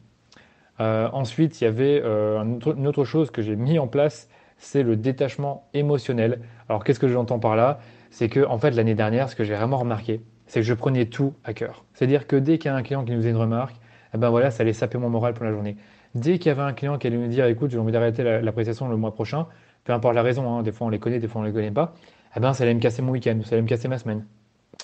Euh, 0.81 1.09
ensuite, 1.13 1.61
il 1.61 1.65
y 1.65 1.67
avait 1.67 2.01
euh, 2.05 2.43
une 2.43 2.87
autre 2.87 3.05
chose 3.05 3.31
que 3.31 3.43
j'ai 3.43 3.57
mis 3.57 3.79
en 3.79 3.87
place, 3.87 4.29
c'est 4.59 4.83
le 4.83 4.97
détachement 4.97 5.69
émotionnel. 5.75 6.41
Alors, 6.69 6.85
qu'est-ce 6.85 7.01
que 7.01 7.09
j'entends 7.09 7.39
par 7.39 7.57
là? 7.57 7.81
C'est 8.11 8.29
que, 8.29 8.45
en 8.47 8.59
fait, 8.59 8.71
l'année 8.73 8.95
dernière, 8.95 9.29
ce 9.29 9.37
que 9.37 9.45
j'ai 9.45 9.55
vraiment 9.55 9.79
remarqué, 9.79 10.21
c'est 10.47 10.61
que 10.61 10.67
je 10.67 10.75
prenais 10.75 11.07
tout 11.07 11.35
à 11.45 11.55
cœur. 11.55 11.85
C'est-à-dire 11.95 12.27
que 12.27 12.37
dès 12.37 12.59
qu'il 12.59 12.71
y 12.71 12.75
a 12.75 12.77
un 12.77 12.83
client 12.83 13.05
qui 13.05 13.13
nous 13.13 13.19
faisait 13.19 13.31
une 13.31 13.37
remarque, 13.37 13.77
eh 14.15 14.19
ben 14.19 14.29
voilà, 14.29 14.51
ça 14.51 14.63
allait 14.63 14.73
saper 14.73 14.99
mon 14.99 15.09
moral 15.09 15.35
pour 15.35 15.45
la 15.45 15.53
journée. 15.53 15.77
Dès 16.15 16.39
qu'il 16.39 16.49
y 16.49 16.51
avait 16.51 16.63
un 16.63 16.75
client 16.75 16.99
qui 16.99 17.07
allait 17.07 17.17
nous 17.17 17.29
dire, 17.29 17.47
écoute, 17.47 17.71
j'ai 17.71 17.79
envie 17.79 17.93
d'arrêter 17.93 18.23
l'appréciation 18.43 18.89
le 18.89 18.97
mois 18.97 19.15
prochain, 19.15 19.47
peu 19.85 19.93
importe 19.93 20.15
la 20.15 20.23
raison, 20.23 20.51
hein, 20.53 20.63
des 20.63 20.73
fois 20.73 20.87
on 20.87 20.91
les 20.91 20.99
connaît, 20.99 21.19
des 21.19 21.29
fois 21.29 21.41
on 21.41 21.45
les 21.45 21.53
connaît 21.53 21.71
pas, 21.71 21.95
eh 22.37 22.41
ben, 22.41 22.53
ça 22.53 22.65
allait 22.65 22.75
me 22.75 22.81
casser 22.81 23.03
mon 23.03 23.13
week-end, 23.13 23.39
ça 23.45 23.55
allait 23.55 23.63
me 23.63 23.69
casser 23.69 23.89
ma 23.89 23.99
semaine. 23.99 24.25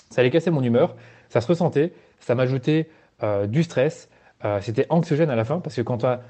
Ça 0.09 0.21
allait 0.21 0.29
casser 0.29 0.51
mon 0.51 0.63
humeur, 0.63 0.95
ça 1.29 1.41
se 1.41 1.47
ressentait, 1.47 1.93
ça 2.19 2.35
m'ajoutait 2.35 2.89
euh, 3.23 3.47
du 3.47 3.63
stress, 3.63 4.09
euh, 4.45 4.59
c'était 4.61 4.85
anxiogène 4.89 5.29
à 5.29 5.35
la 5.35 5.43
fin 5.43 5.59
parce 5.59 5.75
que 5.75 5.81
quand 5.81 5.99
tu 5.99 6.05
as 6.05 6.21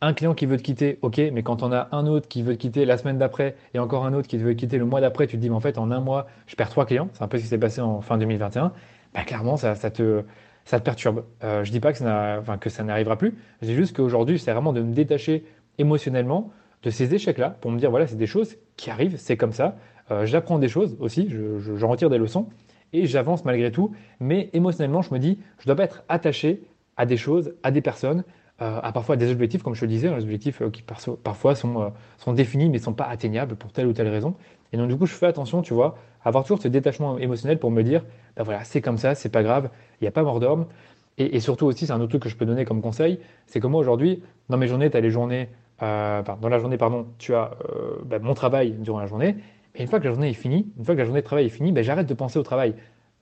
un 0.00 0.14
client 0.14 0.34
qui 0.34 0.46
veut 0.46 0.56
te 0.56 0.62
quitter, 0.62 0.98
ok, 1.02 1.20
mais 1.32 1.42
quand 1.42 1.62
on 1.62 1.72
a 1.72 1.88
un 1.92 2.06
autre 2.06 2.26
qui 2.26 2.42
veut 2.42 2.56
te 2.56 2.60
quitter 2.60 2.84
la 2.86 2.96
semaine 2.96 3.18
d'après 3.18 3.54
et 3.74 3.78
encore 3.78 4.06
un 4.06 4.14
autre 4.14 4.28
qui 4.28 4.38
veut 4.38 4.54
te 4.54 4.60
quitter 4.60 4.78
le 4.78 4.86
mois 4.86 5.00
d'après, 5.00 5.26
tu 5.26 5.36
te 5.36 5.42
dis, 5.42 5.50
mais 5.50 5.56
en 5.56 5.60
fait, 5.60 5.76
en 5.76 5.90
un 5.90 6.00
mois, 6.00 6.26
je 6.46 6.56
perds 6.56 6.70
trois 6.70 6.86
clients. 6.86 7.08
C'est 7.12 7.22
un 7.22 7.28
peu 7.28 7.36
ce 7.36 7.42
qui 7.42 7.48
s'est 7.48 7.58
passé 7.58 7.82
en 7.82 8.00
fin 8.00 8.16
2021. 8.16 8.72
Bah, 9.12 9.24
clairement, 9.24 9.58
ça, 9.58 9.74
te, 9.74 10.24
ça 10.64 10.78
te 10.78 10.84
perturbe. 10.84 11.24
Euh, 11.44 11.64
je 11.64 11.70
dis 11.70 11.80
pas 11.80 11.92
que 11.92 11.98
ça 11.98 12.84
n'arrivera 12.84 13.16
plus. 13.16 13.34
Je 13.60 13.66
dis 13.66 13.74
juste 13.74 13.94
qu'aujourd'hui, 13.94 14.38
c'est 14.38 14.52
vraiment 14.52 14.72
de 14.72 14.80
me 14.80 14.94
détacher 14.94 15.44
émotionnellement 15.76 16.50
de 16.82 16.90
ces 16.90 17.14
échecs-là 17.14 17.56
pour 17.60 17.70
me 17.70 17.78
dire, 17.78 17.90
voilà, 17.90 18.06
c'est 18.06 18.16
des 18.16 18.26
choses 18.26 18.56
qui 18.76 18.90
arrivent, 18.90 19.16
c'est 19.18 19.36
comme 19.36 19.52
ça. 19.52 19.76
Euh, 20.10 20.26
j'apprends 20.26 20.58
des 20.58 20.68
choses 20.68 20.96
aussi, 21.00 21.28
j'en 21.76 21.88
retire 21.88 22.10
des 22.10 22.18
leçons 22.18 22.48
et 22.92 23.06
j'avance 23.06 23.44
malgré 23.44 23.70
tout. 23.70 23.92
Mais 24.18 24.50
émotionnellement, 24.52 25.02
je 25.02 25.12
me 25.12 25.18
dis, 25.18 25.38
je 25.58 25.62
ne 25.62 25.66
dois 25.66 25.76
pas 25.76 25.84
être 25.84 26.02
attaché 26.08 26.62
à 26.96 27.06
des 27.06 27.16
choses, 27.16 27.54
à 27.62 27.70
des 27.70 27.80
personnes, 27.80 28.24
euh, 28.62 28.80
à 28.82 28.92
parfois 28.92 29.16
des 29.16 29.30
objectifs, 29.30 29.62
comme 29.62 29.74
je 29.74 29.82
le 29.82 29.88
disais, 29.88 30.08
des 30.08 30.22
objectifs 30.22 30.62
euh, 30.62 30.70
qui 30.70 30.82
parfois 31.22 31.54
sont, 31.54 31.92
sont 32.18 32.32
définis 32.32 32.68
mais 32.68 32.78
ne 32.78 32.82
sont 32.82 32.92
pas 32.92 33.06
atteignables 33.06 33.56
pour 33.56 33.72
telle 33.72 33.86
ou 33.86 33.92
telle 33.92 34.08
raison. 34.08 34.34
Et 34.72 34.76
donc 34.76 34.88
du 34.88 34.96
coup, 34.96 35.06
je 35.06 35.14
fais 35.14 35.26
attention, 35.26 35.62
tu 35.62 35.74
vois, 35.74 35.98
à 36.24 36.28
avoir 36.28 36.44
toujours 36.44 36.60
ce 36.60 36.68
détachement 36.68 37.18
émotionnel 37.18 37.58
pour 37.58 37.70
me 37.70 37.82
dire, 37.82 38.04
ben 38.36 38.42
voilà, 38.42 38.64
c'est 38.64 38.80
comme 38.80 38.98
ça, 38.98 39.14
c'est 39.14 39.28
pas 39.28 39.42
grave, 39.42 39.70
il 40.00 40.04
n'y 40.04 40.08
a 40.08 40.12
pas 40.12 40.22
mort 40.22 40.40
d'homme. 40.40 40.66
Et, 41.18 41.40
surtout 41.40 41.66
aussi, 41.66 41.86
c'est 41.86 41.92
un 41.92 42.00
autre 42.00 42.10
truc 42.10 42.22
que 42.22 42.28
je 42.30 42.36
peux 42.36 42.46
donner 42.46 42.64
comme 42.64 42.80
conseil, 42.80 43.18
c'est 43.46 43.60
que 43.60 43.66
moi 43.66 43.78
aujourd'hui, 43.80 44.22
dans 44.48 44.56
mes 44.56 44.66
journées, 44.66 44.90
tu 44.90 44.96
as 44.96 45.00
les 45.00 45.10
journées, 45.10 45.50
dans 45.80 46.48
la 46.48 46.58
journée, 46.58 46.76
pardon, 46.76 47.06
tu 47.18 47.34
as 47.34 47.52
ben, 48.04 48.22
mon 48.22 48.34
travail 48.34 48.72
durant 48.72 49.00
la 49.00 49.06
journée, 49.06 49.36
et 49.74 49.82
une 49.82 49.88
fois 49.88 50.00
que 50.00 50.04
la 50.04 50.10
journée 50.10 50.30
est 50.30 50.34
finie, 50.34 50.72
une 50.78 50.84
fois 50.84 50.94
que 50.94 51.00
la 51.00 51.04
journée 51.04 51.20
de 51.20 51.26
travail 51.26 51.46
est 51.46 51.50
finie, 51.50 51.72
ben, 51.72 51.82
j'arrête 51.82 52.06
de 52.06 52.14
penser 52.14 52.38
au 52.38 52.42
travail. 52.42 52.74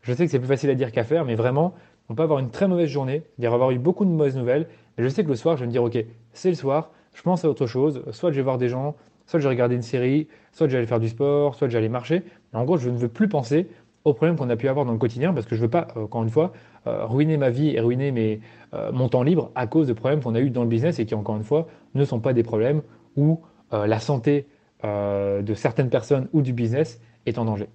Je 0.03 0.13
sais 0.13 0.25
que 0.25 0.31
c'est 0.31 0.39
plus 0.39 0.49
facile 0.49 0.71
à 0.71 0.75
dire 0.75 0.93
qu'à 0.93 1.05
faire, 1.05 1.25
mais 1.25 1.35
vraiment, 1.35 1.75
on 2.09 2.15
peut 2.15 2.23
avoir 2.23 2.39
une 2.39 2.51
très 2.51 2.69
mauvaise 2.69 2.89
journée, 2.89 3.23
dire 3.39 3.53
avoir 3.53 3.71
eu 3.71 3.79
beaucoup 3.79 4.05
de 4.05 4.11
mauvaises 4.11 4.37
nouvelles, 4.37 4.69
mais 4.97 5.05
je 5.05 5.09
sais 5.09 5.23
que 5.23 5.29
le 5.29 5.37
soir, 5.37 5.57
je 5.57 5.61
vais 5.61 5.67
me 5.67 5.73
dire, 5.73 5.83
ok, 5.83 5.99
c'est 6.33 6.49
le 6.49 6.55
soir, 6.55 6.91
je 7.15 7.23
pense 7.23 7.45
à 7.45 7.51
autre 7.51 7.67
chose, 7.67 8.03
soit 8.13 8.31
je 8.31 8.37
vais 8.37 8.43
voir 8.43 8.59
des 8.59 8.69
gens, 8.69 8.97
soit 9.27 9.41
je 9.41 9.45
vais 9.45 9.51
regarder 9.51 9.75
une 9.75 9.83
série, 9.83 10.29
soit 10.53 10.67
je 10.69 10.73
vais 10.73 10.79
aller 10.79 10.87
faire 10.87 11.01
du 11.01 11.09
sport, 11.09 11.55
soit 11.55 11.69
je 11.69 11.73
vais 11.73 11.79
aller 11.79 11.89
marcher. 11.89 12.23
en 12.55 12.65
gros, 12.65 12.79
je 12.79 12.89
ne 12.89 12.97
veux 12.97 13.09
plus 13.09 13.29
penser 13.29 13.69
aux 14.09 14.15
problèmes 14.15 14.37
qu'on 14.37 14.51
a 14.51 14.57
pu 14.57 14.69
avoir 14.69 14.85
dans 14.85 14.93
le 14.93 14.99
quotidien, 14.99 15.33
parce 15.33 15.47
que 15.47 15.55
je 15.55 15.61
ne 15.61 15.67
veux 15.67 15.71
pas, 15.71 15.89
euh, 15.97 16.05
encore 16.05 16.23
une 16.23 16.31
fois, 16.31 16.53
euh, 16.87 17.05
ruiner 17.07 17.37
ma 17.37 17.51
vie 17.51 17.71
et 17.71 17.81
ruiner 17.81 18.11
mes, 18.11 18.41
euh, 18.75 18.91
mon 18.93 19.09
temps 19.09 19.23
libre 19.23 19.51
à 19.55 19.67
cause 19.67 19.87
de 19.87 19.93
problèmes 19.93 20.23
qu'on 20.23 20.35
a 20.35 20.41
eu 20.41 20.51
dans 20.51 20.63
le 20.63 20.69
business 20.69 20.99
et 20.99 21.07
qui, 21.07 21.15
encore 21.15 21.37
une 21.37 21.45
fois, 21.45 21.67
ne 21.95 22.05
sont 22.05 22.21
pas 22.21 22.33
des 22.33 22.43
problèmes 22.43 22.83
où 23.17 23.41
la 23.71 24.01
santé 24.01 24.47
de 24.83 25.55
certaines 25.55 25.91
personnes 25.91 26.29
ou 26.33 26.41
du 26.41 26.55
business 26.55 27.03
est 27.27 27.37
en 27.37 27.45
danger. 27.45 27.69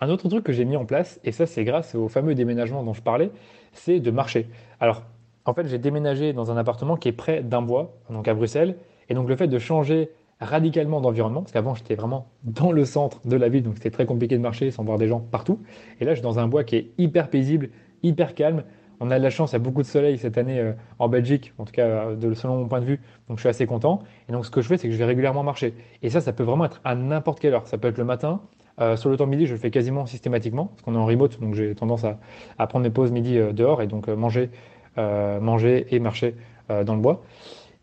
Un 0.00 0.08
autre 0.08 0.28
truc 0.28 0.44
que 0.44 0.52
j'ai 0.52 0.64
mis 0.64 0.76
en 0.76 0.84
place, 0.84 1.18
et 1.24 1.32
ça 1.32 1.46
c'est 1.46 1.64
grâce 1.64 1.96
au 1.96 2.06
fameux 2.08 2.36
déménagement 2.36 2.84
dont 2.84 2.92
je 2.92 3.02
parlais, 3.02 3.32
c'est 3.72 3.98
de 3.98 4.10
marcher. 4.12 4.48
Alors, 4.78 5.02
en 5.44 5.54
fait, 5.54 5.66
j'ai 5.66 5.78
déménagé 5.78 6.32
dans 6.32 6.52
un 6.52 6.56
appartement 6.56 6.96
qui 6.96 7.08
est 7.08 7.12
près 7.12 7.42
d'un 7.42 7.62
bois, 7.62 7.96
donc 8.10 8.28
à 8.28 8.34
Bruxelles, 8.34 8.76
et 9.08 9.14
donc 9.14 9.28
le 9.28 9.34
fait 9.34 9.48
de 9.48 9.58
changer 9.58 10.10
radicalement 10.44 11.00
d'environnement, 11.00 11.40
parce 11.40 11.52
qu'avant 11.52 11.74
j'étais 11.74 11.94
vraiment 11.94 12.26
dans 12.44 12.72
le 12.72 12.84
centre 12.84 13.20
de 13.26 13.36
la 13.36 13.48
ville, 13.48 13.62
donc 13.62 13.74
c'était 13.74 13.90
très 13.90 14.06
compliqué 14.06 14.36
de 14.36 14.42
marcher 14.42 14.70
sans 14.70 14.84
voir 14.84 14.98
des 14.98 15.08
gens 15.08 15.20
partout, 15.20 15.60
et 16.00 16.04
là 16.04 16.12
je 16.12 16.16
suis 16.16 16.22
dans 16.22 16.38
un 16.38 16.48
bois 16.48 16.64
qui 16.64 16.76
est 16.76 16.90
hyper 16.98 17.30
paisible, 17.30 17.70
hyper 18.02 18.34
calme, 18.34 18.64
on 19.04 19.10
a 19.10 19.18
de 19.18 19.24
la 19.24 19.30
chance, 19.30 19.50
il 19.50 19.54
y 19.54 19.56
a 19.56 19.58
beaucoup 19.58 19.82
de 19.82 19.86
soleil 19.88 20.16
cette 20.16 20.38
année 20.38 20.60
euh, 20.60 20.74
en 21.00 21.08
Belgique, 21.08 21.52
en 21.58 21.64
tout 21.64 21.72
cas 21.72 21.86
euh, 21.86 22.34
selon 22.34 22.58
mon 22.58 22.68
point 22.68 22.80
de 22.80 22.84
vue, 22.84 23.00
donc 23.28 23.38
je 23.38 23.42
suis 23.42 23.48
assez 23.48 23.66
content. 23.66 24.04
Et 24.28 24.32
donc 24.32 24.46
ce 24.46 24.50
que 24.50 24.62
je 24.62 24.68
fais, 24.68 24.76
c'est 24.76 24.86
que 24.86 24.94
je 24.94 24.98
vais 24.98 25.04
régulièrement 25.04 25.42
marcher. 25.42 25.74
Et 26.02 26.10
ça, 26.10 26.20
ça 26.20 26.32
peut 26.32 26.44
vraiment 26.44 26.66
être 26.66 26.80
à 26.84 26.94
n'importe 26.94 27.40
quelle 27.40 27.52
heure. 27.52 27.66
Ça 27.66 27.78
peut 27.78 27.88
être 27.88 27.98
le 27.98 28.04
matin. 28.04 28.42
Euh, 28.80 28.96
sur 28.96 29.10
le 29.10 29.16
temps 29.16 29.26
midi, 29.26 29.46
je 29.46 29.54
le 29.54 29.58
fais 29.58 29.72
quasiment 29.72 30.06
systématiquement, 30.06 30.66
parce 30.66 30.82
qu'on 30.82 30.94
est 30.94 30.98
en 30.98 31.04
remote, 31.04 31.40
donc 31.40 31.54
j'ai 31.54 31.74
tendance 31.74 32.04
à, 32.04 32.66
prendre 32.68 32.84
mes 32.84 32.90
pauses 32.90 33.10
midi 33.10 33.40
dehors 33.52 33.82
et 33.82 33.88
donc 33.88 34.06
manger, 34.06 34.50
manger 34.96 35.86
et 35.90 35.98
marcher 35.98 36.36
dans 36.68 36.94
le 36.94 37.00
bois. 37.00 37.22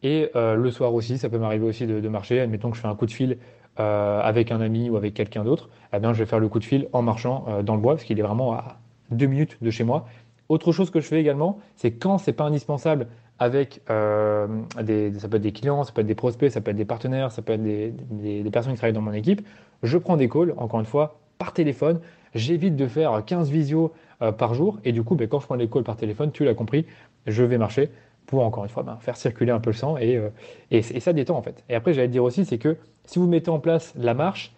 Et 0.03 0.31
le 0.33 0.71
soir 0.71 0.93
aussi, 0.93 1.17
ça 1.17 1.29
peut 1.29 1.37
m'arriver 1.39 1.65
aussi 1.65 1.85
de, 1.85 2.07
marcher. 2.07 2.39
Admettons 2.39 2.69
que 2.71 2.77
je 2.77 2.81
fais 2.81 2.87
un 2.87 2.95
coup 2.95 3.05
de 3.05 3.11
fil 3.11 3.37
avec 3.75 4.51
un 4.51 4.61
ami 4.61 4.89
ou 4.89 4.97
avec 4.97 5.13
quelqu'un 5.13 5.43
d'autre, 5.43 5.69
eh 5.93 5.97
je 6.01 6.11
vais 6.11 6.25
faire 6.25 6.39
le 6.39 6.47
coup 6.47 6.59
de 6.59 6.63
fil 6.63 6.87
en 6.93 7.01
marchant 7.01 7.45
dans 7.63 7.75
le 7.75 7.81
bois, 7.81 7.95
parce 7.95 8.05
qu'il 8.05 8.17
est 8.19 8.23
vraiment 8.23 8.53
à 8.53 8.79
deux 9.11 9.27
minutes 9.27 9.57
de 9.61 9.69
chez 9.69 9.83
moi. 9.83 10.05
Autre 10.49 10.71
chose 10.71 10.89
que 10.89 10.99
je 10.99 11.07
fais 11.07 11.19
également, 11.19 11.59
c'est 11.75 11.91
quand 11.91 12.17
c'est 12.17 12.33
pas 12.33 12.45
indispensable 12.45 13.07
avec 13.39 13.81
euh, 13.89 14.47
des, 14.81 15.13
ça 15.13 15.29
peut 15.29 15.37
être 15.37 15.43
des 15.43 15.53
clients, 15.53 15.83
ça 15.83 15.93
peut 15.93 16.01
être 16.01 16.07
des 16.07 16.15
prospects, 16.15 16.51
ça 16.51 16.59
peut 16.59 16.71
être 16.71 16.77
des 16.77 16.85
partenaires, 16.85 17.31
ça 17.31 17.41
peut 17.41 17.53
être 17.53 17.63
des, 17.63 17.93
des, 18.11 18.51
personnes 18.51 18.73
qui 18.73 18.77
travaillent 18.77 18.93
dans 18.93 19.01
mon 19.01 19.13
équipe, 19.13 19.47
je 19.81 19.97
prends 19.97 20.17
des 20.17 20.27
calls, 20.27 20.53
encore 20.57 20.79
une 20.79 20.85
fois, 20.85 21.19
par 21.37 21.53
téléphone. 21.53 22.01
j'évite 22.35 22.75
de 22.75 22.87
faire 22.87 23.23
15 23.25 23.49
visios 23.49 23.93
euh, 24.21 24.33
par 24.33 24.53
jour. 24.53 24.79
Et 24.83 24.91
du 24.91 25.03
coup, 25.03 25.15
ben, 25.15 25.27
quand 25.27 25.39
je 25.39 25.45
prends 25.45 25.55
les 25.55 25.69
calls 25.69 25.83
par 25.83 25.95
téléphone, 25.95 26.31
tu 26.31 26.43
l'as 26.43 26.53
compris, 26.53 26.85
je 27.27 27.43
vais 27.43 27.57
marcher 27.57 27.89
pour 28.29 28.45
encore 28.45 28.63
une 28.63 28.69
fois 28.69 28.83
ben, 28.83 28.97
faire 29.01 29.17
circuler 29.17 29.51
un 29.51 29.59
peu 29.59 29.71
le 29.71 29.75
sang 29.75 29.97
et, 29.97 30.15
euh, 30.15 30.29
et, 30.69 30.81
ça 30.81 31.13
détend 31.13 31.35
en 31.35 31.41
fait. 31.41 31.63
Et 31.67 31.73
après, 31.73 31.95
j'allais 31.95 32.09
dire 32.09 32.23
aussi, 32.23 32.45
c'est 32.45 32.59
que 32.59 32.77
si 33.05 33.17
vous 33.17 33.27
mettez 33.27 33.49
en 33.49 33.57
place 33.57 33.91
la 33.97 34.13
marche, 34.13 34.53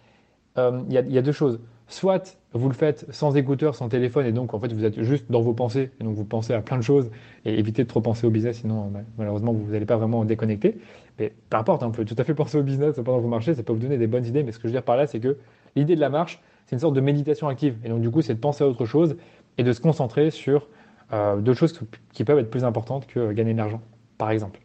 il 0.58 0.92
y, 0.92 1.18
a 1.18 1.22
deux 1.22 1.32
choses. 1.32 1.58
Soit 1.88 2.38
vous 2.52 2.68
le 2.68 2.74
faites 2.74 3.06
sans 3.10 3.34
écouteur, 3.34 3.74
sans 3.74 3.88
téléphone, 3.88 4.26
et 4.26 4.32
donc 4.32 4.52
en 4.52 4.60
fait 4.60 4.70
vous 4.74 4.84
êtes 4.84 5.00
juste 5.00 5.30
dans 5.30 5.40
vos 5.40 5.54
pensées, 5.54 5.90
et 5.98 6.04
donc 6.04 6.14
vous 6.14 6.26
pensez 6.26 6.52
à 6.52 6.60
plein 6.60 6.76
de 6.76 6.82
choses, 6.82 7.10
et 7.46 7.58
évitez 7.58 7.84
de 7.84 7.88
trop 7.88 8.02
penser 8.02 8.26
au 8.26 8.30
business, 8.30 8.58
sinon 8.58 8.88
bah, 8.88 9.00
malheureusement 9.16 9.54
vous 9.54 9.72
n'allez 9.72 9.86
pas 9.86 9.96
vraiment 9.96 10.26
déconnecter. 10.26 10.76
Mais 11.18 11.32
peu 11.48 11.56
importe, 11.56 11.82
hein, 11.82 11.86
vous 11.86 11.92
pouvez 11.92 12.04
tout 12.04 12.16
à 12.18 12.24
fait 12.24 12.34
penser 12.34 12.58
au 12.58 12.62
business 12.62 12.96
pendant 12.96 13.16
que 13.16 13.22
vous 13.22 13.28
marchez, 13.28 13.54
ça 13.54 13.62
peut 13.62 13.72
vous 13.72 13.78
donner 13.78 13.96
des 13.96 14.06
bonnes 14.06 14.26
idées, 14.26 14.42
mais 14.42 14.52
ce 14.52 14.58
que 14.58 14.64
je 14.64 14.68
veux 14.68 14.72
dire 14.72 14.82
par 14.82 14.98
là, 14.98 15.06
c'est 15.06 15.20
que 15.20 15.38
l'idée 15.76 15.96
de 15.96 16.00
la 16.00 16.10
marche, 16.10 16.42
c'est 16.66 16.76
une 16.76 16.80
sorte 16.80 16.94
de 16.94 17.00
méditation 17.00 17.48
active, 17.48 17.76
et 17.82 17.88
donc 17.88 18.02
du 18.02 18.10
coup 18.10 18.20
c'est 18.20 18.34
de 18.34 18.40
penser 18.40 18.62
à 18.62 18.68
autre 18.68 18.84
chose 18.84 19.16
et 19.56 19.62
de 19.62 19.72
se 19.72 19.80
concentrer 19.80 20.30
sur 20.30 20.68
euh, 21.12 21.36
d'autres 21.36 21.58
choses 21.58 21.80
qui 22.12 22.24
peuvent 22.24 22.38
être 22.38 22.50
plus 22.50 22.64
importantes 22.64 23.06
que 23.06 23.32
gagner 23.32 23.52
de 23.52 23.58
l'argent, 23.58 23.80
par 24.18 24.30
exemple. 24.30 24.60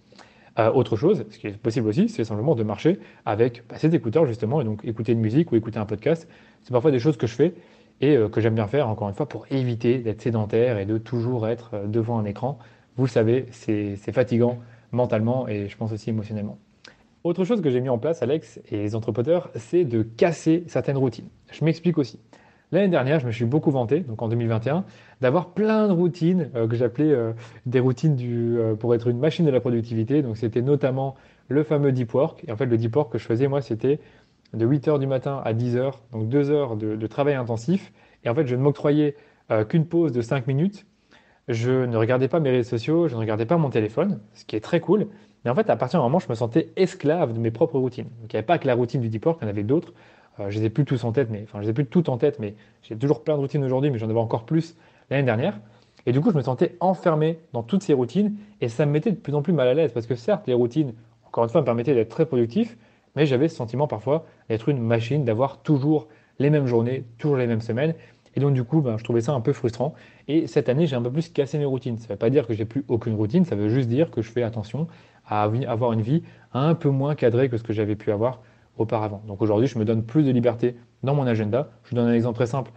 Euh, 0.60 0.72
autre 0.72 0.96
chose, 0.96 1.26
ce 1.30 1.38
qui 1.38 1.48
est 1.48 1.58
possible 1.58 1.88
aussi, 1.88 2.10
c'est 2.10 2.24
simplement 2.24 2.56
de 2.56 2.64
marcher 2.64 3.00
avec 3.26 3.64
bah, 3.70 3.76
ces 3.78 3.94
écouteurs 3.94 4.26
justement, 4.26 4.60
et 4.60 4.64
donc 4.64 4.84
écouter 4.84 5.12
une 5.12 5.20
musique 5.20 5.52
ou 5.52 5.56
écouter 5.56 5.78
un 5.78 5.86
podcast. 5.86 6.28
C'est 6.64 6.72
parfois 6.72 6.92
des 6.92 7.00
choses 7.00 7.18
que 7.18 7.28
je 7.28 7.34
fais 7.34 7.54
et 8.02 8.16
euh, 8.16 8.28
que 8.28 8.42
j'aime 8.42 8.56
bien 8.56 8.68
faire, 8.68 8.90
encore 8.90 9.08
une 9.08 9.14
fois, 9.14 9.28
pour 9.28 9.46
éviter 9.52 10.00
d'être 10.00 10.22
sédentaire 10.22 10.80
et 10.80 10.86
de 10.86 10.98
toujours 10.98 11.48
être 11.48 11.72
euh, 11.76 11.88
devant 11.88 12.18
un 12.18 12.26
écran. 12.26 12.58
Vous 12.96 13.06
le 13.06 13.10
savez, 13.10 13.46
c'est 13.52 14.12
fatigant 14.12 14.58
mentalement 14.92 15.48
et 15.48 15.68
je 15.68 15.78
pense 15.78 15.92
aussi 15.92 16.10
émotionnellement. 16.10 16.58
Autre 17.24 17.44
chose 17.44 17.62
que 17.62 17.70
j'ai 17.70 17.82
mis 17.82 17.90
en 17.90 18.00
place, 18.00 18.24
Alex 18.24 18.60
et 18.72 18.78
les 18.78 18.96
entrepreneurs, 18.96 19.52
c'est 19.54 19.84
de 19.84 20.02
casser 20.02 20.64
certaines 20.66 20.98
routines. 20.98 21.28
Je 21.52 21.64
m'explique 21.64 22.00
aussi. 22.00 22.20
L'année 22.72 22.90
dernière, 22.90 23.20
je 23.20 23.28
me 23.28 23.32
suis 23.32 23.46
beaucoup 23.46 23.72
vanté, 23.72 24.02
donc 24.02 24.22
en 24.22 24.28
2021, 24.28 24.84
d'avoir 25.22 25.52
plein 25.52 25.88
de 25.88 25.94
routines 25.94 26.50
euh, 26.56 26.68
que 26.68 26.76
j'appelais 26.76 27.16
des 27.66 27.80
routines 27.80 28.16
du, 28.16 28.58
pour 28.80 28.94
être 28.94 29.08
une 29.08 29.20
machine 29.20 29.46
de 29.46 29.52
la 29.52 29.60
productivité. 29.60 30.22
Donc 30.22 30.38
c'était 30.38 30.62
notamment 30.62 31.16
le 31.50 31.64
fameux 31.64 31.92
deep 31.92 32.14
work. 32.14 32.44
Et 32.48 32.52
en 32.52 32.58
fait, 32.58 32.66
le 32.66 32.78
deep 32.78 32.96
work 32.96 33.12
que 33.12 33.18
je 33.18 33.26
faisais, 33.26 33.48
moi, 33.48 33.62
c'était 33.62 34.00
de 34.54 34.66
8h 34.66 35.00
du 35.00 35.08
matin 35.08 35.42
à 35.44 35.54
10h, 35.54 35.94
donc 36.12 36.30
2 36.30 36.52
heures 36.52 36.76
de, 36.76 37.08
travail 37.08 37.36
intensif. 37.36 37.92
Et 38.24 38.30
en 38.30 38.36
fait, 38.36 38.48
je 38.48 38.56
ne 38.56 38.62
m'octroyais 38.62 39.16
euh, 39.52 39.64
qu'une 39.66 39.86
pause 39.86 40.12
de 40.12 40.22
5 40.22 40.48
minutes. 40.48 40.86
Je 41.48 41.86
ne 41.86 41.96
regardais 41.96 42.28
pas 42.28 42.40
mes 42.40 42.50
réseaux 42.50 42.70
sociaux, 42.70 43.08
je 43.08 43.16
ne 43.16 43.20
regardais 43.20 43.46
pas 43.46 43.58
mon 43.58 43.70
téléphone, 43.70 44.20
ce 44.34 44.44
qui 44.44 44.56
est 44.56 44.62
très 44.62 44.82
cool. 44.82 45.08
Mais 45.46 45.52
en 45.52 45.56
fait, 45.56 45.70
à 45.70 45.78
partir 45.78 46.00
d'un 46.00 46.06
moment, 46.06 46.20
je 46.20 46.28
me 46.30 46.36
sentais 46.36 46.72
esclave 46.76 47.32
de 47.34 47.40
mes 47.40 47.52
propres 47.52 47.80
routines. 47.80 48.08
Donc, 48.22 48.34
il 48.34 48.36
n'y 48.36 48.40
avait 48.40 48.46
pas 48.46 48.58
que 48.58 48.68
la 48.68 48.76
routine 48.76 49.00
du 49.00 49.08
deep 49.10 49.26
work, 49.26 49.40
il 49.42 49.46
y 49.46 49.48
en 49.48 49.50
avait 49.50 49.64
d'autres. 49.64 49.94
Euh, 50.40 50.50
je 50.50 50.60
les 50.60 50.66
ai 50.66 50.70
plus 50.70 50.86
tous 50.86 51.04
en 51.04 51.12
tête, 51.12 51.30
mais 51.30 51.44
enfin, 51.44 51.60
je 51.60 51.64
les 51.64 51.70
ai 51.70 51.74
plus 51.74 51.86
toutes 51.86 52.10
en 52.10 52.18
tête, 52.18 52.40
mais 52.40 52.56
j'ai 52.84 52.96
toujours 52.96 53.24
plein 53.24 53.36
de 53.36 53.40
routines 53.40 53.64
aujourd'hui, 53.64 53.92
mais 53.92 53.98
j'en 53.98 54.10
avais 54.10 54.20
encore 54.20 54.46
plus 54.46 54.76
l'année 55.10 55.24
dernière. 55.24 55.60
Et 56.06 56.12
du 56.12 56.22
coup, 56.22 56.32
je 56.32 56.38
me 56.38 56.42
sentais 56.42 56.76
enfermé 56.80 57.40
dans 57.54 57.64
toutes 57.64 57.84
ces 57.84 57.94
routines 57.94 58.36
et 58.62 58.70
ça 58.70 58.86
me 58.86 58.92
mettait 58.92 59.12
de 59.12 59.18
plus 59.18 59.36
en 59.36 59.42
plus 59.42 59.54
mal 59.54 59.68
à 59.68 59.74
l'aise 59.74 59.92
parce 59.92 60.08
que 60.08 60.16
certes, 60.16 60.48
les 60.48 60.54
routines, 60.54 60.94
encore 61.26 61.44
une 61.44 61.50
fois, 61.50 61.62
me 61.62 61.66
permettaient 61.66 61.94
d'être 61.94 62.10
très 62.10 62.26
productif, 62.26 62.78
mais 63.16 63.26
j'avais 63.26 63.50
ce 63.50 63.56
sentiment 63.56 63.88
parfois 63.88 64.26
d'être 64.48 64.70
une 64.70 64.80
machine, 64.80 65.26
d'avoir 65.26 65.62
toujours 65.62 66.08
les 66.40 66.50
mêmes 66.50 66.66
journées, 66.66 67.04
toujours 67.18 67.36
les 67.36 67.48
mêmes 67.48 67.62
semaines. 67.62 67.94
Et 68.36 68.40
donc, 68.40 68.54
du 68.54 68.64
coup, 68.64 68.82
ben, 68.82 68.98
je 68.98 69.04
trouvais 69.04 69.22
ça 69.22 69.34
un 69.34 69.42
peu 69.42 69.52
frustrant. 69.52 69.96
Et 70.28 70.48
cette 70.48 70.70
année, 70.70 70.86
j'ai 70.86 70.96
un 70.96 71.02
peu 71.02 71.12
plus 71.12 71.28
cassé 71.28 71.58
mes 71.58 71.66
routines. 71.66 71.98
Ça 71.98 72.06
ne 72.06 72.10
veut 72.10 72.18
pas 72.18 72.30
dire 72.30 72.48
que 72.48 72.54
j'ai 72.54 72.66
plus 72.66 72.86
aucune 72.88 73.16
routine, 73.16 73.44
ça 73.44 73.56
veut 73.56 73.68
juste 73.68 73.90
dire 73.90 74.12
que 74.12 74.22
je 74.22 74.30
fais 74.32 74.44
attention 74.44 74.88
à 75.26 75.44
avoir 75.44 75.92
une 75.92 76.02
vie 76.02 76.24
un 76.54 76.74
peu 76.74 76.90
moins 76.90 77.16
cadrée 77.16 77.50
que 77.50 77.58
ce 77.58 77.64
que 77.64 77.74
j'avais 77.74 77.96
pu 77.96 78.12
avoir 78.12 78.40
auparavant. 78.78 79.22
Donc 79.28 79.42
aujourd'hui, 79.42 79.68
je 79.68 79.78
me 79.78 79.86
donne 79.86 80.04
plus 80.04 80.24
de 80.24 80.32
liberté 80.32 80.76
dans 81.04 81.16
mon 81.16 81.28
agenda. 81.28 81.70
Je 81.84 81.92
vous 81.92 81.96
donne 81.96 82.08
un 82.08 82.14
exemple 82.14 82.36
très 82.36 82.48
simple. 82.48 82.72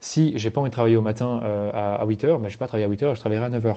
Si 0.00 0.36
j'ai 0.36 0.50
pas 0.50 0.60
envie 0.60 0.70
de 0.70 0.74
travailler 0.74 0.96
au 0.96 1.02
matin 1.02 1.40
euh, 1.44 1.70
à, 1.72 2.04
8h, 2.04 2.26
ben, 2.26 2.38
je 2.38 2.44
ne 2.44 2.48
vais 2.48 2.56
pas 2.56 2.66
travailler 2.66 2.86
à 2.86 2.88
8h, 2.88 3.14
je 3.14 3.20
travaillerai 3.20 3.46
à 3.46 3.50
9h. 3.50 3.76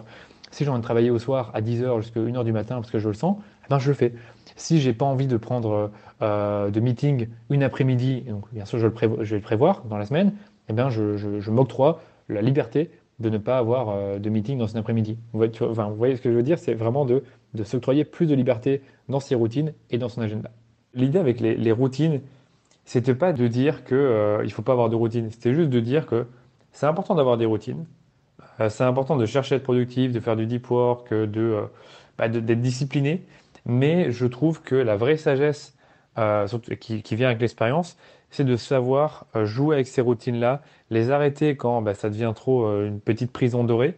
Si 0.52 0.64
j'ai 0.64 0.70
envie 0.70 0.80
de 0.80 0.84
travailler 0.84 1.12
au 1.12 1.20
soir 1.20 1.52
à 1.54 1.62
10h 1.62 2.02
jusqu'à 2.02 2.20
1h 2.20 2.44
du 2.44 2.52
matin 2.52 2.76
parce 2.76 2.90
que 2.90 2.98
je 2.98 3.08
le 3.08 3.14
sens, 3.14 3.38
eh 3.66 3.70
ben, 3.70 3.78
je 3.78 3.90
le 3.90 3.94
fais. 3.94 4.14
Si 4.56 4.80
j'ai 4.80 4.94
pas 4.94 5.06
envie 5.06 5.28
de 5.28 5.38
prendre 5.38 5.92
euh, 6.22 6.70
de 6.72 6.80
meeting 6.80 7.28
une 7.50 7.62
après-midi, 7.62 8.22
donc 8.22 8.46
bien 8.54 8.66
sûr 8.66 8.80
je, 8.80 8.88
vais 8.88 9.36
le 9.36 9.42
prévoir 9.42 9.84
dans 9.84 9.98
la 9.98 10.06
semaine, 10.06 10.34
eh 10.70 10.74
bien 10.74 10.90
je, 10.90 11.50
m'octroie 11.52 12.02
la 12.30 12.42
liberté 12.42 12.90
de 13.20 13.30
ne 13.30 13.38
pas 13.38 13.58
avoir 13.58 13.90
euh, 13.90 14.18
de 14.18 14.30
meeting 14.30 14.58
dans 14.58 14.68
une 14.68 14.78
après-midi. 14.78 15.18
Vous, 15.34 15.46
voyez 15.96 16.16
ce 16.16 16.22
que 16.22 16.32
je 16.32 16.36
veux 16.36 16.44
dire? 16.44 16.58
C'est 16.58 16.74
vraiment 16.74 17.06
de, 17.06 17.24
de 17.54 17.64
s'octroyer 17.64 18.06
plus 18.06 18.26
de 18.26 18.34
liberté 18.34 18.82
dans 19.10 19.20
ses 19.20 19.36
routines 19.36 19.74
et 19.90 19.98
dans 19.98 20.10
son 20.10 20.22
agenda. 20.22 20.52
L'idée 20.96 21.20
avec 21.20 21.40
les, 21.40 21.72
routines, 21.72 22.22
c'était 22.86 23.16
pas 23.16 23.34
de 23.34 23.48
dire 23.48 23.84
qu'il 23.84 23.98
euh, 23.98 24.44
il 24.46 24.52
faut 24.52 24.62
pas 24.62 24.72
avoir 24.72 24.90
de 24.90 24.96
routine, 24.96 25.30
c'était 25.30 25.54
juste 25.54 25.70
de 25.70 25.80
dire 25.80 26.06
que 26.08 26.26
c'est 26.72 26.86
important 26.86 27.16
d'avoir 27.16 27.38
des 27.38 27.46
routines, 27.46 27.86
c'est 28.70 28.84
important 28.84 29.18
de 29.18 29.26
chercher 29.26 29.56
à 29.56 29.58
être 29.58 29.64
productif, 29.64 30.12
de 30.12 30.20
faire 30.20 30.36
du 30.36 30.46
deep 30.46 30.70
work, 30.70 31.14
de, 31.14 31.68
bah, 32.18 32.30
d'être 32.30 32.62
discipliné, 32.62 33.26
mais 33.66 34.12
je 34.12 34.26
trouve 34.26 34.62
que 34.62 34.76
la 34.76 34.96
vraie 34.96 35.18
sagesse 35.18 35.76
euh, 36.18 36.48
qui, 36.80 37.16
vient 37.16 37.28
avec 37.28 37.42
l'expérience, 37.42 37.98
c'est 38.30 38.46
de 38.46 38.56
savoir 38.56 39.26
euh, 39.36 39.46
jouer 39.46 39.76
avec 39.76 39.88
ces 39.88 40.00
routines-là, 40.00 40.62
les 40.90 41.12
arrêter 41.12 41.58
quand 41.58 41.82
bah, 41.82 41.94
ça 41.94 42.10
devient 42.10 42.32
trop 42.34 42.66
euh, 42.66 42.88
une 42.88 43.02
petite 43.02 43.34
prison 43.34 43.66
dorée. 43.66 43.96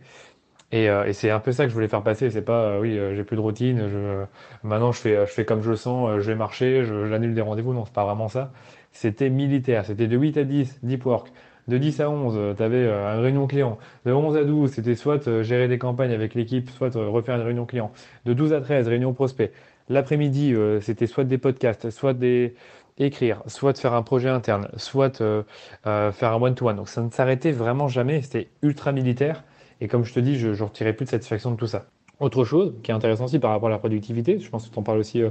Et, 0.72 0.90
c'est 1.14 1.30
un 1.30 1.40
peu 1.40 1.52
ça 1.52 1.64
que 1.64 1.70
je 1.70 1.74
voulais 1.74 1.88
faire 1.88 2.04
passer. 2.04 2.30
C'est 2.30 2.42
pas, 2.42 2.80
oui, 2.80 3.00
j'ai 3.16 3.24
plus 3.24 3.38
de 3.38 3.42
routine, 3.42 3.88
je, 3.90 4.26
maintenant 4.68 4.92
je 4.92 5.00
fais, 5.00 5.26
je 5.26 5.32
fais 5.32 5.46
comme 5.46 5.62
je 5.62 5.70
le 5.70 5.76
sens, 5.78 6.20
je 6.20 6.28
vais 6.28 6.36
marcher, 6.36 6.84
j'annule 6.84 7.34
des 7.34 7.42
rendez-vous. 7.42 7.74
Non, 7.74 7.86
c'est 7.86 7.94
pas 7.94 8.06
vraiment 8.06 8.28
ça. 8.28 8.52
C'était 8.92 9.30
militaire. 9.30 9.86
C'était 9.86 10.08
de 10.08 10.18
8 10.18 10.38
à 10.38 10.44
10, 10.44 10.80
deep 10.84 11.06
work. 11.06 11.32
De 11.68 11.78
10 11.78 12.00
à 12.02 12.10
11, 12.10 12.56
tu 12.56 12.64
avais 12.64 12.86
une 12.86 13.22
réunion 13.22 13.48
client. 13.48 13.78
De 14.06 14.12
11 14.12 14.38
à 14.38 14.44
12, 14.44 14.72
c'était 14.72 14.96
soit 14.96 15.42
gérer 15.42 15.68
des 15.68 15.78
campagnes 15.78 16.14
avec 16.14 16.34
l'équipe, 16.34 16.70
soit 16.70 16.94
refaire 16.96 17.36
une 17.36 17.42
réunion 17.42 17.66
client. 17.66 17.92
De 18.26 18.34
12 18.34 18.54
à 18.54 18.62
13, 18.62 18.88
réunion 18.88 19.14
prospect. 19.14 19.52
L'après-midi, 19.90 20.54
euh, 20.54 20.82
c'était 20.82 21.08
soit 21.08 21.24
des 21.24 21.38
podcasts, 21.38 21.90
soit 21.90 22.14
des 22.14 22.56
écrire, 22.98 23.44
soit 23.48 23.78
faire 23.78 23.94
un 23.94 24.02
projet 24.02 24.30
interne, 24.30 24.70
soit 24.76 25.22
euh, 25.22 25.44
euh, 25.86 26.12
faire 26.12 26.34
un 26.34 26.42
one-to-one. 26.42 26.76
Donc 26.76 26.90
ça 26.90 27.02
ne 27.02 27.10
s'arrêtait 27.10 27.52
vraiment 27.52 27.88
jamais, 27.88 28.22
c'était 28.22 28.50
ultra 28.64 28.92
militaire. 28.92 29.44
Et 29.82 29.88
comme 29.88 30.04
je 30.04 30.14
te 30.14 30.20
dis, 30.20 30.38
je 30.38 30.50
ne 30.50 30.62
retirais 30.62 30.94
plus 30.94 31.06
de 31.06 31.10
satisfaction 31.10 31.52
de 31.52 31.56
tout 31.56 31.68
ça. 31.68 31.86
Autre 32.20 32.44
chose 32.46 32.74
qui 32.84 32.92
est 32.92 32.94
intéressant 32.94 33.26
aussi 33.26 33.40
par 33.40 33.52
rapport 33.52 33.68
à 33.68 33.72
la 33.72 33.80
productivité, 33.80 34.40
je 34.40 34.50
pense 34.50 34.68
que 34.68 34.74
tu 34.74 34.80
en 34.80 34.84
parles 34.84 34.98
aussi 34.98 35.22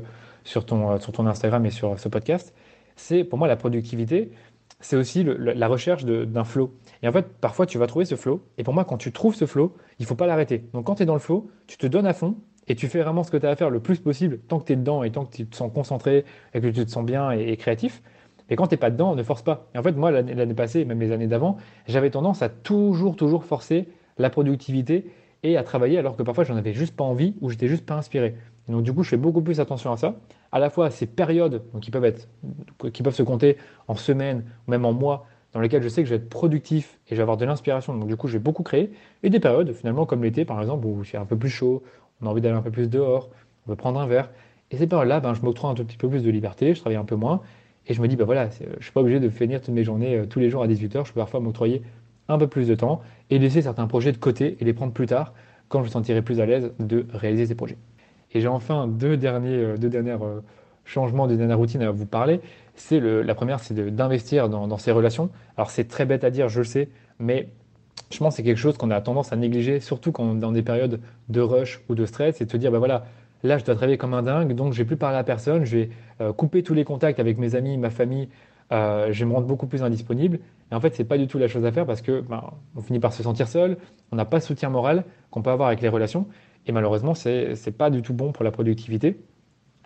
sur, 0.44 0.64
ton, 0.64 1.00
sur 1.00 1.12
ton 1.12 1.26
Instagram 1.26 1.66
et 1.66 1.70
sur 1.70 1.98
ce 1.98 2.09
podcast, 2.09 2.54
c'est 2.94 3.24
pour 3.24 3.38
moi 3.38 3.48
la 3.48 3.56
productivité, 3.56 4.30
c'est 4.80 4.96
aussi 4.96 5.24
la 5.24 5.68
recherche 5.68 6.04
d'un 6.04 6.44
flow. 6.44 6.74
Et 7.02 7.09
en 7.09 7.12
fait, 7.12 7.26
parfois 7.40 7.66
tu 7.66 7.76
vas 7.78 7.87
trouver 7.88 8.04
ce 8.04 8.14
flow. 8.14 8.42
Et 8.56 8.62
pour 8.62 8.72
moi, 8.72 8.85
quand 8.85 8.98
tu 8.98 9.11
trouves 9.11 9.35
ce 9.35 9.46
flow, 9.46 9.74
il 9.98 10.02
ne 10.02 10.06
faut 10.06 10.14
pas 10.14 10.26
l'arrêter. 10.26 10.64
Donc 10.74 10.87
quand 10.87 10.96
tu 10.96 11.02
es 11.02 11.06
dans 11.06 11.14
le 11.14 11.20
flow, 11.20 11.50
tu 11.66 11.76
te 11.76 11.87
donnes 11.87 12.06
à 12.06 12.12
fond, 12.12 12.37
et 12.68 12.74
tu 12.74 12.88
fais 12.88 13.00
vraiment 13.00 13.22
ce 13.22 13.30
que 13.30 13.37
tu 13.37 13.46
as 13.46 13.50
à 13.50 13.56
faire 13.56 13.70
le 13.70 13.80
plus 13.80 14.00
possible 14.00 14.40
tant 14.48 14.59
que 14.59 14.64
tu 14.64 14.72
es 14.72 14.76
dedans 14.76 15.02
et 15.02 15.11
tant 15.11 15.24
que 15.24 15.35
tu 15.37 15.46
te 15.46 15.56
sens 15.56 15.72
concentré 15.72 16.24
et 16.52 16.61
que 16.61 16.66
tu 16.66 16.85
te 16.85 16.90
sens 16.90 17.04
bien 17.04 17.30
et, 17.30 17.56
créatif. 17.56 18.02
Et 18.48 18.56
quand 18.56 18.66
tu 18.66 18.74
n'es 18.74 18.78
pas 18.78 18.90
dedans, 18.90 19.14
ne 19.14 19.22
force 19.22 19.42
pas. 19.42 19.68
Et 19.74 19.78
en 19.78 19.82
fait, 19.82 19.92
moi, 19.92 20.11
l'année 20.11 20.54
passée, 20.54 20.85
même 20.85 21.00
les 21.00 21.12
années 21.12 21.26
d'avant, 21.26 21.56
j'avais 21.87 22.11
tendance 22.11 22.42
à 22.42 22.48
toujours, 22.48 23.16
toujours 23.16 23.44
forcer 23.44 23.88
la 24.18 24.31
productivité 24.31 25.11
et 25.42 25.57
à 25.57 25.62
travailler 25.62 25.98
alors 25.98 26.16
que 26.16 26.22
parfois 26.22 26.44
j'en 26.44 26.57
avais 26.57 26.72
juste 26.72 26.96
pas 26.96 27.05
envie 27.05 27.35
ou 27.40 27.50
j'étais 27.50 27.68
juste 27.68 27.85
pas 27.87 27.94
inspiré. 27.94 28.35
donc 28.68 28.83
du 28.83 28.92
coup, 28.92 29.02
je 29.02 29.11
fais 29.11 29.16
beaucoup 29.16 29.42
plus 29.42 29.61
attention 29.61 29.92
à 29.92 29.96
ça, 29.96 30.16
à 30.52 30.59
la 30.59 30.70
fois 30.70 30.87
à 30.87 30.90
ces 30.90 31.07
périodes 31.07 31.62
donc, 31.72 31.83
qui, 31.83 31.90
peuvent 31.90 32.05
être, 32.05 32.29
qui 32.92 33.02
peuvent 33.02 33.14
se 33.14 33.22
compter 33.22 33.57
en 33.88 33.94
semaines 33.94 34.44
ou 34.66 34.70
même 34.70 34.85
en 34.85 34.92
mois 34.92 35.26
dans 35.52 35.61
lesquelles 35.61 35.83
je 35.83 35.88
sais 35.88 36.02
que 36.02 36.09
je 36.09 36.14
vais 36.14 36.20
être 36.20 36.29
productif 36.29 36.98
et 37.07 37.11
je 37.11 37.16
vais 37.16 37.22
avoir 37.22 37.37
de 37.37 37.44
l'inspiration. 37.44 37.96
Donc 37.96 38.09
du 38.09 38.16
coup, 38.16 38.29
je 38.29 38.35
vais 38.35 38.42
beaucoup 38.42 38.62
créer. 38.62 38.90
Et 39.22 39.31
des 39.31 39.40
périodes, 39.40 39.72
finalement, 39.72 40.05
comme 40.05 40.22
l'été 40.22 40.44
par 40.44 40.61
exemple, 40.61 40.87
où 40.87 41.02
c'est 41.05 41.16
un 41.16 41.24
peu 41.24 41.37
plus 41.37 41.48
chaud, 41.48 41.83
on 42.20 42.26
a 42.26 42.31
envie 42.31 42.40
d'aller 42.42 42.57
un 42.57 42.62
peu 42.62 42.70
plus 42.70 42.90
dehors, 42.90 43.31
on 43.66 43.70
veut 43.70 43.76
prendre 43.76 43.98
un 43.98 44.07
verre. 44.07 44.31
Et 44.70 44.76
ces 44.76 44.87
périodes-là, 44.87 45.20
ben, 45.20 45.33
je 45.33 45.42
m'octroie 45.42 45.70
un 45.70 45.74
tout 45.74 45.85
petit 45.85 45.96
peu 45.96 46.09
plus 46.09 46.22
de 46.22 46.31
liberté, 46.31 46.74
je 46.74 46.81
travaille 46.81 46.98
un 46.98 47.05
peu 47.05 47.14
moins. 47.14 47.40
Et 47.87 47.94
je 47.94 48.02
me 48.02 48.09
dis, 48.09 48.16
ben 48.16 48.24
voilà, 48.24 48.48
je 48.50 48.64
ne 48.64 48.83
suis 48.83 48.92
pas 48.92 49.00
obligé 49.00 49.20
de 49.20 49.29
finir 49.29 49.61
toutes 49.61 49.74
mes 49.74 49.85
journées 49.85 50.16
euh, 50.16 50.26
tous 50.26 50.40
les 50.40 50.50
jours 50.50 50.62
à 50.62 50.66
18h. 50.66 51.07
Je 51.07 51.12
peux 51.12 51.20
parfois 51.20 51.40
m'octroyer 51.40 51.83
un 52.29 52.39
peu 52.39 52.47
plus 52.47 52.69
de 52.69 52.75
temps 52.75 53.03
et 53.31 53.39
laisser 53.39 53.62
certains 53.62 53.87
projets 53.87 54.12
de 54.12 54.19
côté 54.19 54.57
et 54.61 54.65
les 54.65 54.73
prendre 54.73 54.93
plus 54.93 55.07
tard 55.07 55.33
quand 55.69 55.81
je 55.81 55.85
me 55.85 55.91
sentirai 55.91 56.23
plus 56.23 56.41
à 56.41 56.47
l'aise 56.47 56.73
de 56.79 57.07
réaliser 57.12 57.47
ces 57.47 57.55
projets. 57.55 57.77
Et 58.33 58.41
j'ai 58.41 58.49
enfin 58.49 58.87
deux, 58.87 59.17
derniers, 59.17 59.57
euh, 59.57 59.77
deux 59.77 59.89
dernières 59.89 60.25
euh, 60.25 60.43
changements, 60.85 61.27
deux 61.27 61.37
dernières 61.37 61.59
routines 61.59 61.83
à 61.83 61.91
vous 61.91 62.07
parler. 62.07 62.41
C'est 62.75 63.01
la 63.01 63.35
première, 63.35 63.61
c'est 63.61 63.75
d'investir 63.95 64.49
dans, 64.49 64.69
dans 64.69 64.77
ces 64.77 64.93
relations. 64.93 65.31
Alors 65.57 65.71
c'est 65.71 65.89
très 65.89 66.05
bête 66.05 66.25
à 66.25 66.31
dire, 66.31 66.49
je 66.49 66.59
le 66.59 66.65
sais, 66.65 66.91
mais 67.19 67.49
je 68.11 68.19
pense 68.19 68.35
que 68.35 68.37
c'est 68.37 68.43
quelque 68.43 68.59
chose 68.59 68.77
qu'on 68.77 68.91
a 68.91 69.01
tendance 69.01 69.33
à 69.33 69.37
négliger, 69.37 69.81
surtout 69.81 70.12
quand 70.12 70.35
dans 70.35 70.53
des 70.53 70.62
périodes 70.62 71.01
de 71.31 71.41
rush 71.41 71.81
ou 71.89 71.95
de 71.95 72.05
stress, 72.05 72.37
c'est 72.37 72.45
de 72.45 72.51
se 72.51 72.57
dire, 72.59 72.71
bah 72.71 72.79
voilà, 72.79 73.07
là 73.43 73.57
je 73.57 73.65
dois 73.65 73.75
travailler 73.75 73.97
comme 73.97 74.12
un 74.12 74.23
dingue, 74.23 74.53
donc 74.53 74.75
je 74.75 74.79
vais 74.79 74.85
plus 74.85 74.99
parler 74.99 75.17
à 75.17 75.25
personne, 75.25 75.65
je 75.65 75.77
vais 75.79 75.91
euh, 76.21 76.35
couper 76.35 76.62
tous 76.62 76.75
les 76.75 76.85
contacts 76.85 77.19
avec 77.19 77.39
mes 77.39 77.55
amis, 77.55 77.79
ma 77.79 77.91
famille, 77.91 78.29
je 78.71 79.12
vais 79.12 79.25
me 79.25 79.33
rendre 79.33 79.47
beaucoup 79.47 79.67
plus 79.67 79.83
indisponible. 79.83 80.41
Et 80.70 80.74
en 80.74 80.81
fait, 80.81 80.94
c'est 80.94 81.05
pas 81.05 81.18
du 81.18 81.26
tout 81.26 81.38
la 81.38 81.48
chose 81.48 81.64
à 81.64 81.72
faire 81.72 81.87
parce 81.87 82.02
que 82.02 82.20
ben, 82.20 82.42
on 82.74 82.81
finit 82.81 82.98
par 82.98 83.12
se 83.12 83.22
sentir 83.22 83.48
seul, 83.48 83.76
on 84.11 84.16
n'a 84.16 84.24
pas 84.24 84.38
de 84.38 84.44
soutien 84.44 84.68
moral 84.68 85.05
qu'on 85.31 85.42
peut 85.42 85.50
avoir 85.50 85.68
avec 85.68 85.81
les 85.81 85.88
relations, 85.88 86.26
et 86.66 86.72
malheureusement, 86.72 87.14
c'est 87.14 87.55
n'est 87.64 87.72
pas 87.72 87.90
du 87.90 88.02
tout 88.02 88.14
bon 88.14 88.33
pour 88.33 88.44
la 88.44 88.50
productivité. 88.50 89.20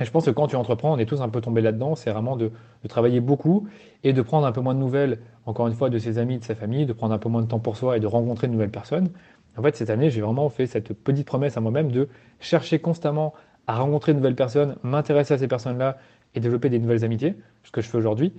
Et 0.01 0.05
je 0.07 0.11
pense 0.11 0.25
que 0.25 0.31
quand 0.31 0.47
tu 0.47 0.57
entreprends, 0.57 0.95
on 0.95 0.99
est 0.99 1.05
tous 1.05 1.21
un 1.21 1.29
peu 1.29 1.43
tombés 1.43 1.61
là-dedans, 1.61 1.95
c'est 1.95 2.11
vraiment 2.11 2.37
de, 2.37 2.51
travailler 2.89 3.21
beaucoup 3.21 3.69
et 4.03 4.15
de 4.15 4.23
prendre 4.23 4.47
un 4.47 4.53
peu 4.53 4.63
moins 4.63 4.75
de 4.75 4.79
nouvelles, 4.79 5.19
encore 5.45 5.67
une 5.67 5.75
fois, 5.75 5.91
de 5.91 5.99
ses 5.99 6.17
amis, 6.17 6.39
de 6.39 6.45
sa 6.45 6.55
famille, 6.55 6.87
de 6.87 6.95
prendre 6.95 7.13
un 7.13 7.19
peu 7.19 7.29
moins 7.29 7.43
de 7.43 7.47
temps 7.47 7.59
pour 7.59 7.77
soi 7.77 7.99
et 7.99 8.01
de 8.01 8.07
rencontrer 8.07 8.47
de 8.47 8.53
nouvelles 8.53 8.71
personnes. 8.71 9.11
En 9.59 9.63
fait, 9.63 9.77
cette 9.77 9.91
année, 9.91 10.11
j'ai 10.11 10.23
vraiment 10.23 10.49
fait 10.49 10.67
cette 10.67 10.95
petite 10.95 11.27
promesse 11.27 11.59
à 11.59 11.61
moi-même 11.61 11.93
de 11.93 12.09
chercher 12.39 12.79
constamment 12.79 13.35
à 13.67 13.77
rencontrer 13.77 14.13
de 14.13 14.19
nouvelles 14.19 14.37
personnes, 14.37 14.77
m'intéresser 14.83 15.35
à 15.35 15.39
ces 15.39 15.49
personnes-là 15.49 15.99
et 16.35 16.41
développer 16.41 16.71
des 16.71 16.79
nouvelles 16.79 17.05
amitiés, 17.05 17.35
ce 17.65 17.71
que 17.71 17.83
je 17.83 17.89
fais 17.89 17.99
aujourd'hui. 17.99 18.33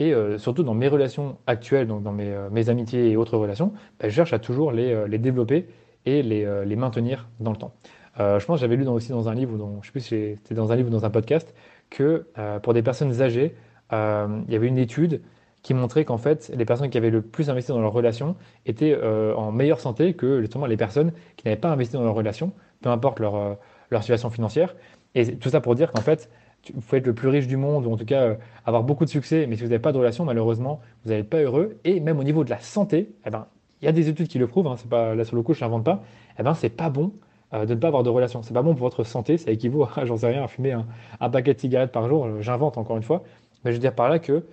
Et 0.00 0.12
euh, 0.12 0.38
surtout 0.38 0.64
dans 0.64 0.74
mes 0.74 0.88
relations 0.88 1.38
actuelles, 1.46 1.86
donc 1.86 2.02
dans 2.02 2.12
mes, 2.12 2.28
euh, 2.28 2.68
amitiés 2.68 3.10
et 3.10 3.16
autres 3.16 3.36
relations, 3.36 3.72
bah, 4.00 4.08
je 4.08 4.14
cherche 4.14 4.32
à 4.32 4.38
toujours 4.38 4.72
les, 4.72 4.92
euh, 4.92 5.18
développer 5.18 5.68
et 6.04 6.22
les, 6.22 6.76
maintenir 6.76 7.28
dans 7.40 7.52
le 7.52 7.56
temps. 7.56 7.72
je 8.18 8.44
pense 8.44 8.56
que 8.56 8.60
j'avais 8.60 8.76
lu 8.76 8.86
aussi 8.88 9.10
dans 9.10 9.28
un 9.28 9.34
livre, 9.34 9.56
dans, 9.56 9.80
je 9.80 9.86
sais 9.86 9.92
plus 9.92 10.00
si 10.00 10.08
c'était 10.08 10.54
dans 10.54 10.70
un 10.70 10.76
livre 10.76 10.88
ou 10.88 10.92
dans 10.92 11.06
un 11.06 11.10
podcast, 11.10 11.54
que 11.88 12.26
pour 12.62 12.74
des 12.74 12.82
personnes 12.82 13.22
âgées, 13.22 13.54
il 13.90 14.52
y 14.52 14.54
avait 14.54 14.66
une 14.66 14.76
étude 14.76 15.22
qui 15.62 15.72
montrait 15.72 16.04
qu'en 16.04 16.18
fait, 16.18 16.52
les 16.54 16.66
personnes 16.66 16.90
qui 16.90 16.98
avaient 16.98 17.08
le 17.08 17.22
plus 17.22 17.48
investi 17.48 17.72
dans 17.72 17.80
leurs 17.80 17.94
relations 17.94 18.36
étaient 18.66 19.00
en 19.02 19.50
meilleure 19.50 19.80
santé 19.80 20.12
que 20.12 20.42
justement 20.42 20.66
les 20.66 20.76
personnes 20.76 21.12
qui 21.36 21.46
n'avaient 21.46 21.58
pas 21.58 21.70
investi 21.70 21.94
dans 21.94 22.04
leurs 22.04 22.14
relations, 22.14 22.52
peu 22.82 22.90
importe 22.90 23.18
leur 23.18 24.02
situation 24.02 24.28
financière. 24.28 24.76
Et 25.14 25.36
tout 25.36 25.48
ça 25.48 25.62
pour 25.62 25.74
dire 25.74 25.90
qu'en 25.90 26.02
fait, 26.02 26.28
vous 26.72 26.80
pouvez 26.80 26.98
être 26.98 27.06
le 27.06 27.14
plus 27.14 27.28
riche 27.28 27.46
du 27.46 27.56
monde, 27.56 27.86
ou 27.86 27.92
en 27.92 27.96
tout 27.96 28.04
cas 28.04 28.22
euh, 28.22 28.34
avoir 28.64 28.82
beaucoup 28.82 29.04
de 29.04 29.10
succès, 29.10 29.46
mais 29.46 29.56
si 29.56 29.62
vous 29.62 29.68
n'avez 29.68 29.80
pas 29.80 29.92
de 29.92 29.98
relation, 29.98 30.24
malheureusement, 30.24 30.80
vous 31.04 31.10
n'allez 31.10 31.24
pas 31.24 31.38
heureux. 31.38 31.76
Et 31.84 32.00
même 32.00 32.18
au 32.18 32.24
niveau 32.24 32.44
de 32.44 32.50
la 32.50 32.60
santé, 32.60 33.10
eh 33.26 33.30
ben, 33.30 33.46
il 33.82 33.86
y 33.86 33.88
a 33.88 33.92
des 33.92 34.08
études 34.08 34.28
qui 34.28 34.38
le 34.38 34.46
prouvent, 34.46 34.66
hein, 34.66 34.76
c'est 34.78 34.88
pas, 34.88 35.14
là 35.14 35.24
sur 35.24 35.36
le 35.36 35.42
coup, 35.42 35.54
je 35.54 35.64
n'invente 35.64 35.84
pas, 35.84 36.02
eh 36.38 36.42
ben, 36.42 36.54
c'est 36.54 36.70
pas 36.70 36.90
bon 36.90 37.12
euh, 37.52 37.66
de 37.66 37.74
ne 37.74 37.78
pas 37.78 37.88
avoir 37.88 38.02
de 38.02 38.10
relation. 38.10 38.42
C'est 38.42 38.54
pas 38.54 38.62
bon 38.62 38.74
pour 38.74 38.86
votre 38.86 39.04
santé, 39.04 39.36
ça 39.36 39.50
équivaut 39.50 39.84
à, 39.84 39.90
j'en 40.04 40.16
sais 40.16 40.28
rien, 40.28 40.44
à 40.44 40.48
fumer 40.48 40.72
un, 41.20 41.30
paquet 41.30 41.54
de 41.54 41.60
cigarettes 41.60 41.92
par 41.92 42.08
jour, 42.08 42.24
euh, 42.24 42.40
j'invente 42.40 42.78
encore 42.78 42.96
une 42.96 43.02
fois. 43.02 43.22
Mais 43.64 43.70
je 43.70 43.76
veux 43.76 43.80
dire 43.80 43.94
par 43.94 44.08
là 44.08 44.18
que 44.18 44.44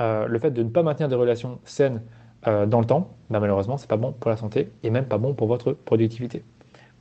le 0.00 0.38
fait 0.38 0.52
de 0.52 0.62
ne 0.62 0.68
pas 0.68 0.84
maintenir 0.84 1.08
des 1.08 1.16
relations 1.16 1.58
saines 1.64 2.02
dans 2.44 2.78
le 2.78 2.84
temps, 2.84 3.16
ben, 3.30 3.40
malheureusement, 3.40 3.78
c'est 3.78 3.88
pas 3.88 3.96
bon 3.96 4.12
pour 4.12 4.30
la 4.30 4.36
santé 4.36 4.70
et 4.84 4.90
même 4.90 5.06
pas 5.06 5.18
bon 5.18 5.34
pour 5.34 5.48
votre 5.48 5.72
productivité. 5.72 6.44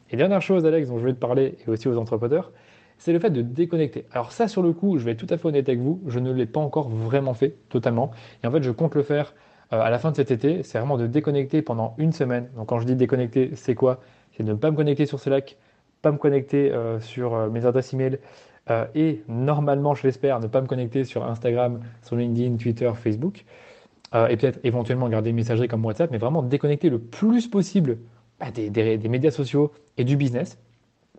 Et 0.10 0.16
dernière 0.16 0.42
chose, 0.42 0.66
Alex, 0.66 0.88
dont 0.90 1.00
je 1.00 1.06
vais 1.06 1.14
te 1.14 1.20
parler, 1.20 1.58
et 1.66 1.70
aussi 1.70 1.88
aux 1.88 1.98
entrepreneurs, 1.98 2.52
c'est 2.98 3.14
le 3.14 3.20
fait 3.20 3.30
de 3.30 3.42
déconnecter. 3.42 4.06
Alors 4.12 4.32
ça, 4.32 4.48
sur 4.48 4.62
le 4.62 4.74
coup, 4.74 4.98
je 4.98 5.06
vais 5.06 5.12
être 5.12 5.26
tout 5.26 5.34
à 5.34 5.38
fait 5.38 5.48
honnête 5.48 5.70
avec 5.70 5.80
vous, 5.80 6.02
je 6.08 6.20
ne 6.20 6.32
l'ai 6.32 6.46
pas 6.46 6.60
encore 6.60 6.90
vraiment 6.90 7.34
fait 7.34 7.56
totalement. 7.70 8.12
Et 8.44 8.48
en 8.48 8.52
fait, 8.52 8.64
je 8.64 8.72
compte 8.72 8.96
le 8.96 9.04
faire 9.04 9.34
euh, 9.74 9.80
à 9.80 9.90
la 9.90 10.00
fin 10.00 10.12
de 10.12 10.16
cet 10.16 10.32
été. 10.32 10.64
C'est 10.64 10.80
vraiment 10.80 10.98
de 10.98 11.08
déconnecter 11.08 11.62
pendant 11.62 11.96
une 11.98 12.12
semaine. 12.12 12.50
Donc 12.56 12.70
quand 12.70 12.80
je 12.80 12.86
dis 12.86 12.96
déconnecter, 12.96 13.52
c'est 13.56 13.76
quoi? 13.76 14.00
C'est 14.32 14.44
de 14.44 14.52
ne 14.52 14.58
pas 14.58 14.72
me 14.72 14.76
connecter 14.76 15.06
sur 15.06 15.20
Slack, 15.20 15.58
pas 16.02 16.12
me 16.12 16.18
connecter 16.18 16.72
euh, 16.72 17.00
sur 17.00 17.36
euh, 17.36 17.50
mes 17.50 17.66
adresses 17.66 17.94
email 17.94 18.20
et 18.96 19.24
normalement, 19.30 19.96
je 19.96 20.04
l'espère, 20.04 20.42
ne 20.42 20.48
pas 20.48 20.60
me 20.60 20.68
connecter 20.68 21.06
sur 21.06 21.26
Instagram, 21.26 21.80
sur 22.02 22.18
LinkedIn, 22.18 22.58
Twitter, 22.58 22.92
Facebook. 23.02 23.46
et 24.14 24.36
peut-être 24.36 24.60
éventuellement 24.66 25.08
garder 25.08 25.30
une 25.30 25.38
messagerie 25.38 25.70
comme 25.70 25.86
WhatsApp, 25.86 26.12
mais 26.12 26.18
vraiment 26.18 26.44
déconnecter 26.44 26.90
le 26.90 27.00
plus 27.00 27.48
possible 27.48 27.98
bah, 28.42 28.52
des 28.52 29.08
médias 29.08 29.32
sociaux 29.32 29.72
et 29.96 30.04
du 30.04 30.18
business 30.18 30.58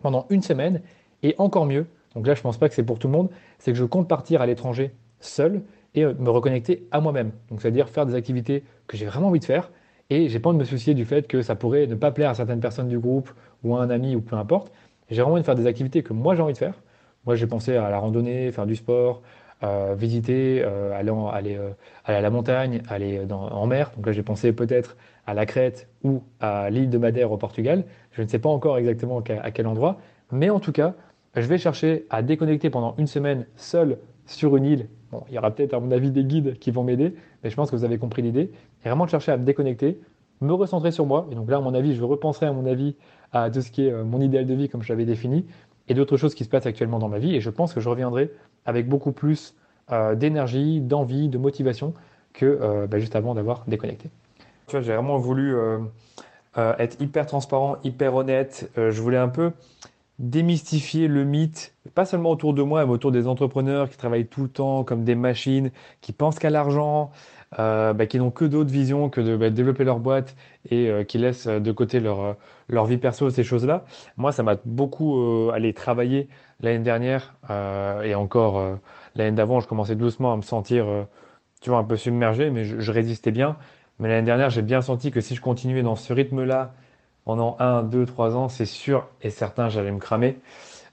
pendant 0.03 0.27
une 0.29 0.43
semaine 0.43 0.81
et 1.23 1.35
encore 1.37 1.65
mieux, 1.65 1.85
donc 2.15 2.27
là 2.27 2.33
je 2.33 2.41
pense 2.41 2.57
pas 2.57 2.69
que 2.69 2.75
c'est 2.75 2.83
pour 2.83 2.99
tout 2.99 3.07
le 3.07 3.13
monde, 3.13 3.29
c'est 3.57 3.71
que 3.71 3.77
je 3.77 3.85
compte 3.85 4.07
partir 4.07 4.41
à 4.41 4.45
l'étranger 4.45 4.91
seul 5.19 5.61
et 5.95 6.03
euh, 6.03 6.13
me 6.17 6.29
reconnecter 6.29 6.87
à 6.91 7.01
moi-même. 7.01 7.31
Donc 7.49 7.61
c'est-à-dire 7.61 7.89
faire 7.89 8.05
des 8.05 8.15
activités 8.15 8.63
que 8.87 8.97
j'ai 8.97 9.05
vraiment 9.05 9.27
envie 9.27 9.39
de 9.39 9.45
faire 9.45 9.71
et 10.09 10.29
j'ai 10.29 10.39
pas 10.39 10.49
envie 10.49 10.57
de 10.57 10.63
me 10.63 10.67
soucier 10.67 10.93
du 10.93 11.05
fait 11.05 11.27
que 11.27 11.41
ça 11.41 11.55
pourrait 11.55 11.87
ne 11.87 11.95
pas 11.95 12.11
plaire 12.11 12.29
à 12.29 12.35
certaines 12.35 12.59
personnes 12.59 12.87
du 12.87 12.99
groupe 12.99 13.29
ou 13.63 13.75
à 13.75 13.81
un 13.81 13.89
ami 13.89 14.15
ou 14.15 14.21
peu 14.21 14.35
importe. 14.35 14.71
J'ai 15.09 15.21
vraiment 15.21 15.33
envie 15.33 15.41
de 15.41 15.45
faire 15.45 15.55
des 15.55 15.67
activités 15.67 16.03
que 16.03 16.13
moi 16.13 16.35
j'ai 16.35 16.41
envie 16.41 16.53
de 16.53 16.57
faire. 16.57 16.81
Moi 17.25 17.35
j'ai 17.35 17.47
pensé 17.47 17.75
à 17.75 17.89
la 17.89 17.99
randonnée, 17.99 18.51
faire 18.51 18.65
du 18.65 18.75
sport, 18.75 19.21
euh, 19.63 19.93
visiter, 19.97 20.63
euh, 20.63 20.97
aller, 20.97 21.11
aller, 21.31 21.59
à 22.05 22.21
la 22.21 22.29
montagne, 22.29 22.81
aller 22.89 23.21
en 23.29 23.67
mer. 23.67 23.91
Donc 23.95 24.07
là 24.07 24.11
j'ai 24.13 24.23
pensé 24.23 24.53
peut-être 24.53 24.97
à 25.27 25.33
la 25.33 25.45
Crète 25.45 25.87
ou 26.03 26.23
à 26.39 26.69
l'île 26.69 26.89
de 26.89 26.97
Madère 26.97 27.31
au 27.31 27.37
Portugal. 27.37 27.83
Je 28.11 28.21
ne 28.21 28.27
sais 28.27 28.39
pas 28.39 28.49
encore 28.49 28.77
exactement 28.77 29.19
à 29.19 29.51
quel 29.51 29.67
endroit, 29.67 29.97
mais 30.31 30.49
en 30.49 30.59
tout 30.59 30.71
cas, 30.71 30.95
je 31.41 31.47
vais 31.47 31.57
chercher 31.57 32.05
à 32.09 32.21
déconnecter 32.21 32.69
pendant 32.69 32.95
une 32.97 33.07
semaine 33.07 33.45
seul 33.55 33.97
sur 34.25 34.55
une 34.55 34.65
île. 34.65 34.87
Bon, 35.11 35.23
il 35.29 35.35
y 35.35 35.37
aura 35.37 35.51
peut-être 35.51 35.73
à 35.73 35.79
mon 35.79 35.91
avis 35.91 36.11
des 36.11 36.23
guides 36.23 36.57
qui 36.59 36.71
vont 36.71 36.83
m'aider, 36.83 37.15
mais 37.43 37.49
je 37.49 37.55
pense 37.55 37.71
que 37.71 37.75
vous 37.75 37.83
avez 37.83 37.97
compris 37.97 38.21
l'idée. 38.21 38.51
Et 38.83 38.89
vraiment 38.89 39.07
chercher 39.07 39.31
à 39.31 39.37
me 39.37 39.43
déconnecter, 39.43 39.99
me 40.41 40.53
recentrer 40.53 40.91
sur 40.91 41.05
moi. 41.05 41.27
Et 41.31 41.35
donc 41.35 41.49
là, 41.49 41.57
à 41.57 41.61
mon 41.61 41.73
avis, 41.73 41.95
je 41.95 42.03
repenserai 42.03 42.45
à 42.45 42.53
mon 42.53 42.65
avis 42.65 42.95
à 43.31 43.49
tout 43.49 43.61
ce 43.61 43.71
qui 43.71 43.87
est 43.87 43.91
euh, 43.91 44.03
mon 44.03 44.21
idéal 44.21 44.45
de 44.45 44.53
vie 44.53 44.69
comme 44.69 44.83
je 44.83 44.89
l'avais 44.89 45.05
défini 45.05 45.45
et 45.87 45.93
d'autres 45.93 46.17
choses 46.17 46.35
qui 46.35 46.43
se 46.43 46.49
passent 46.49 46.65
actuellement 46.65 46.99
dans 46.99 47.09
ma 47.09 47.19
vie. 47.19 47.35
Et 47.35 47.41
je 47.41 47.49
pense 47.49 47.73
que 47.73 47.79
je 47.79 47.89
reviendrai 47.89 48.31
avec 48.65 48.87
beaucoup 48.87 49.11
plus 49.11 49.55
euh, 49.91 50.15
d'énergie, 50.15 50.81
d'envie, 50.81 51.29
de 51.29 51.37
motivation 51.37 51.93
que 52.33 52.45
euh, 52.45 52.87
bah, 52.87 52.99
juste 52.99 53.15
avant 53.15 53.33
d'avoir 53.33 53.63
déconnecté. 53.67 54.09
Tu 54.67 54.71
vois, 54.71 54.81
j'ai 54.81 54.93
vraiment 54.93 55.17
voulu 55.17 55.55
être 56.55 57.01
hyper 57.01 57.25
transparent, 57.25 57.77
hyper 57.83 58.13
honnête. 58.13 58.69
je 58.75 59.01
voulais 59.01 59.17
un 59.17 59.29
peu 59.29 59.51
démystifier 60.19 61.07
le 61.07 61.23
mythe, 61.23 61.73
pas 61.95 62.05
seulement 62.05 62.29
autour 62.29 62.53
de 62.53 62.61
moi, 62.61 62.85
mais 62.85 62.91
autour 62.91 63.11
des 63.11 63.27
entrepreneurs 63.27 63.89
qui 63.89 63.97
travaillent 63.97 64.27
tout 64.27 64.43
le 64.43 64.49
temps 64.49 64.83
comme 64.83 65.03
des 65.05 65.15
machines, 65.15 65.71
qui 66.01 66.11
pensent 66.11 66.39
qu'à 66.39 66.49
l'argent, 66.49 67.11
euh, 67.57 67.93
bah, 67.93 68.05
qui 68.05 68.19
n'ont 68.19 68.29
que 68.29 68.45
d'autres 68.45 68.69
visions 68.69 69.09
que 69.09 69.21
de 69.21 69.35
bah, 69.35 69.49
développer 69.49 69.83
leur 69.83 69.99
boîte 69.99 70.35
et 70.69 70.89
euh, 70.89 71.03
qui 71.03 71.17
laissent 71.17 71.47
de 71.47 71.71
côté 71.71 71.99
leur, 71.99 72.19
euh, 72.21 72.33
leur 72.67 72.85
vie 72.85 72.97
perso, 72.97 73.29
ces 73.29 73.43
choses-là. 73.43 73.85
Moi, 74.17 74.31
ça 74.31 74.43
m'a 74.43 74.57
beaucoup 74.65 75.49
allé 75.51 75.73
travailler 75.73 76.27
l'année 76.59 76.83
dernière 76.83 77.35
et 78.03 78.13
encore 78.13 78.77
l'année 79.15 79.35
d'avant, 79.35 79.59
je 79.61 79.67
commençais 79.67 79.95
doucement 79.95 80.33
à 80.33 80.37
me 80.37 80.41
sentir 80.41 80.85
tu 81.61 81.69
vois, 81.69 81.79
un 81.79 81.83
peu 81.83 81.97
submergé, 81.97 82.51
mais 82.51 82.65
je, 82.65 82.79
je 82.79 82.91
résistais 82.91 83.31
bien. 83.31 83.57
Mais 83.99 84.09
l'année 84.09 84.25
dernière, 84.25 84.49
j'ai 84.49 84.61
bien 84.61 84.81
senti 84.81 85.11
que 85.11 85.21
si 85.21 85.35
je 85.35 85.41
continuais 85.41 85.81
dans 85.81 85.95
ce 85.95 86.13
rythme-là, 86.13 86.73
pendant 87.29 87.55
1, 87.59 87.83
2, 87.83 88.07
3 88.07 88.35
ans, 88.35 88.49
c'est 88.49 88.65
sûr 88.65 89.07
et 89.21 89.29
certain, 89.29 89.69
j'allais 89.69 89.91
me 89.91 89.99
cramer. 89.99 90.39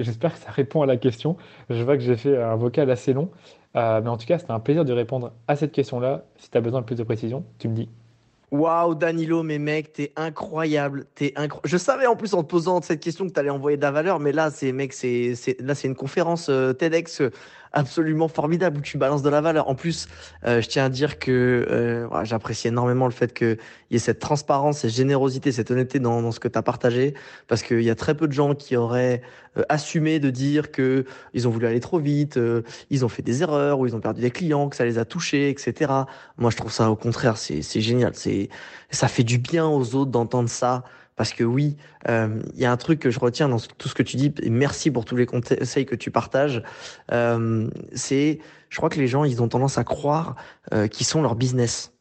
J'espère 0.00 0.34
que 0.34 0.38
ça 0.38 0.50
répond 0.50 0.82
à 0.82 0.86
la 0.86 0.98
question. 0.98 1.38
Je 1.70 1.82
vois 1.82 1.96
que 1.96 2.02
j'ai 2.02 2.14
fait 2.14 2.36
un 2.36 2.56
vocal 2.56 2.90
assez 2.90 3.14
long. 3.14 3.30
Euh, 3.74 4.02
mais 4.02 4.10
en 4.10 4.18
tout 4.18 4.26
cas, 4.26 4.38
c'était 4.38 4.52
un 4.52 4.60
plaisir 4.60 4.84
de 4.84 4.92
répondre 4.92 5.32
à 5.48 5.56
cette 5.56 5.72
question-là. 5.72 6.24
Si 6.36 6.50
tu 6.50 6.58
as 6.58 6.60
besoin 6.60 6.82
de 6.82 6.84
plus 6.84 6.96
de 6.96 7.04
précision, 7.04 7.42
tu 7.58 7.68
me 7.68 7.74
dis. 7.74 7.88
Waouh, 8.50 8.94
Danilo, 8.94 9.44
mais 9.44 9.58
mec, 9.58 9.94
t'es 9.94 10.12
incroyable. 10.14 11.06
Incro... 11.36 11.60
Je 11.64 11.78
savais 11.78 12.06
en 12.06 12.16
plus 12.16 12.34
en 12.34 12.42
te 12.42 12.48
posant 12.50 12.82
cette 12.82 13.00
question 13.00 13.26
que 13.26 13.32
t'allais 13.32 13.48
envoyer 13.48 13.78
de 13.78 13.82
la 13.82 13.90
valeur, 13.90 14.20
mais 14.20 14.32
là, 14.32 14.50
c'est, 14.50 14.72
là, 14.72 15.74
c'est 15.74 15.88
une 15.88 15.94
conférence 15.94 16.50
euh, 16.50 16.74
TEDx 16.74 17.22
euh, 17.22 17.30
absolument 17.76 18.28
formidable 18.28 18.78
où 18.78 18.80
tu 18.80 18.98
balances 18.98 19.22
de 19.22 19.28
la 19.28 19.40
valeur. 19.40 19.68
En 19.68 19.74
plus, 19.74 20.08
euh, 20.44 20.60
je 20.60 20.68
tiens 20.68 20.86
à 20.86 20.88
dire 20.88 21.18
que 21.18 22.08
j'apprécie 22.24 22.68
énormément 22.68 23.06
le 23.06 23.12
fait 23.12 23.32
qu'il 23.32 23.58
y 23.90 23.96
ait 23.96 24.00
cette 24.00 24.18
transparence, 24.18 24.78
cette 24.78 24.90
générosité, 24.90 25.52
cette 25.52 25.70
honnêteté 25.70 25.98
dans, 26.00 26.22
dans 26.22 26.32
ce 26.32 26.40
que 26.40 26.48
tu 26.48 26.58
as 26.58 26.62
partagé, 26.62 27.14
parce 27.48 27.62
qu'il 27.62 27.82
y 27.82 27.90
a 27.90 27.94
très 27.94 28.14
peu 28.14 28.26
de 28.26 28.32
gens 28.32 28.54
qui 28.54 28.76
auraient 28.76 29.22
assumé 29.68 30.18
de 30.18 30.30
dire 30.30 30.70
que 30.70 31.04
ils 31.32 31.46
ont 31.48 31.50
voulu 31.50 31.66
aller 31.66 31.80
trop 31.80 31.98
vite, 31.98 32.38
ils 32.90 33.04
ont 33.04 33.08
fait 33.08 33.22
des 33.22 33.42
erreurs, 33.42 33.78
ou 33.78 33.86
ils 33.86 33.94
ont 33.94 34.00
perdu 34.00 34.20
des 34.20 34.30
clients, 34.30 34.68
que 34.68 34.76
ça 34.76 34.84
les 34.84 34.98
a 34.98 35.04
touchés, 35.04 35.48
etc. 35.50 35.92
Moi, 36.38 36.50
je 36.50 36.56
trouve 36.56 36.72
ça 36.72 36.90
au 36.90 36.96
contraire, 36.96 37.36
c'est 37.36 37.80
génial. 37.80 38.12
C'est 38.14 38.48
ça 38.90 39.08
fait 39.08 39.24
du 39.24 39.38
bien 39.38 39.66
aux 39.66 39.94
autres 39.94 40.10
d'entendre 40.10 40.48
ça. 40.48 40.84
Parce 41.16 41.32
que 41.32 41.44
oui, 41.44 41.76
euh, 42.08 42.40
il 42.54 42.60
y 42.60 42.66
a 42.66 42.72
un 42.72 42.76
truc 42.76 43.00
que 43.00 43.10
je 43.10 43.18
retiens 43.18 43.48
dans 43.48 43.58
tout 43.58 43.88
ce 43.88 43.94
que 43.94 44.02
tu 44.02 44.16
dis, 44.16 44.32
et 44.42 44.50
merci 44.50 44.90
pour 44.90 45.04
tous 45.04 45.16
les 45.16 45.26
conseils 45.26 45.86
que 45.86 45.94
tu 45.94 46.10
partages, 46.10 46.62
euh, 47.10 47.68
c'est, 47.94 48.38
je 48.68 48.76
crois 48.76 48.90
que 48.90 48.98
les 48.98 49.08
gens, 49.08 49.24
ils 49.24 49.42
ont 49.42 49.48
tendance 49.48 49.78
à 49.78 49.84
croire 49.84 50.36
euh, 50.72 50.88
qu'ils 50.88 51.06
sont 51.06 51.22
leur 51.22 51.34
business. 51.34 51.95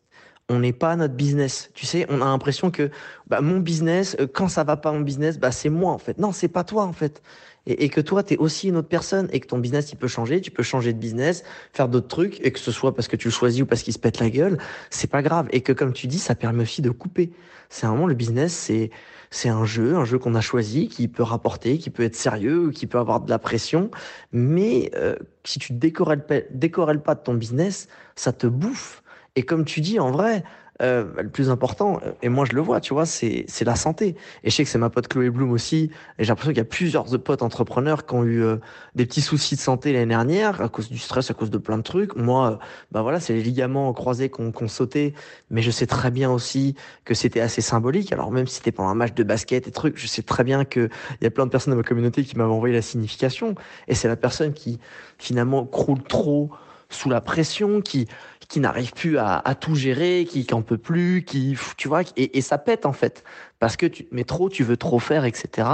On 0.49 0.59
n'est 0.59 0.73
pas 0.73 0.95
notre 0.95 1.15
business. 1.15 1.71
Tu 1.73 1.85
sais, 1.85 2.05
on 2.09 2.21
a 2.21 2.25
l'impression 2.25 2.69
que 2.69 2.91
bah, 3.27 3.41
mon 3.41 3.59
business, 3.59 4.15
quand 4.33 4.47
ça 4.47 4.63
va 4.63 4.77
pas 4.77 4.91
mon 4.91 4.99
business, 4.99 5.39
bah, 5.39 5.51
c'est 5.51 5.69
moi 5.69 5.91
en 5.91 5.97
fait. 5.97 6.19
Non, 6.19 6.31
c'est 6.31 6.47
pas 6.47 6.63
toi 6.63 6.83
en 6.83 6.93
fait 6.93 7.21
et, 7.67 7.89
que 7.89 8.01
toi, 8.01 8.23
tu 8.23 8.35
es 8.35 8.37
aussi 8.37 8.69
une 8.69 8.77
autre 8.77 8.87
personne 8.87 9.27
et 9.31 9.39
que 9.39 9.47
ton 9.47 9.57
business, 9.57 9.91
il 9.91 9.95
peut 9.95 10.07
changer, 10.07 10.41
tu 10.41 10.51
peux 10.51 10.63
changer 10.63 10.93
de 10.93 10.99
business, 10.99 11.43
faire 11.73 11.87
d'autres 11.87 12.07
trucs, 12.07 12.45
et 12.45 12.51
que 12.51 12.59
ce 12.59 12.71
soit 12.71 12.93
parce 12.93 13.07
que 13.07 13.15
tu 13.15 13.27
le 13.27 13.33
choisis 13.33 13.63
ou 13.63 13.65
parce 13.65 13.81
qu'il 13.81 13.93
se 13.93 13.99
pète 13.99 14.19
la 14.19 14.29
gueule, 14.29 14.57
c'est 14.89 15.09
pas 15.09 15.21
grave. 15.21 15.47
Et 15.51 15.61
que 15.61 15.73
comme 15.73 15.93
tu 15.93 16.07
dis, 16.07 16.19
ça 16.19 16.35
permet 16.35 16.63
aussi 16.63 16.81
de 16.81 16.89
couper. 16.89 17.31
C'est 17.69 17.87
vraiment 17.87 18.07
le 18.07 18.13
business, 18.13 18.53
c'est 18.53 18.91
c'est 19.31 19.49
un 19.49 19.65
jeu, 19.65 19.95
un 19.95 20.05
jeu 20.05 20.19
qu'on 20.19 20.35
a 20.35 20.41
choisi, 20.41 20.87
qui 20.87 21.07
peut 21.07 21.23
rapporter, 21.23 21.77
qui 21.77 21.89
peut 21.89 22.03
être 22.03 22.15
sérieux, 22.15 22.71
qui 22.71 22.87
peut 22.87 22.99
avoir 22.99 23.19
de 23.19 23.29
la 23.29 23.39
pression, 23.39 23.89
mais 24.31 24.91
euh, 24.95 25.15
si 25.43 25.59
tu 25.59 25.73
décorelles 25.73 26.23
décorelles 26.51 27.01
pas 27.01 27.15
de 27.15 27.21
ton 27.21 27.33
business, 27.33 27.87
ça 28.15 28.31
te 28.31 28.47
bouffe. 28.47 29.01
Et 29.35 29.43
comme 29.43 29.65
tu 29.65 29.81
dis, 29.81 29.99
en 29.99 30.11
vrai, 30.11 30.43
euh, 30.81 31.05
le 31.21 31.29
plus 31.29 31.49
important, 31.49 32.01
et 32.21 32.27
moi 32.27 32.43
je 32.43 32.53
le 32.53 32.59
vois, 32.59 32.81
tu 32.81 32.93
vois, 32.93 33.05
c'est 33.05 33.45
la 33.61 33.77
santé. 33.77 34.17
Et 34.43 34.49
je 34.49 34.55
sais 34.55 34.65
que 34.65 34.69
c'est 34.69 34.77
ma 34.77 34.89
pote 34.89 35.07
Chloé 35.07 35.29
Bloom 35.29 35.51
aussi, 35.51 35.89
et 36.19 36.25
j'ai 36.25 36.27
l'impression 36.27 36.51
qu'il 36.51 36.57
y 36.57 36.61
a 36.61 36.65
plusieurs 36.65 37.05
de 37.05 37.15
potes 37.15 37.41
entrepreneurs 37.43 38.05
qui 38.05 38.13
ont 38.13 38.25
eu 38.25 38.43
euh, 38.43 38.57
des 38.93 39.05
petits 39.05 39.21
soucis 39.21 39.55
de 39.55 39.61
santé 39.61 39.93
l'année 39.93 40.07
dernière 40.07 40.61
à 40.61 40.67
cause 40.67 40.89
du 40.89 40.97
stress, 40.97 41.31
à 41.31 41.33
cause 41.33 41.49
de 41.49 41.57
plein 41.57 41.77
de 41.77 41.83
trucs. 41.83 42.17
Moi, 42.17 42.51
euh, 42.51 42.55
bah 42.91 43.01
voilà, 43.03 43.21
c'est 43.21 43.33
les 43.33 43.41
ligaments 43.41 43.93
croisés 43.93 44.27
qu'on 44.27 44.51
qu'on 44.51 44.67
sauté, 44.67 45.13
mais 45.49 45.61
je 45.61 45.71
sais 45.71 45.87
très 45.87 46.11
bien 46.11 46.29
aussi 46.29 46.75
que 47.05 47.13
c'était 47.13 47.39
assez 47.39 47.61
symbolique. 47.61 48.11
Alors 48.11 48.31
même 48.31 48.45
si 48.45 48.55
c'était 48.55 48.73
pendant 48.73 48.89
un 48.89 48.95
match 48.95 49.13
de 49.13 49.23
basket 49.23 49.69
et 49.69 49.71
trucs, 49.71 49.97
je 49.97 50.07
sais 50.07 50.23
très 50.23 50.43
bien 50.43 50.65
que 50.65 50.89
il 51.21 51.23
y 51.23 51.27
a 51.27 51.31
plein 51.31 51.45
de 51.45 51.51
personnes 51.51 51.71
dans 51.71 51.77
ma 51.77 51.83
communauté 51.83 52.23
qui 52.25 52.37
m'avaient 52.37 52.51
envoyé 52.51 52.75
la 52.75 52.81
signification, 52.81 53.55
et 53.87 53.95
c'est 53.95 54.09
la 54.09 54.17
personne 54.17 54.51
qui 54.51 54.79
finalement 55.17 55.65
croule 55.65 56.03
trop 56.03 56.51
sous 56.89 57.09
la 57.09 57.21
pression, 57.21 57.81
qui 57.81 58.07
qui 58.47 58.59
n'arrive 58.59 58.93
plus 58.93 59.17
à, 59.17 59.55
tout 59.59 59.75
gérer, 59.75 60.25
qui 60.29 60.45
n'en 60.51 60.61
peut 60.61 60.77
plus, 60.77 61.23
qui 61.23 61.57
tu 61.77 61.87
vois, 61.87 62.01
et, 62.15 62.37
et, 62.37 62.41
ça 62.41 62.57
pète 62.57 62.85
en 62.85 62.93
fait, 62.93 63.23
parce 63.59 63.77
que 63.77 63.85
tu 63.85 64.07
mets 64.11 64.23
trop, 64.23 64.49
tu 64.49 64.63
veux 64.63 64.77
trop 64.77 64.99
faire, 64.99 65.25
etc. 65.25 65.67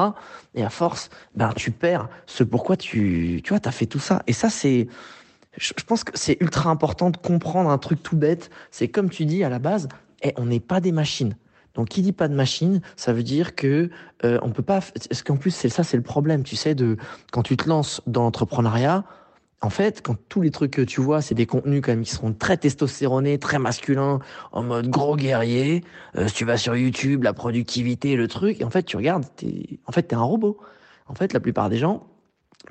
Et 0.55 0.63
à 0.63 0.69
force, 0.69 1.09
ben 1.35 1.51
tu 1.55 1.71
perds 1.71 2.07
ce 2.25 2.43
pourquoi 2.43 2.77
tu, 2.77 3.41
tu 3.43 3.49
vois, 3.49 3.59
t'as 3.59 3.71
fait 3.71 3.85
tout 3.85 3.99
ça. 3.99 4.23
Et 4.27 4.33
ça 4.33 4.49
c'est, 4.49 4.87
je, 5.57 5.73
pense 5.85 6.03
que 6.03 6.11
c'est 6.15 6.37
ultra 6.39 6.69
important 6.69 7.09
de 7.09 7.17
comprendre 7.17 7.69
un 7.69 7.77
truc 7.77 8.01
tout 8.01 8.15
bête. 8.15 8.49
C'est 8.71 8.87
comme 8.87 9.09
tu 9.09 9.25
dis 9.25 9.43
à 9.43 9.49
la 9.49 9.59
base, 9.59 9.89
eh, 10.23 10.33
on 10.37 10.45
n'est 10.45 10.59
pas 10.59 10.79
des 10.79 10.91
machines. 10.91 11.35
Donc, 11.73 11.89
qui 11.89 12.01
dit 12.01 12.11
pas 12.11 12.27
de 12.27 12.35
machine, 12.35 12.81
ça 12.97 13.13
veut 13.13 13.23
dire 13.23 13.55
que 13.55 13.89
euh, 14.25 14.39
on 14.41 14.49
peut 14.49 14.63
pas. 14.63 14.81
Parce 15.09 15.23
qu'en 15.23 15.37
plus, 15.37 15.51
c'est 15.51 15.69
ça, 15.69 15.83
c'est 15.83 15.97
le 15.97 16.03
problème, 16.03 16.43
tu 16.43 16.55
sais, 16.55 16.75
de 16.75 16.97
quand 17.31 17.43
tu 17.43 17.55
te 17.55 17.67
lances 17.69 18.01
dans 18.07 18.23
l'entrepreneuriat, 18.23 19.05
en 19.61 19.69
fait, 19.69 20.01
quand 20.01 20.15
tous 20.27 20.41
les 20.41 20.49
trucs 20.49 20.71
que 20.71 20.81
tu 20.81 21.01
vois, 21.01 21.21
c'est 21.21 21.35
des 21.35 21.45
contenus 21.45 21.81
quand 21.83 21.91
même 21.91 22.03
qui 22.03 22.11
seront 22.11 22.33
très 22.33 22.57
testostéronés, 22.57 23.37
très 23.37 23.59
masculins, 23.59 24.19
en 24.51 24.63
mode 24.63 24.89
gros 24.89 25.15
guerrier. 25.15 25.83
Euh, 26.15 26.27
si 26.27 26.33
tu 26.33 26.45
vas 26.45 26.57
sur 26.57 26.75
YouTube, 26.75 27.23
la 27.23 27.33
productivité, 27.33 28.15
le 28.15 28.27
truc, 28.27 28.59
et 28.61 28.63
en 28.63 28.71
fait, 28.71 28.83
tu 28.83 28.97
regardes, 28.97 29.25
es, 29.43 29.79
en 29.85 29.91
fait, 29.91 30.03
t'es 30.03 30.15
un 30.15 30.21
robot. 30.21 30.57
En 31.07 31.13
fait, 31.13 31.31
la 31.33 31.39
plupart 31.39 31.69
des 31.69 31.77
gens, 31.77 32.07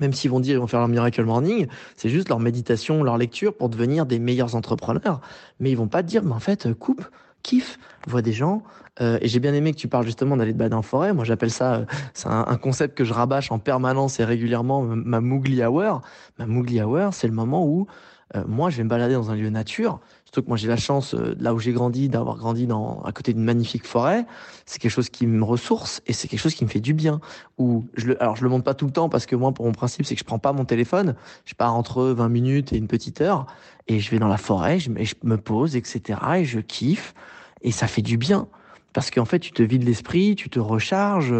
même 0.01 0.11
s'ils 0.13 0.31
vont 0.31 0.41
dire 0.41 0.55
ils 0.55 0.59
vont 0.59 0.67
faire 0.67 0.79
leur 0.79 0.89
miracle 0.89 1.23
morning, 1.23 1.67
c'est 1.95 2.09
juste 2.09 2.27
leur 2.27 2.39
méditation, 2.39 3.03
leur 3.03 3.17
lecture 3.17 3.55
pour 3.55 3.69
devenir 3.69 4.05
des 4.05 4.19
meilleurs 4.19 4.55
entrepreneurs. 4.55 5.21
Mais 5.59 5.71
ils 5.71 5.77
vont 5.77 5.87
pas 5.87 6.03
te 6.03 6.07
dire, 6.07 6.23
mais 6.23 6.33
en 6.33 6.39
fait, 6.39 6.73
coupe, 6.73 7.05
kiffe, 7.41 7.79
vois 8.07 8.21
des 8.21 8.33
gens. 8.33 8.63
Euh, 8.99 9.17
et 9.21 9.27
j'ai 9.27 9.39
bien 9.39 9.53
aimé 9.53 9.71
que 9.71 9.77
tu 9.77 9.87
parles 9.87 10.05
justement 10.05 10.35
d'aller 10.37 10.53
te 10.53 10.57
balader 10.57 10.75
en 10.75 10.81
forêt. 10.81 11.13
Moi, 11.13 11.23
j'appelle 11.23 11.51
ça, 11.51 11.75
euh, 11.75 11.85
c'est 12.13 12.27
un, 12.27 12.57
concept 12.57 12.97
que 12.97 13.03
je 13.03 13.13
rabâche 13.13 13.51
en 13.51 13.59
permanence 13.59 14.19
et 14.19 14.25
régulièrement, 14.25 14.83
ma 14.83 15.21
Moogly 15.21 15.63
Hour. 15.63 16.01
Ma 16.37 16.45
Moogly 16.45 16.81
Hour, 16.81 17.13
c'est 17.13 17.27
le 17.27 17.33
moment 17.33 17.65
où 17.65 17.87
euh, 18.35 18.43
moi, 18.47 18.69
je 18.69 18.77
vais 18.77 18.83
me 18.83 18.89
balader 18.89 19.13
dans 19.13 19.31
un 19.31 19.35
lieu 19.35 19.49
nature. 19.49 19.99
Surtout 20.31 20.43
que 20.45 20.47
moi, 20.47 20.55
j'ai 20.55 20.69
la 20.69 20.77
chance, 20.77 21.13
euh, 21.13 21.35
là 21.41 21.53
où 21.53 21.59
j'ai 21.59 21.73
grandi, 21.73 22.07
d'avoir 22.07 22.37
grandi 22.37 22.65
dans, 22.65 23.01
à 23.01 23.11
côté 23.11 23.33
d'une 23.33 23.43
magnifique 23.43 23.85
forêt. 23.85 24.25
C'est 24.65 24.79
quelque 24.79 24.91
chose 24.91 25.09
qui 25.09 25.27
me 25.27 25.43
ressource 25.43 26.01
et 26.07 26.13
c'est 26.13 26.29
quelque 26.29 26.39
chose 26.39 26.55
qui 26.55 26.63
me 26.63 26.69
fait 26.69 26.79
du 26.79 26.93
bien. 26.93 27.19
Ou 27.57 27.83
je 27.95 28.07
le, 28.07 28.23
alors, 28.23 28.37
je 28.37 28.43
le 28.43 28.49
montre 28.49 28.63
pas 28.63 28.73
tout 28.73 28.85
le 28.85 28.93
temps 28.93 29.09
parce 29.09 29.25
que 29.25 29.35
moi, 29.35 29.51
pour 29.51 29.65
mon 29.65 29.73
principe, 29.73 30.05
c'est 30.05 30.15
que 30.15 30.19
je 30.19 30.25
prends 30.25 30.39
pas 30.39 30.53
mon 30.53 30.63
téléphone. 30.63 31.15
Je 31.43 31.53
pars 31.53 31.75
entre 31.75 32.03
20 32.03 32.29
minutes 32.29 32.71
et 32.71 32.77
une 32.77 32.87
petite 32.87 33.19
heure 33.19 33.45
et 33.89 33.99
je 33.99 34.09
vais 34.09 34.19
dans 34.19 34.29
la 34.29 34.37
forêt, 34.37 34.79
je, 34.79 34.89
je 35.03 35.15
me 35.23 35.35
pose, 35.35 35.75
etc. 35.75 36.19
et 36.37 36.45
je 36.45 36.61
kiffe 36.61 37.13
et 37.61 37.71
ça 37.71 37.87
fait 37.87 38.01
du 38.01 38.15
bien. 38.15 38.47
Parce 38.93 39.11
qu'en 39.11 39.25
fait, 39.25 39.39
tu 39.39 39.51
te 39.51 39.63
vides 39.63 39.83
l'esprit, 39.83 40.35
tu 40.35 40.49
te 40.49 40.59
recharges. 40.59 41.33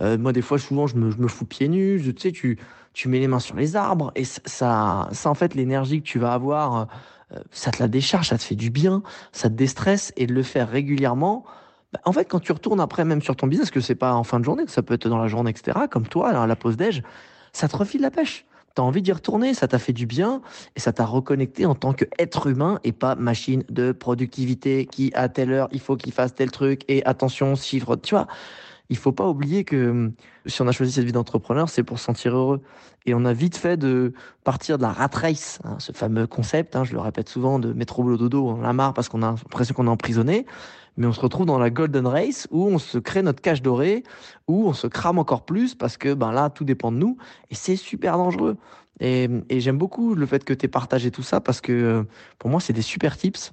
Euh, 0.00 0.18
moi, 0.18 0.32
des 0.32 0.42
fois, 0.42 0.58
souvent, 0.58 0.88
je 0.88 0.96
me, 0.96 1.12
je 1.12 1.18
me 1.18 1.28
fous 1.28 1.44
pieds 1.44 1.68
nus. 1.68 2.00
Tu 2.02 2.20
sais, 2.20 2.32
tu, 2.32 2.58
tu 2.94 3.08
mets 3.08 3.18
les 3.18 3.28
mains 3.28 3.40
sur 3.40 3.56
les 3.56 3.76
arbres 3.76 4.12
et 4.14 4.24
ça, 4.24 5.08
ça 5.12 5.30
en 5.30 5.34
fait, 5.34 5.54
l'énergie 5.54 6.00
que 6.00 6.06
tu 6.06 6.18
vas 6.18 6.32
avoir, 6.32 6.76
euh, 6.76 6.84
ça 7.50 7.70
te 7.70 7.82
la 7.82 7.88
décharge, 7.88 8.28
ça 8.28 8.38
te 8.38 8.42
fait 8.42 8.54
du 8.54 8.70
bien, 8.70 9.02
ça 9.32 9.48
te 9.48 9.54
déstresse 9.54 10.12
et 10.16 10.26
de 10.26 10.32
le 10.32 10.42
faire 10.42 10.68
régulièrement. 10.68 11.44
Bah, 11.92 12.00
en 12.04 12.12
fait, 12.12 12.24
quand 12.24 12.40
tu 12.40 12.52
retournes 12.52 12.80
après, 12.80 13.04
même 13.04 13.22
sur 13.22 13.36
ton 13.36 13.46
business, 13.46 13.70
que 13.70 13.80
c'est 13.80 13.94
pas 13.94 14.14
en 14.14 14.24
fin 14.24 14.40
de 14.40 14.44
journée, 14.44 14.64
que 14.64 14.70
ça 14.70 14.82
peut 14.82 14.94
être 14.94 15.08
dans 15.08 15.18
la 15.18 15.28
journée, 15.28 15.50
etc., 15.50 15.78
comme 15.90 16.06
toi, 16.06 16.30
à 16.30 16.46
la 16.46 16.56
pause 16.56 16.76
déj, 16.76 17.02
ça 17.52 17.68
te 17.68 17.76
refile 17.76 18.00
la 18.02 18.10
pêche. 18.10 18.44
T'as 18.74 18.82
envie 18.82 19.02
d'y 19.02 19.12
retourner, 19.12 19.54
ça 19.54 19.68
t'a 19.68 19.78
fait 19.78 19.92
du 19.92 20.04
bien 20.04 20.42
et 20.74 20.80
ça 20.80 20.92
t'a 20.92 21.04
reconnecté 21.04 21.64
en 21.64 21.76
tant 21.76 21.92
qu'être 21.92 22.48
humain 22.48 22.80
et 22.82 22.90
pas 22.90 23.14
machine 23.14 23.62
de 23.68 23.92
productivité 23.92 24.86
qui 24.86 25.12
à 25.14 25.28
telle 25.28 25.52
heure 25.52 25.68
il 25.70 25.78
faut 25.78 25.96
qu'il 25.96 26.12
fasse 26.12 26.34
tel 26.34 26.50
truc 26.50 26.82
et 26.88 27.04
attention 27.06 27.54
chiffre, 27.54 27.94
tu 27.94 28.16
vois 28.16 28.26
il 28.90 28.96
faut 28.96 29.12
pas 29.12 29.26
oublier 29.28 29.64
que 29.64 29.90
hum, 29.90 30.12
si 30.46 30.60
on 30.62 30.68
a 30.68 30.72
choisi 30.72 30.92
cette 30.92 31.04
vie 31.04 31.12
d'entrepreneur, 31.12 31.68
c'est 31.68 31.82
pour 31.82 31.98
se 31.98 32.04
sentir 32.04 32.36
heureux. 32.36 32.60
Et 33.06 33.14
on 33.14 33.24
a 33.24 33.32
vite 33.32 33.56
fait 33.56 33.76
de 33.76 34.12
partir 34.44 34.78
de 34.78 34.82
la 34.82 34.92
rat 34.92 35.10
race, 35.12 35.58
hein, 35.64 35.76
ce 35.78 35.92
fameux 35.92 36.26
concept, 36.26 36.76
hein, 36.76 36.84
je 36.84 36.92
le 36.92 37.00
répète 37.00 37.28
souvent, 37.28 37.58
de 37.58 37.72
métro 37.72 38.02
boulot 38.02 38.16
dodo, 38.16 38.48
on 38.48 38.64
a 38.64 38.72
marre 38.72 38.94
parce 38.94 39.08
qu'on 39.08 39.22
a 39.22 39.30
l'impression 39.32 39.74
qu'on 39.74 39.86
est 39.86 39.90
emprisonné, 39.90 40.46
mais 40.96 41.06
on 41.06 41.12
se 41.12 41.20
retrouve 41.20 41.46
dans 41.46 41.58
la 41.58 41.70
golden 41.70 42.06
race 42.06 42.48
où 42.50 42.66
on 42.66 42.78
se 42.78 42.98
crée 42.98 43.22
notre 43.22 43.42
cache 43.42 43.62
dorée, 43.62 44.04
où 44.48 44.68
on 44.68 44.72
se 44.72 44.86
crame 44.86 45.18
encore 45.18 45.44
plus 45.44 45.74
parce 45.74 45.96
que 45.96 46.14
ben 46.14 46.32
là, 46.32 46.50
tout 46.50 46.64
dépend 46.64 46.92
de 46.92 46.96
nous, 46.96 47.18
et 47.50 47.54
c'est 47.54 47.76
super 47.76 48.16
dangereux. 48.16 48.56
Et, 49.00 49.28
et 49.48 49.60
j'aime 49.60 49.76
beaucoup 49.76 50.14
le 50.14 50.24
fait 50.24 50.44
que 50.44 50.54
tu 50.54 50.66
aies 50.66 50.68
partagé 50.68 51.10
tout 51.10 51.24
ça 51.24 51.40
parce 51.40 51.60
que 51.60 51.72
euh, 51.72 52.02
pour 52.38 52.48
moi, 52.48 52.60
c'est 52.60 52.72
des 52.72 52.82
super 52.82 53.16
tips 53.16 53.52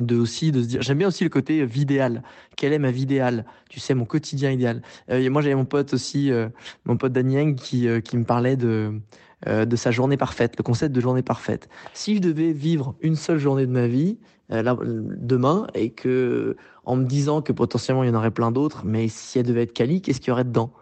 de 0.00 0.16
aussi 0.16 0.52
de 0.52 0.62
se 0.62 0.66
dire 0.66 0.82
j'aime 0.82 0.98
bien 0.98 1.08
aussi 1.08 1.24
le 1.24 1.30
côté 1.30 1.64
vidéal. 1.66 2.22
Quelle 2.56 2.72
est 2.72 2.78
ma 2.78 2.90
vie 2.90 3.02
idéale? 3.02 3.44
Tu 3.68 3.78
sais 3.80 3.94
mon 3.94 4.04
quotidien 4.06 4.50
idéal. 4.50 4.82
Euh, 5.10 5.28
moi 5.30 5.42
j'avais 5.42 5.54
mon 5.54 5.64
pote 5.66 5.92
aussi 5.94 6.30
euh, 6.30 6.48
mon 6.86 6.96
pote 6.96 7.12
Daniel 7.12 7.54
qui 7.54 7.88
euh, 7.88 8.00
qui 8.00 8.16
me 8.16 8.24
parlait 8.24 8.56
de 8.56 9.00
euh, 9.48 9.64
de 9.64 9.76
sa 9.76 9.90
journée 9.90 10.16
parfaite 10.16 10.54
le 10.56 10.62
concept 10.62 10.94
de 10.94 11.00
journée 11.00 11.22
parfaite. 11.22 11.68
Si 11.92 12.16
je 12.16 12.20
devais 12.20 12.52
vivre 12.52 12.94
une 13.00 13.16
seule 13.16 13.38
journée 13.38 13.66
de 13.66 13.72
ma 13.72 13.86
vie 13.86 14.18
euh, 14.50 14.62
là, 14.62 14.76
demain 14.82 15.66
et 15.74 15.90
que 15.90 16.56
en 16.84 16.96
me 16.96 17.04
disant 17.04 17.42
que 17.42 17.52
potentiellement 17.52 18.02
il 18.02 18.08
y 18.08 18.10
en 18.10 18.14
aurait 18.14 18.30
plein 18.30 18.50
d'autres 18.50 18.82
mais 18.84 19.08
si 19.08 19.38
elle 19.38 19.46
devait 19.46 19.62
être 19.62 19.74
quali 19.74 20.00
qu'est-ce 20.00 20.20
qu'il 20.20 20.28
y 20.28 20.32
aurait 20.32 20.44
dedans? 20.44 20.72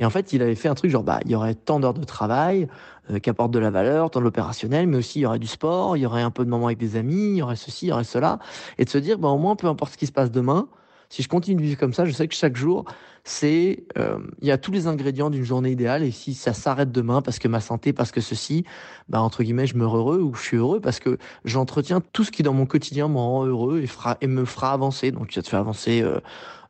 Et 0.00 0.04
en 0.06 0.10
fait, 0.10 0.32
il 0.32 0.42
avait 0.42 0.54
fait 0.54 0.68
un 0.68 0.74
truc 0.74 0.90
genre, 0.90 1.04
bah, 1.04 1.20
il 1.26 1.30
y 1.30 1.34
aurait 1.34 1.54
tant 1.54 1.78
d'heures 1.78 1.94
de 1.94 2.04
travail 2.04 2.66
euh, 3.10 3.18
qui 3.18 3.28
apportent 3.28 3.52
de 3.52 3.58
la 3.58 3.70
valeur, 3.70 4.10
tant 4.10 4.20
de 4.20 4.24
l'opérationnel, 4.24 4.86
mais 4.86 4.96
aussi 4.96 5.20
il 5.20 5.22
y 5.22 5.26
aurait 5.26 5.38
du 5.38 5.46
sport, 5.46 5.96
il 5.96 6.00
y 6.00 6.06
aurait 6.06 6.22
un 6.22 6.30
peu 6.30 6.44
de 6.44 6.50
moments 6.50 6.66
avec 6.66 6.78
des 6.78 6.96
amis, 6.96 7.32
il 7.32 7.36
y 7.36 7.42
aurait 7.42 7.54
ceci, 7.54 7.86
il 7.86 7.88
y 7.90 7.92
aurait 7.92 8.04
cela. 8.04 8.38
Et 8.78 8.86
de 8.86 8.90
se 8.90 8.96
dire, 8.96 9.18
bah, 9.18 9.28
au 9.28 9.38
moins, 9.38 9.56
peu 9.56 9.66
importe 9.66 9.92
ce 9.92 9.98
qui 9.98 10.06
se 10.06 10.12
passe 10.12 10.30
demain, 10.30 10.68
si 11.10 11.22
je 11.22 11.28
continue 11.28 11.56
de 11.56 11.62
vivre 11.62 11.78
comme 11.78 11.92
ça, 11.92 12.04
je 12.06 12.12
sais 12.12 12.28
que 12.28 12.34
chaque 12.34 12.56
jour, 12.56 12.84
c'est, 13.24 13.84
euh, 13.98 14.18
il 14.40 14.48
y 14.48 14.52
a 14.52 14.58
tous 14.58 14.70
les 14.70 14.86
ingrédients 14.86 15.28
d'une 15.28 15.44
journée 15.44 15.70
idéale. 15.70 16.04
Et 16.04 16.12
si 16.12 16.34
ça 16.34 16.54
s'arrête 16.54 16.92
demain 16.92 17.20
parce 17.20 17.38
que 17.38 17.48
ma 17.48 17.60
santé, 17.60 17.92
parce 17.92 18.12
que 18.12 18.20
ceci, 18.20 18.64
bah, 19.08 19.20
entre 19.20 19.42
guillemets, 19.42 19.66
je 19.66 19.76
meurs 19.76 19.96
heureux 19.96 20.20
ou 20.20 20.34
je 20.34 20.42
suis 20.42 20.56
heureux 20.56 20.80
parce 20.80 21.00
que 21.00 21.18
j'entretiens 21.44 22.00
tout 22.12 22.24
ce 22.24 22.30
qui 22.30 22.42
dans 22.42 22.54
mon 22.54 22.64
quotidien 22.64 23.08
me 23.08 23.18
rend 23.18 23.44
heureux 23.44 23.80
et 23.82 23.86
fera, 23.88 24.16
et 24.20 24.28
me 24.28 24.44
fera 24.44 24.72
avancer. 24.72 25.10
Donc, 25.10 25.32
ça 25.32 25.42
te 25.42 25.48
fait 25.48 25.56
avancer, 25.56 26.00
euh, 26.00 26.20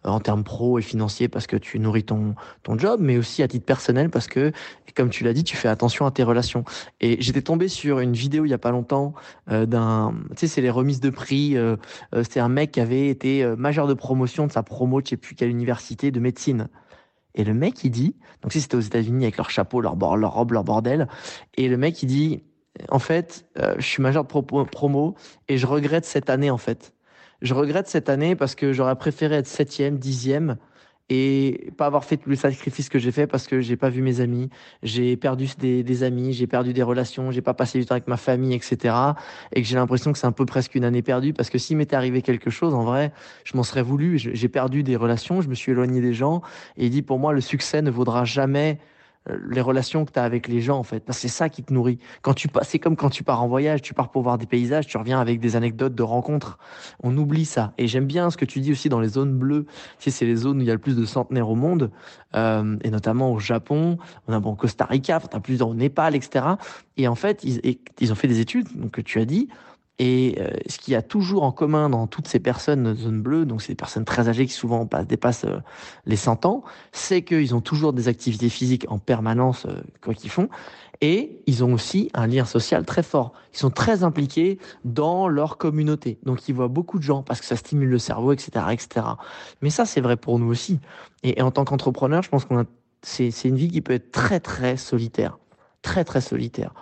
en 0.05 0.21
termes 0.21 0.45
pro 0.45 0.79
et 0.79 0.83
financiers 0.83 1.29
parce 1.29 1.47
que 1.47 1.57
tu 1.57 1.79
nourris 1.79 2.05
ton, 2.05 2.35
ton 2.63 2.79
job, 2.79 3.01
mais 3.03 3.19
aussi 3.19 3.43
à 3.43 3.49
titre 3.49 3.67
personnel 3.67 4.11
parce 4.11 4.27
que, 4.27 4.53
comme 4.97 5.11
tu 5.11 5.25
l'as 5.25 5.33
dit, 5.33 5.45
tu 5.45 5.57
fais 5.57 5.69
attention 5.69 6.07
à 6.07 6.11
tes 6.11 6.23
relations. 6.23 6.65
Et 7.01 7.21
j'étais 7.21 7.43
tombé 7.43 7.69
sur 7.69 8.01
une 8.01 8.13
vidéo 8.13 8.45
il 8.45 8.51
y 8.51 8.55
a 8.55 8.59
pas 8.59 8.71
longtemps 8.71 9.15
euh, 9.51 9.67
d'un, 9.67 10.15
tu 10.31 10.37
sais, 10.41 10.47
c'est 10.49 10.63
les 10.63 10.71
remises 10.71 11.01
de 11.01 11.11
prix. 11.11 11.57
Euh, 11.57 11.77
euh, 12.15 12.23
C'était 12.23 12.41
un 12.41 12.49
mec 12.49 12.73
qui 12.73 12.81
avait 12.81 13.09
été 13.09 13.45
euh, 13.45 13.57
majeur 13.57 13.87
de 13.87 13.95
promotion 13.95 14.47
de 14.47 14.53
sa 14.53 14.63
promo, 14.63 15.01
je 15.05 15.11
sais 15.11 15.17
plus 15.17 15.35
quelle 15.35 15.51
université 15.51 16.11
de 16.11 16.21
médecine. 16.21 16.69
Et 17.35 17.45
le 17.45 17.55
mec, 17.55 17.85
il 17.85 17.91
dit, 17.91 18.17
donc 18.43 18.53
si 18.53 18.61
c'était 18.61 18.77
aux 18.77 18.81
États-Unis 18.81 19.25
avec 19.25 19.37
leur 19.37 19.51
chapeau, 19.51 19.81
leur, 19.81 19.97
leur 20.17 20.33
robe, 20.33 20.53
leur 20.53 20.65
bordel, 20.65 21.09
et 21.57 21.69
le 21.69 21.77
mec, 21.77 22.03
il 22.03 22.07
dit, 22.07 22.43
en 22.89 22.99
fait, 22.99 23.47
euh, 23.59 23.75
je 23.79 23.87
suis 23.87 24.03
majeur 24.03 24.25
de 24.25 24.29
promo 24.65 25.15
et 25.49 25.59
je 25.59 25.67
regrette 25.67 26.05
cette 26.05 26.31
année, 26.31 26.51
en 26.51 26.59
fait. 26.59 26.93
Je 27.43 27.55
regrette 27.55 27.89
cette 27.89 28.09
année 28.09 28.37
parce 28.37 28.55
que 28.55 28.73
j'aurais 28.73 28.97
préféré 28.97 29.37
être 29.37 29.47
septième, 29.47 29.99
dixième 29.99 30.57
et 31.11 31.73
pas 31.77 31.87
avoir 31.87 32.05
fait 32.05 32.17
tous 32.17 32.31
les 32.31 32.37
sacrifices 32.37 32.89
que 32.89 32.99
j'ai 32.99 33.11
fait 33.11 33.27
parce 33.27 33.49
que 33.49 33.61
j'ai 33.61 33.77
pas 33.77 33.89
vu 33.89 34.01
mes 34.01 34.21
amis, 34.21 34.49
j'ai 34.85 35.17
perdu 35.17 35.49
des, 35.59 36.03
amis, 36.05 36.33
j'ai 36.33 36.47
perdu 36.47 36.73
des 36.73 36.85
relations, 36.85 37.33
j'ai 37.33 37.41
pas 37.41 37.53
passé 37.53 37.81
du 37.81 37.85
temps 37.85 37.95
avec 37.97 38.07
ma 38.07 38.17
famille, 38.17 38.55
etc. 38.55 38.95
Et 39.53 39.61
que 39.61 39.67
j'ai 39.67 39.75
l'impression 39.75 40.13
que 40.13 40.19
c'est 40.19 40.29
un 40.29 40.33
peu 40.33 40.47
presque 40.47 40.77
une 40.77 40.85
année 40.85 41.03
perdue 41.03 41.33
parce 41.33 41.51
que 41.51 41.59
s'il 41.59 41.77
m'était 41.77 41.97
arrivé 41.97 42.23
quelque 42.23 42.49
chose, 42.49 42.75
en 42.75 42.85
vrai, 42.85 43.13
je 43.43 43.57
m'en 43.57 43.65
serais 43.65 43.83
voulu. 43.83 44.19
J'ai 44.19 44.49
perdu 44.49 44.85
des 44.85 44.95
relations, 44.95 45.41
je 45.41 45.49
me 45.49 45.55
suis 45.55 45.73
éloigné 45.73 46.01
des 46.01 46.15
gens. 46.15 46.43
Et 46.77 46.87
il 46.87 46.91
dit 46.91 47.03
pour 47.03 47.19
moi, 47.19 47.33
le 47.33 47.41
succès 47.41 47.83
ne 47.83 47.91
vaudra 47.91 48.25
jamais 48.25 48.79
les 49.49 49.61
relations 49.61 50.05
que 50.05 50.13
tu 50.13 50.19
as 50.19 50.25
avec 50.25 50.49
les 50.49 50.61
gens 50.61 50.79
en 50.79 50.83
fait. 50.83 51.05
C'est 51.11 51.29
ça 51.29 51.49
qui 51.49 51.63
te 51.63 51.73
nourrit. 51.73 51.99
Quand 52.23 52.35
tu 52.35 52.49
c'est 52.63 52.79
comme 52.79 52.97
quand 52.97 53.11
tu 53.11 53.25
pars 53.25 53.43
en 53.43 53.49
voyage 53.49 53.83
tu 53.83 53.95
pars 53.95 54.11
pour 54.11 54.23
voir 54.23 54.39
des 54.39 54.47
paysages 54.47 54.87
tu 54.87 54.97
reviens 54.97 55.21
avec 55.21 55.41
des 55.41 55.57
anecdotes 55.57 55.95
de 55.95 56.03
rencontres. 56.03 56.59
On 57.03 57.17
oublie 57.17 57.45
ça. 57.45 57.73
Et 57.79 57.87
j'aime 57.87 58.07
bien 58.07 58.31
ce 58.31 58.37
que 58.37 58.45
tu 58.45 58.61
dis 58.61 58.73
aussi 58.73 58.89
dans 58.89 59.01
les 59.01 59.09
zones 59.09 59.37
bleues. 59.37 59.67
Tu 59.99 60.05
sais 60.05 60.11
c'est 60.11 60.27
les 60.27 60.37
zones 60.37 60.59
où 60.59 60.61
il 60.61 60.67
y 60.67 60.71
a 60.71 60.75
le 60.75 60.79
plus 60.79 60.97
de 60.97 61.05
centenaires 61.05 61.49
au 61.49 61.57
monde 61.57 61.91
euh, 62.35 62.77
et 62.83 62.91
notamment 62.91 63.33
au 63.33 63.39
Japon 63.39 63.99
on 64.29 64.33
a 64.33 64.41
bon 64.41 64.55
Costa 64.55 64.85
Rica 64.85 65.21
t'as 65.21 65.41
plus 65.41 65.63
au 65.63 65.75
Népal 65.75 66.15
etc 66.15 66.45
et 66.97 67.09
en 67.09 67.15
fait 67.15 67.43
ils, 67.45 67.79
ils 68.01 68.13
ont 68.13 68.15
fait 68.15 68.29
des 68.29 68.41
études 68.41 68.69
donc 68.77 68.93
que 68.93 69.01
tu 69.01 69.21
as 69.21 69.25
dit 69.25 69.49
Et 70.03 70.39
euh, 70.41 70.49
ce 70.67 70.79
qu'il 70.79 70.95
y 70.95 70.97
a 70.97 71.03
toujours 71.03 71.43
en 71.43 71.53
commun 71.53 71.91
dans 71.91 72.07
toutes 72.07 72.27
ces 72.27 72.41
personnes 72.41 72.85
de 72.85 72.95
zone 72.95 73.21
bleue, 73.21 73.45
donc 73.45 73.61
ces 73.61 73.75
personnes 73.75 74.07
très 74.07 74.31
âgées 74.31 74.47
qui 74.47 74.55
souvent 74.55 74.89
dépassent 75.07 75.45
euh, 75.45 75.59
les 76.07 76.17
100 76.17 76.47
ans, 76.47 76.65
c'est 76.91 77.21
qu'ils 77.21 77.55
ont 77.55 77.61
toujours 77.61 77.93
des 77.93 78.09
activités 78.09 78.49
physiques 78.49 78.87
en 78.89 78.99
permanence, 78.99 79.67
euh, 79.67 79.83
quoi 80.03 80.15
qu'ils 80.15 80.31
font, 80.31 80.49
et 81.03 81.43
ils 81.47 81.63
ont 81.65 81.75
aussi 81.75 82.11
un 82.15 82.27
lien 82.27 82.47
social 82.47 82.87
très 82.87 83.03
fort. 83.03 83.35
Ils 83.53 83.59
sont 83.59 83.69
très 83.69 84.03
impliqués 84.03 84.59
dans 84.87 85.29
leur 85.29 85.59
communauté, 85.59 86.19
donc 86.23 86.49
ils 86.49 86.55
voient 86.55 86.69
beaucoup 86.69 86.97
de 86.97 87.05
gens 87.05 87.23
parce 87.23 87.41
que 87.41 87.47
ça 87.47 87.57
stimule 87.57 87.91
le 87.91 87.99
cerveau, 87.99 88.33
etc., 88.33 88.65
etc. 88.71 89.07
Mais 89.61 89.69
ça, 89.69 89.85
c'est 89.85 90.01
vrai 90.01 90.17
pour 90.17 90.39
nous 90.39 90.49
aussi. 90.49 90.81
Et, 91.25 91.43
en 91.43 91.51
tant 91.51 91.67
qu'entrepreneur, 91.67 92.23
je 92.23 92.31
pense 92.31 92.47
qu'on 92.47 92.61
a, 92.61 92.65
c'est 93.03 93.31
une 93.45 93.57
vie 93.57 93.69
qui 93.69 93.83
peut 93.83 93.93
être 93.93 94.13
très 94.13 94.41
très 94.41 94.79
solitaire, 94.79 95.39
très 95.83 96.05
très 96.05 96.23
solitaire. 96.23 96.73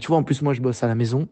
tu 0.00 0.08
vois, 0.08 0.16
en 0.16 0.24
plus 0.24 0.42
moi, 0.42 0.54
je 0.54 0.60
bosse 0.60 0.82
à 0.82 0.88
la 0.88 0.96
maison. 0.96 1.28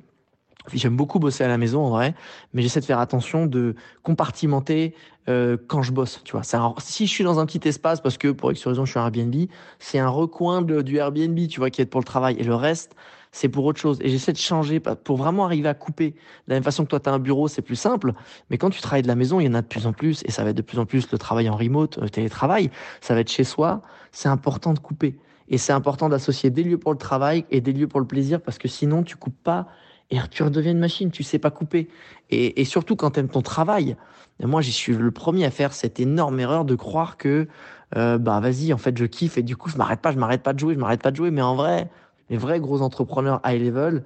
J'aime 0.72 0.96
beaucoup 0.96 1.18
bosser 1.18 1.44
à 1.44 1.48
la 1.48 1.58
maison 1.58 1.84
en 1.84 1.90
vrai, 1.90 2.14
mais 2.52 2.62
j'essaie 2.62 2.80
de 2.80 2.84
faire 2.84 2.98
attention 2.98 3.46
de 3.46 3.74
compartimenter 4.02 4.94
euh, 5.28 5.56
quand 5.68 5.82
je 5.82 5.92
bosse. 5.92 6.22
Tu 6.24 6.32
vois, 6.32 6.42
si 6.78 7.06
je 7.06 7.10
suis 7.10 7.24
dans 7.24 7.38
un 7.38 7.46
petit 7.46 7.66
espace 7.68 8.00
parce 8.00 8.18
que 8.18 8.28
pour 8.28 8.52
X 8.52 8.66
raison 8.66 8.84
je 8.84 8.90
suis 8.90 8.98
un 8.98 9.04
Airbnb, 9.04 9.34
c'est 9.78 9.98
un 9.98 10.08
recoin 10.08 10.62
du 10.62 10.96
Airbnb, 10.96 11.38
tu 11.48 11.60
vois, 11.60 11.70
qui 11.70 11.80
est 11.82 11.86
pour 11.86 12.00
le 12.00 12.06
travail, 12.06 12.36
et 12.38 12.44
le 12.44 12.54
reste 12.54 12.94
c'est 13.36 13.50
pour 13.50 13.66
autre 13.66 13.78
chose. 13.78 13.98
Et 14.00 14.08
j'essaie 14.08 14.32
de 14.32 14.38
changer 14.38 14.80
pour 14.80 15.18
vraiment 15.18 15.44
arriver 15.44 15.68
à 15.68 15.74
couper. 15.74 16.12
De 16.12 16.16
la 16.48 16.54
même 16.56 16.62
façon 16.62 16.84
que 16.84 16.88
toi, 16.88 17.00
tu 17.00 17.10
as 17.10 17.12
un 17.12 17.18
bureau, 17.18 17.48
c'est 17.48 17.60
plus 17.60 17.76
simple. 17.76 18.14
Mais 18.48 18.56
quand 18.56 18.70
tu 18.70 18.80
travailles 18.80 19.02
de 19.02 19.08
la 19.08 19.14
maison, 19.14 19.40
il 19.40 19.44
y 19.44 19.48
en 19.48 19.52
a 19.54 19.60
de 19.60 19.66
plus 19.66 19.86
en 19.86 19.92
plus. 19.92 20.22
Et 20.24 20.30
ça 20.30 20.42
va 20.42 20.50
être 20.50 20.56
de 20.56 20.62
plus 20.62 20.78
en 20.78 20.86
plus 20.86 21.10
le 21.12 21.18
travail 21.18 21.50
en 21.50 21.54
remote, 21.54 21.98
le 21.98 22.08
télétravail. 22.08 22.70
Ça 23.02 23.12
va 23.12 23.20
être 23.20 23.30
chez 23.30 23.44
soi. 23.44 23.82
C'est 24.10 24.30
important 24.30 24.72
de 24.72 24.78
couper. 24.78 25.18
Et 25.48 25.58
c'est 25.58 25.74
important 25.74 26.08
d'associer 26.08 26.48
des 26.48 26.62
lieux 26.62 26.78
pour 26.78 26.92
le 26.92 26.98
travail 26.98 27.44
et 27.50 27.60
des 27.60 27.74
lieux 27.74 27.86
pour 27.86 28.00
le 28.00 28.06
plaisir 28.06 28.40
parce 28.40 28.56
que 28.56 28.68
sinon, 28.68 29.02
tu 29.02 29.16
coupes 29.16 29.42
pas 29.44 29.68
et 30.10 30.18
tu 30.30 30.42
redeviens 30.42 30.72
une 30.72 30.78
machine, 30.78 31.10
tu 31.10 31.22
sais 31.22 31.38
pas 31.38 31.50
couper. 31.50 31.88
Et, 32.30 32.60
et 32.60 32.64
surtout 32.64 32.96
quand 32.96 33.12
tu 33.12 33.20
aimes 33.20 33.28
ton 33.28 33.42
travail. 33.42 33.96
Moi, 34.42 34.60
j'y 34.60 34.72
suis 34.72 34.94
le 34.94 35.10
premier 35.10 35.46
à 35.46 35.50
faire 35.50 35.72
cette 35.72 35.98
énorme 35.98 36.38
erreur 36.40 36.64
de 36.64 36.74
croire 36.74 37.16
que, 37.16 37.48
euh, 37.96 38.18
bah 38.18 38.38
vas-y, 38.40 38.72
en 38.72 38.78
fait, 38.78 38.96
je 38.96 39.06
kiffe 39.06 39.38
et 39.38 39.42
du 39.42 39.56
coup, 39.56 39.70
je 39.70 39.78
m'arrête 39.78 40.00
pas, 40.00 40.12
je 40.12 40.18
m'arrête 40.18 40.42
pas 40.42 40.52
de 40.52 40.58
jouer, 40.58 40.74
je 40.74 40.78
m'arrête 40.78 41.02
pas 41.02 41.10
de 41.10 41.16
jouer. 41.16 41.30
Mais 41.30 41.42
en 41.42 41.54
vrai, 41.54 41.90
les 42.28 42.36
vrais 42.36 42.60
gros 42.60 42.82
entrepreneurs 42.82 43.40
high 43.44 43.60
level, 43.62 44.04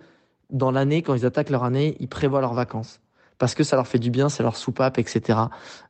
dans 0.50 0.70
l'année, 0.70 1.02
quand 1.02 1.14
ils 1.14 1.26
attaquent 1.26 1.50
leur 1.50 1.64
année, 1.64 1.96
ils 2.00 2.08
prévoient 2.08 2.40
leurs 2.40 2.54
vacances 2.54 3.00
parce 3.40 3.54
que 3.54 3.64
ça 3.64 3.74
leur 3.74 3.88
fait 3.88 3.98
du 3.98 4.10
bien, 4.10 4.28
c'est 4.28 4.42
leur 4.42 4.54
soupape, 4.54 4.98
etc. 4.98 5.38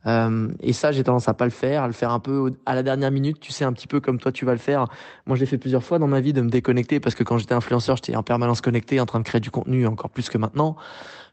Euh, 0.06 0.48
et 0.60 0.72
ça, 0.72 0.92
j'ai 0.92 1.02
tendance 1.02 1.28
à 1.28 1.34
pas 1.34 1.44
le 1.44 1.50
faire, 1.50 1.82
à 1.82 1.88
le 1.88 1.92
faire 1.92 2.12
un 2.12 2.20
peu 2.20 2.54
à 2.64 2.76
la 2.76 2.84
dernière 2.84 3.10
minute, 3.10 3.40
tu 3.40 3.50
sais, 3.50 3.64
un 3.64 3.72
petit 3.72 3.88
peu 3.88 4.00
comme 4.00 4.18
toi 4.18 4.30
tu 4.30 4.44
vas 4.44 4.52
le 4.52 4.58
faire. 4.58 4.86
Moi, 5.26 5.34
je 5.34 5.40
l'ai 5.40 5.46
fait 5.46 5.58
plusieurs 5.58 5.82
fois 5.82 5.98
dans 5.98 6.06
ma 6.06 6.20
vie 6.20 6.32
de 6.32 6.40
me 6.40 6.48
déconnecter 6.48 7.00
parce 7.00 7.16
que 7.16 7.24
quand 7.24 7.38
j'étais 7.38 7.54
influenceur, 7.54 7.96
j'étais 7.96 8.14
en 8.14 8.22
permanence 8.22 8.60
connecté, 8.60 9.00
en 9.00 9.06
train 9.06 9.18
de 9.18 9.24
créer 9.24 9.40
du 9.40 9.50
contenu 9.50 9.84
encore 9.88 10.10
plus 10.10 10.30
que 10.30 10.38
maintenant. 10.38 10.76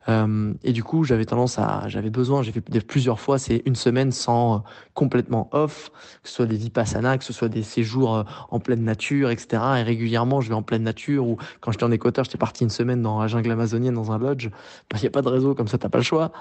Euh, 0.10 0.54
et 0.64 0.74
du 0.74 0.84
coup, 0.84 1.04
j'avais 1.04 1.26
tendance 1.26 1.60
à, 1.60 1.84
j'avais 1.88 2.10
besoin, 2.10 2.42
j'ai 2.42 2.52
fait 2.52 2.62
plusieurs 2.62 3.20
fois, 3.20 3.40
c'est 3.40 3.62
une 3.66 3.76
semaine 3.76 4.12
sans 4.12 4.56
euh, 4.56 4.60
complètement 4.94 5.50
off, 5.52 5.92
que 6.24 6.30
ce 6.30 6.36
soit 6.36 6.46
des 6.46 6.56
vipassana, 6.56 7.18
que 7.18 7.24
ce 7.24 7.34
soit 7.34 7.50
des 7.50 7.64
séjours 7.64 8.16
euh, 8.16 8.24
en 8.50 8.60
pleine 8.60 8.84
nature, 8.84 9.30
etc. 9.30 9.62
Et 9.80 9.84
régulièrement, 9.84 10.40
je 10.40 10.50
vais 10.50 10.56
en 10.56 10.64
pleine 10.64 10.84
nature 10.84 11.28
ou 11.28 11.38
quand 11.60 11.72
j'étais 11.72 11.84
en 11.84 11.92
Équateur, 11.92 12.24
j'étais 12.26 12.38
parti 12.38 12.64
une 12.64 12.70
semaine 12.70 13.02
dans 13.02 13.20
la 13.20 13.28
jungle 13.28 13.52
amazonienne 13.52 13.96
dans 13.96 14.12
un 14.12 14.18
lodge. 14.18 14.50
Il 14.94 15.02
n'y 15.02 15.08
a 15.08 15.12
pas 15.12 15.22
de 15.22 15.30
réseau, 15.30 15.56
comme 15.56 15.68
ça, 15.68 15.78
t'as 15.78 15.90
pas 15.90 15.98
le 15.98 16.04
choix. 16.04 16.32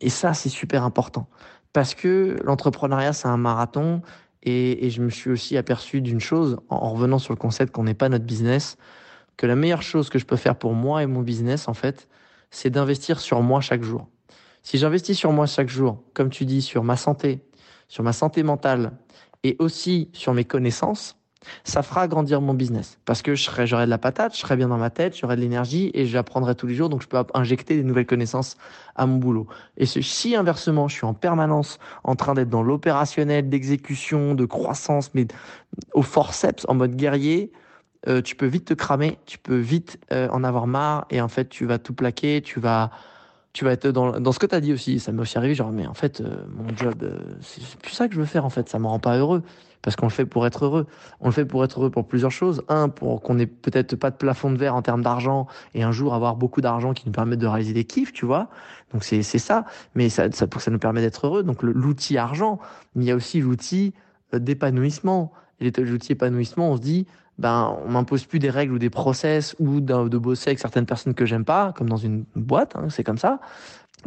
Et 0.00 0.10
ça, 0.10 0.34
c'est 0.34 0.48
super 0.48 0.84
important 0.84 1.28
parce 1.72 1.94
que 1.94 2.36
l'entrepreneuriat, 2.44 3.12
c'est 3.12 3.28
un 3.28 3.36
marathon. 3.36 4.02
Et, 4.42 4.88
je 4.90 5.02
me 5.02 5.10
suis 5.10 5.30
aussi 5.30 5.56
aperçu 5.56 6.00
d'une 6.00 6.20
chose 6.20 6.58
en 6.68 6.90
revenant 6.92 7.18
sur 7.18 7.32
le 7.32 7.38
concept 7.38 7.72
qu'on 7.72 7.84
n'est 7.84 7.94
pas 7.94 8.08
notre 8.08 8.24
business, 8.24 8.78
que 9.36 9.46
la 9.46 9.56
meilleure 9.56 9.82
chose 9.82 10.08
que 10.08 10.18
je 10.18 10.24
peux 10.24 10.36
faire 10.36 10.56
pour 10.56 10.74
moi 10.74 11.02
et 11.02 11.06
mon 11.06 11.22
business, 11.22 11.68
en 11.68 11.74
fait, 11.74 12.08
c'est 12.50 12.70
d'investir 12.70 13.20
sur 13.20 13.42
moi 13.42 13.60
chaque 13.60 13.82
jour. 13.82 14.08
Si 14.62 14.78
j'investis 14.78 15.16
sur 15.16 15.32
moi 15.32 15.46
chaque 15.46 15.68
jour, 15.68 16.02
comme 16.14 16.30
tu 16.30 16.44
dis, 16.44 16.62
sur 16.62 16.84
ma 16.84 16.96
santé, 16.96 17.40
sur 17.88 18.02
ma 18.02 18.12
santé 18.12 18.42
mentale 18.42 18.92
et 19.44 19.56
aussi 19.58 20.10
sur 20.12 20.34
mes 20.34 20.44
connaissances, 20.44 21.18
ça 21.64 21.82
fera 21.82 22.08
grandir 22.08 22.40
mon 22.40 22.54
business. 22.54 22.98
Parce 23.04 23.22
que 23.22 23.34
j'aurai 23.34 23.84
de 23.84 23.90
la 23.90 23.98
patate, 23.98 24.34
je 24.34 24.40
serai 24.40 24.56
bien 24.56 24.68
dans 24.68 24.76
ma 24.76 24.90
tête, 24.90 25.16
j'aurai 25.16 25.36
de 25.36 25.40
l'énergie 25.40 25.90
et 25.94 26.06
j'apprendrai 26.06 26.54
tous 26.54 26.66
les 26.66 26.74
jours, 26.74 26.88
donc 26.88 27.02
je 27.02 27.08
peux 27.08 27.18
injecter 27.34 27.76
des 27.76 27.84
nouvelles 27.84 28.06
connaissances 28.06 28.56
à 28.96 29.06
mon 29.06 29.16
boulot. 29.16 29.46
Et 29.76 29.86
si 29.86 30.34
inversement, 30.36 30.88
je 30.88 30.96
suis 30.96 31.06
en 31.06 31.14
permanence 31.14 31.78
en 32.04 32.16
train 32.16 32.34
d'être 32.34 32.50
dans 32.50 32.62
l'opérationnel, 32.62 33.48
d'exécution, 33.48 34.34
de 34.34 34.44
croissance, 34.44 35.12
mais 35.14 35.26
au 35.94 36.02
forceps, 36.02 36.66
en 36.68 36.74
mode 36.74 36.96
guerrier, 36.96 37.52
euh, 38.06 38.22
tu 38.22 38.36
peux 38.36 38.46
vite 38.46 38.66
te 38.66 38.74
cramer, 38.74 39.18
tu 39.26 39.38
peux 39.38 39.56
vite 39.56 39.98
euh, 40.12 40.28
en 40.30 40.44
avoir 40.44 40.66
marre 40.66 41.06
et 41.10 41.20
en 41.20 41.28
fait 41.28 41.48
tu 41.48 41.64
vas 41.66 41.78
tout 41.78 41.94
plaquer, 41.94 42.42
tu 42.42 42.60
vas 42.60 42.90
tu 43.54 43.64
vas 43.64 43.72
être 43.72 43.88
dans, 43.88 44.20
dans 44.20 44.30
ce 44.30 44.38
que 44.38 44.46
tu 44.46 44.54
as 44.54 44.60
dit 44.60 44.72
aussi, 44.72 45.00
ça 45.00 45.10
m'est 45.10 45.22
aussi 45.22 45.36
arrivé 45.36 45.54
genre 45.54 45.72
mais 45.72 45.86
en 45.86 45.94
fait 45.94 46.20
euh, 46.20 46.44
mon 46.54 46.68
job 46.76 47.10
c'est 47.40 47.64
plus 47.78 47.92
ça 47.92 48.06
que 48.06 48.14
je 48.14 48.20
veux 48.20 48.26
faire 48.26 48.44
en 48.44 48.50
fait, 48.50 48.68
ça 48.68 48.78
me 48.78 48.86
rend 48.86 49.00
pas 49.00 49.16
heureux 49.16 49.42
parce 49.82 49.96
qu'on 49.96 50.06
le 50.06 50.12
fait 50.12 50.26
pour 50.26 50.46
être 50.46 50.64
heureux. 50.64 50.86
On 51.20 51.26
le 51.26 51.32
fait 51.32 51.44
pour 51.44 51.64
être 51.64 51.80
heureux 51.80 51.90
pour 51.90 52.06
plusieurs 52.06 52.30
choses, 52.30 52.62
un 52.68 52.88
pour 52.88 53.22
qu'on 53.22 53.38
ait 53.38 53.46
peut-être 53.46 53.96
pas 53.96 54.10
de 54.10 54.16
plafond 54.16 54.50
de 54.50 54.58
verre 54.58 54.74
en 54.74 54.82
termes 54.82 55.02
d'argent 55.02 55.46
et 55.74 55.82
un 55.82 55.92
jour 55.92 56.14
avoir 56.14 56.36
beaucoup 56.36 56.60
d'argent 56.60 56.92
qui 56.92 57.04
nous 57.06 57.12
permette 57.12 57.38
de 57.38 57.46
réaliser 57.46 57.72
des 57.72 57.84
kiffs, 57.84 58.12
tu 58.12 58.26
vois. 58.26 58.48
Donc 58.92 59.04
c'est 59.04 59.22
c'est 59.22 59.38
ça, 59.38 59.64
mais 59.94 60.08
ça, 60.08 60.30
ça 60.32 60.46
pour 60.46 60.58
que 60.58 60.64
ça 60.64 60.70
nous 60.70 60.78
permet 60.78 61.00
d'être 61.00 61.26
heureux. 61.26 61.42
Donc 61.42 61.62
l'outil 61.62 62.18
argent, 62.18 62.58
mais 62.94 63.04
il 63.04 63.08
y 63.08 63.10
a 63.10 63.16
aussi 63.16 63.40
l'outil 63.40 63.94
d'épanouissement. 64.32 65.32
Et 65.60 65.70
l'outil 65.70 66.12
épanouissement, 66.12 66.70
on 66.70 66.76
se 66.76 66.82
dit 66.82 67.06
ben, 67.38 67.76
on 67.84 67.90
m'impose 67.90 68.24
plus 68.24 68.38
des 68.38 68.50
règles 68.50 68.74
ou 68.74 68.78
des 68.78 68.90
process 68.90 69.54
ou 69.58 69.80
de 69.80 70.18
bosser 70.18 70.50
avec 70.50 70.58
certaines 70.58 70.86
personnes 70.86 71.14
que 71.14 71.24
j'aime 71.24 71.44
pas, 71.44 71.72
comme 71.72 71.88
dans 71.88 71.96
une 71.96 72.24
boîte, 72.34 72.74
hein, 72.76 72.88
c'est 72.90 73.04
comme 73.04 73.18
ça, 73.18 73.40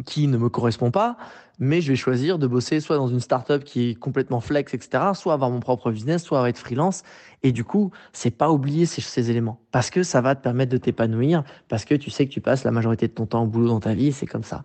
qui 0.04 0.26
ne 0.26 0.36
me 0.36 0.48
correspond 0.48 0.90
pas 0.90 1.16
mais 1.62 1.80
je 1.80 1.92
vais 1.92 1.96
choisir 1.96 2.40
de 2.40 2.48
bosser 2.48 2.80
soit 2.80 2.96
dans 2.96 3.06
une 3.06 3.20
startup 3.20 3.62
qui 3.62 3.90
est 3.90 3.94
complètement 3.94 4.40
flex, 4.40 4.74
etc., 4.74 5.04
soit 5.14 5.32
avoir 5.32 5.48
mon 5.48 5.60
propre 5.60 5.92
business, 5.92 6.24
soit 6.24 6.48
être 6.48 6.58
freelance. 6.58 7.04
Et 7.44 7.52
du 7.52 7.62
coup, 7.62 7.92
c'est 8.12 8.32
pas 8.32 8.50
oublier 8.50 8.84
ces, 8.84 9.30
éléments 9.30 9.60
parce 9.70 9.88
que 9.90 10.02
ça 10.02 10.20
va 10.20 10.34
te 10.34 10.42
permettre 10.42 10.72
de 10.72 10.76
t'épanouir, 10.76 11.44
parce 11.68 11.84
que 11.84 11.94
tu 11.94 12.10
sais 12.10 12.26
que 12.26 12.32
tu 12.32 12.40
passes 12.40 12.64
la 12.64 12.72
majorité 12.72 13.06
de 13.06 13.12
ton 13.12 13.26
temps 13.26 13.44
au 13.44 13.46
boulot 13.46 13.68
dans 13.68 13.80
ta 13.80 13.94
vie, 13.94 14.12
c'est 14.12 14.26
comme 14.26 14.42
ça. 14.42 14.64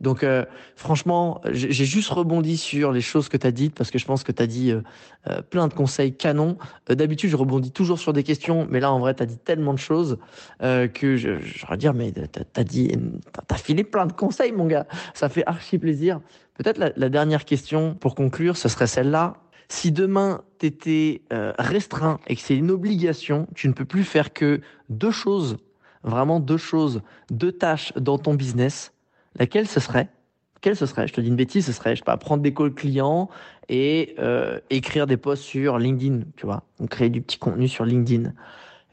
Donc, 0.00 0.24
euh, 0.24 0.44
franchement, 0.76 1.40
j'ai 1.50 1.84
juste 1.84 2.10
rebondi 2.10 2.56
sur 2.56 2.92
les 2.92 3.00
choses 3.00 3.28
que 3.28 3.36
tu 3.36 3.46
as 3.46 3.52
dites 3.52 3.74
parce 3.74 3.90
que 3.90 3.98
je 3.98 4.04
pense 4.04 4.24
que 4.24 4.32
tu 4.32 4.42
as 4.42 4.46
dit 4.46 4.72
euh, 4.72 4.82
euh, 5.28 5.42
plein 5.42 5.68
de 5.68 5.74
conseils 5.74 6.14
canons. 6.14 6.58
D'habitude, 6.88 7.30
je 7.30 7.36
rebondis 7.36 7.70
toujours 7.70 7.98
sur 7.98 8.12
des 8.12 8.24
questions, 8.24 8.66
mais 8.68 8.80
là, 8.80 8.92
en 8.92 8.98
vrai, 8.98 9.14
tu 9.14 9.22
as 9.22 9.26
dit 9.26 9.38
tellement 9.38 9.72
de 9.72 9.78
choses 9.78 10.18
que 10.60 11.16
j'aurais 11.16 11.76
dire, 11.76 11.94
mais 11.94 12.12
t'as 12.12 12.60
as 12.60 12.64
dit, 12.64 12.92
t'as 13.46 13.56
filé 13.56 13.84
plein 13.84 14.06
de 14.06 14.12
conseils, 14.12 14.52
mon 14.52 14.66
gars. 14.66 14.86
Ça 15.14 15.28
fait 15.28 15.44
archi 15.46 15.78
plaisir. 15.78 16.20
Peut-être 16.54 16.78
la, 16.78 17.08
dernière 17.08 17.44
question 17.44 17.94
pour 17.94 18.14
conclure, 18.14 18.56
ce 18.56 18.68
serait 18.68 18.86
celle-là. 18.86 19.34
Si 19.68 19.90
demain 19.90 20.42
tu 20.58 20.66
étais 20.66 21.22
euh, 21.32 21.52
restreint 21.58 22.20
et 22.26 22.36
que 22.36 22.42
c'est 22.42 22.56
une 22.56 22.70
obligation, 22.70 23.46
tu 23.54 23.68
ne 23.68 23.72
peux 23.72 23.86
plus 23.86 24.04
faire 24.04 24.32
que 24.32 24.60
deux 24.90 25.10
choses, 25.10 25.56
vraiment 26.02 26.40
deux 26.40 26.58
choses, 26.58 27.00
deux 27.30 27.52
tâches 27.52 27.92
dans 27.94 28.18
ton 28.18 28.34
business, 28.34 28.92
laquelle 29.38 29.66
ce 29.66 29.80
serait? 29.80 30.08
Quelle 30.60 30.76
ce 30.76 30.86
serait? 30.86 31.08
Je 31.08 31.12
te 31.12 31.20
dis 31.20 31.28
une 31.28 31.36
bêtise, 31.36 31.66
ce 31.66 31.72
serait, 31.72 31.96
je 31.96 32.00
sais 32.00 32.04
pas, 32.04 32.16
prendre 32.16 32.42
des 32.42 32.54
calls 32.54 32.74
clients 32.74 33.28
et 33.68 34.14
euh, 34.18 34.60
écrire 34.70 35.06
des 35.06 35.16
posts 35.16 35.42
sur 35.42 35.78
LinkedIn, 35.78 36.20
tu 36.36 36.46
vois, 36.46 36.62
donc 36.78 36.90
créer 36.90 37.08
du 37.08 37.20
petit 37.22 37.38
contenu 37.38 37.66
sur 37.66 37.84
LinkedIn 37.84 38.32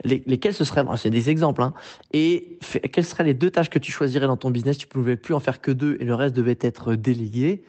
lesquels 0.03 0.53
ce 0.53 0.63
seraient, 0.63 0.83
c'est 0.97 1.09
des 1.09 1.29
exemples, 1.29 1.61
hein, 1.61 1.73
et 2.13 2.57
quelles 2.91 3.05
seraient 3.05 3.23
les 3.25 3.33
deux 3.33 3.51
tâches 3.51 3.69
que 3.69 3.79
tu 3.79 3.91
choisirais 3.91 4.27
dans 4.27 4.37
ton 4.37 4.51
business? 4.51 4.77
Tu 4.77 4.87
ne 4.87 4.91
pouvais 4.91 5.17
plus 5.17 5.33
en 5.33 5.39
faire 5.39 5.61
que 5.61 5.71
deux 5.71 5.97
et 5.99 6.05
le 6.05 6.15
reste 6.15 6.35
devait 6.35 6.57
être 6.61 6.95
délégué. 6.95 7.63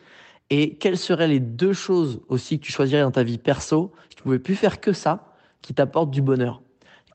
Et 0.50 0.76
quelles 0.76 0.98
seraient 0.98 1.28
les 1.28 1.40
deux 1.40 1.72
choses 1.72 2.20
aussi 2.28 2.58
que 2.58 2.64
tu 2.64 2.72
choisirais 2.72 3.02
dans 3.02 3.10
ta 3.10 3.22
vie 3.22 3.38
perso? 3.38 3.92
Si 4.10 4.16
tu 4.16 4.22
pouvais 4.22 4.38
plus 4.38 4.56
faire 4.56 4.80
que 4.80 4.92
ça 4.92 5.32
qui 5.62 5.74
t'apporte 5.74 6.10
du 6.10 6.22
bonheur. 6.22 6.62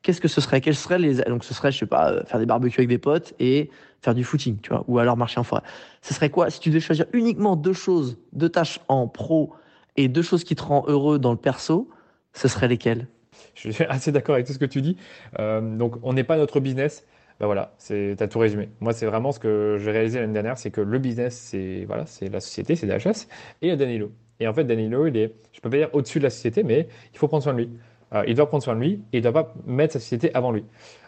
Qu'est-ce 0.04 0.22
que 0.22 0.28
ce 0.28 0.40
serait? 0.40 0.62
Quelles 0.62 0.76
seraient 0.76 1.00
les 1.00 1.16
donc 1.24 1.44
ce 1.44 1.54
serait 1.54 1.72
je 1.72 1.80
sais 1.80 1.86
pas 1.88 2.12
euh, 2.12 2.24
faire 2.26 2.40
des 2.40 2.46
barbecues 2.46 2.80
avec 2.80 2.90
des 2.90 3.00
potes 3.00 3.34
et 3.40 3.72
faire 4.02 4.14
du 4.14 4.24
footing, 4.24 4.60
tu 4.62 4.70
vois, 4.70 4.84
ou 4.88 5.00
alors 5.00 5.18
marcher 5.18 5.40
en 5.40 5.44
forêt. 5.44 5.64
Ce 6.04 6.14
serait 6.14 6.30
quoi? 6.30 6.52
Si 6.52 6.60
tu 6.60 6.70
devais 6.70 6.80
choisir 6.80 7.08
uniquement 7.12 7.56
deux 7.56 7.74
choses, 7.74 8.18
deux 8.32 8.50
tâches 8.50 8.80
en 8.88 9.08
pro 9.08 9.54
et 9.98 10.08
deux 10.08 10.22
choses 10.22 10.44
qui 10.44 10.56
te 10.56 10.62
rendent 10.62 10.88
heureux 10.88 11.18
dans 11.18 11.32
le 11.32 11.38
perso 11.38 11.90
Ce 12.34 12.48
seraient 12.48 12.68
lesquelles? 12.68 13.08
Je 13.54 13.70
suis 13.70 13.84
assez 13.90 14.12
d'accord 14.12 14.36
avec 14.36 14.48
tout 14.48 14.54
ce 14.54 14.60
que 14.60 14.66
tu 14.66 14.82
dis. 14.82 14.98
Euh, 15.40 15.62
donc, 15.62 15.96
on 16.04 16.14
n'est 16.14 16.24
pas 16.24 16.38
notre 16.38 16.60
business. 16.60 17.06
Ben 17.40 17.48
voilà, 17.48 17.74
tu 17.86 18.16
as 18.18 18.28
tout 18.28 18.40
résumé. 18.40 18.70
Moi, 18.80 18.94
c'est 18.94 19.06
vraiment 19.06 19.34
ce 19.34 19.40
que 19.40 19.78
j'ai 19.78 19.92
réalisé 19.92 20.22
l'année 20.22 20.34
dernière, 20.34 20.58
c'est 20.58 20.72
que 20.72 20.80
le 20.80 21.00
business, 21.00 21.36
c'est 21.36 21.84
voilà, 21.86 22.06
la 22.22 22.40
société, 22.40 22.78
c'est 22.78 22.88
DHS, 22.88 23.28
et 23.62 23.68
il 23.68 23.70
y 23.70 23.72
a 23.72 23.76
Danilo. 23.76 24.12
Et 24.40 24.48
en 24.48 24.54
fait, 24.54 24.64
Danilo, 24.64 25.08
il 25.08 25.18
est, 25.18 25.34
je 25.52 25.60
peux 25.60 25.70
pas 25.70 25.78
dire 25.78 25.90
au-dessus 25.92 26.20
de 26.20 26.24
la 26.24 26.30
société, 26.30 26.64
mais 26.64 26.88
il 27.14 27.20
faut 27.20 27.28
prendre 27.28 27.44
soin 27.44 27.54
de 27.54 27.58
lui. 27.58 27.70
Euh, 28.14 28.24
il 28.28 28.36
doit 28.36 28.48
prendre 28.48 28.64
soin 28.64 28.76
de 28.76 28.80
lui 28.80 29.04
et 29.12 29.18
il 29.18 29.24
ne 29.26 29.30
doit 29.30 29.34
pas 29.34 29.54
mettre 29.66 29.94
sa 29.94 30.00
société 30.00 30.34
avant 30.34 30.52
lui. 30.52 30.64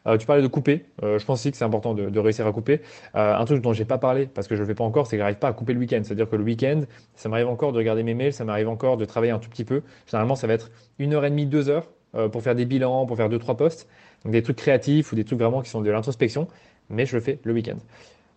Euh, 0.06 0.17
tu 0.17 0.26
parlais 0.26 0.41
de 0.41 0.47
couper. 0.47 0.86
je 1.02 1.23
pense 1.23 1.39
aussi 1.39 1.52
que 1.52 1.58
c'est 1.58 1.63
important 1.63 1.93
de, 1.93 2.19
réussir 2.19 2.45
à 2.45 2.52
couper. 2.52 2.82
un 3.13 3.45
truc 3.45 3.62
dont 3.62 3.71
j'ai 3.71 3.86
pas 3.86 3.97
parlé 3.97 4.28
parce 4.28 4.47
que 4.47 4.56
je 4.56 4.62
le 4.62 4.67
fais 4.67 4.76
pas 4.76 4.84
encore, 4.84 5.08
c'est 5.08 5.15
que 5.15 5.21
j'arrive 5.21 5.38
pas 5.38 5.47
à 5.47 5.54
couper 5.54 5.73
le 5.73 5.80
week-end. 5.80 6.02
C'est-à-dire 6.04 6.30
que 6.30 6.36
le 6.36 6.43
week-end, 6.43 6.82
ça 7.15 7.30
m'arrive 7.30 7.47
encore 7.47 7.71
de 7.71 7.78
regarder 7.78 8.04
mes 8.04 8.15
mails, 8.15 8.34
ça 8.34 8.43
m'arrive 8.43 8.67
encore 8.67 8.97
de 8.97 9.06
travailler 9.06 9.32
un 9.32 9.39
tout 9.39 9.50
petit 9.50 9.65
peu. 9.65 9.84
Généralement, 10.08 10.36
ça 10.36 10.47
va 10.47 10.54
être 10.54 10.71
une 11.00 11.13
heure 11.13 11.23
et 11.23 11.30
demie, 11.30 11.45
deux 11.45 11.69
heures 11.69 11.88
pour 12.32 12.41
faire 12.41 12.56
des 12.56 12.65
bilans, 12.65 13.06
pour 13.06 13.17
faire 13.17 13.30
deux, 13.30 13.39
trois 13.39 13.56
posts. 13.58 13.88
Donc 14.23 14.34
des 14.34 14.41
trucs 14.41 14.58
créatifs 14.58 15.12
ou 15.12 15.15
des 15.15 15.23
trucs 15.23 15.39
vraiment 15.39 15.62
qui 15.62 15.69
sont 15.69 15.82
de 15.82 15.89
l'introspection, 15.91 16.47
mais 16.89 17.06
je 17.06 17.15
le 17.15 17.21
fais 17.21 17.39
le 17.43 17.53
week-end. 17.53 17.77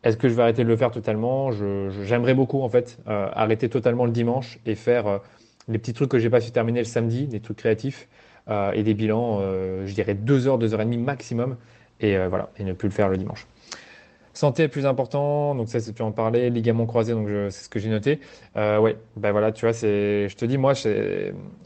Est-ce 0.02 0.16
que 0.16 0.28
je 0.28 0.34
vais 0.34 0.42
arrêter 0.42 0.62
de 0.64 0.68
le 0.68 0.76
faire 0.76 0.90
totalement? 0.90 1.50
J'aimerais 2.04 2.34
beaucoup 2.34 2.62
en 2.62 2.68
fait 2.68 2.98
arrêter 3.06 3.68
totalement 3.68 4.04
le 4.04 4.12
dimanche 4.12 4.58
et 4.66 4.74
faire 4.74 5.20
les 5.68 5.78
petits 5.78 5.92
trucs 5.92 6.10
que 6.10 6.18
j'ai 6.18 6.30
pas 6.30 6.40
su 6.40 6.50
terminer 6.50 6.80
le 6.80 6.86
samedi, 6.86 7.26
des 7.26 7.40
trucs 7.40 7.58
créatifs 7.58 8.08
et 8.48 8.82
des 8.82 8.94
bilans, 8.94 9.40
je 9.84 9.92
dirais 9.94 10.14
deux 10.14 10.48
heures, 10.48 10.58
deux 10.58 10.74
heures 10.74 10.80
et 10.80 10.84
demie 10.84 10.98
maximum, 10.98 11.56
et 12.00 12.16
voilà, 12.28 12.50
et 12.58 12.64
ne 12.64 12.72
plus 12.72 12.88
le 12.88 12.94
faire 12.94 13.08
le 13.08 13.16
dimanche. 13.16 13.46
Santé 14.32 14.64
est 14.64 14.68
plus 14.68 14.86
important, 14.86 15.54
donc 15.54 15.68
ça, 15.68 15.80
tu 15.80 16.02
en 16.02 16.12
parlais, 16.12 16.50
ligament 16.50 16.86
croisé, 16.86 17.12
donc 17.12 17.28
c'est 17.28 17.64
ce 17.64 17.68
que 17.68 17.80
j'ai 17.80 17.90
noté. 17.90 18.20
Euh, 18.56 18.78
ouais, 18.78 18.96
ben 19.16 19.32
voilà, 19.32 19.50
tu 19.50 19.64
vois, 19.64 19.72
c'est, 19.72 20.28
je 20.28 20.36
te 20.36 20.44
dis, 20.44 20.56
moi, 20.56 20.74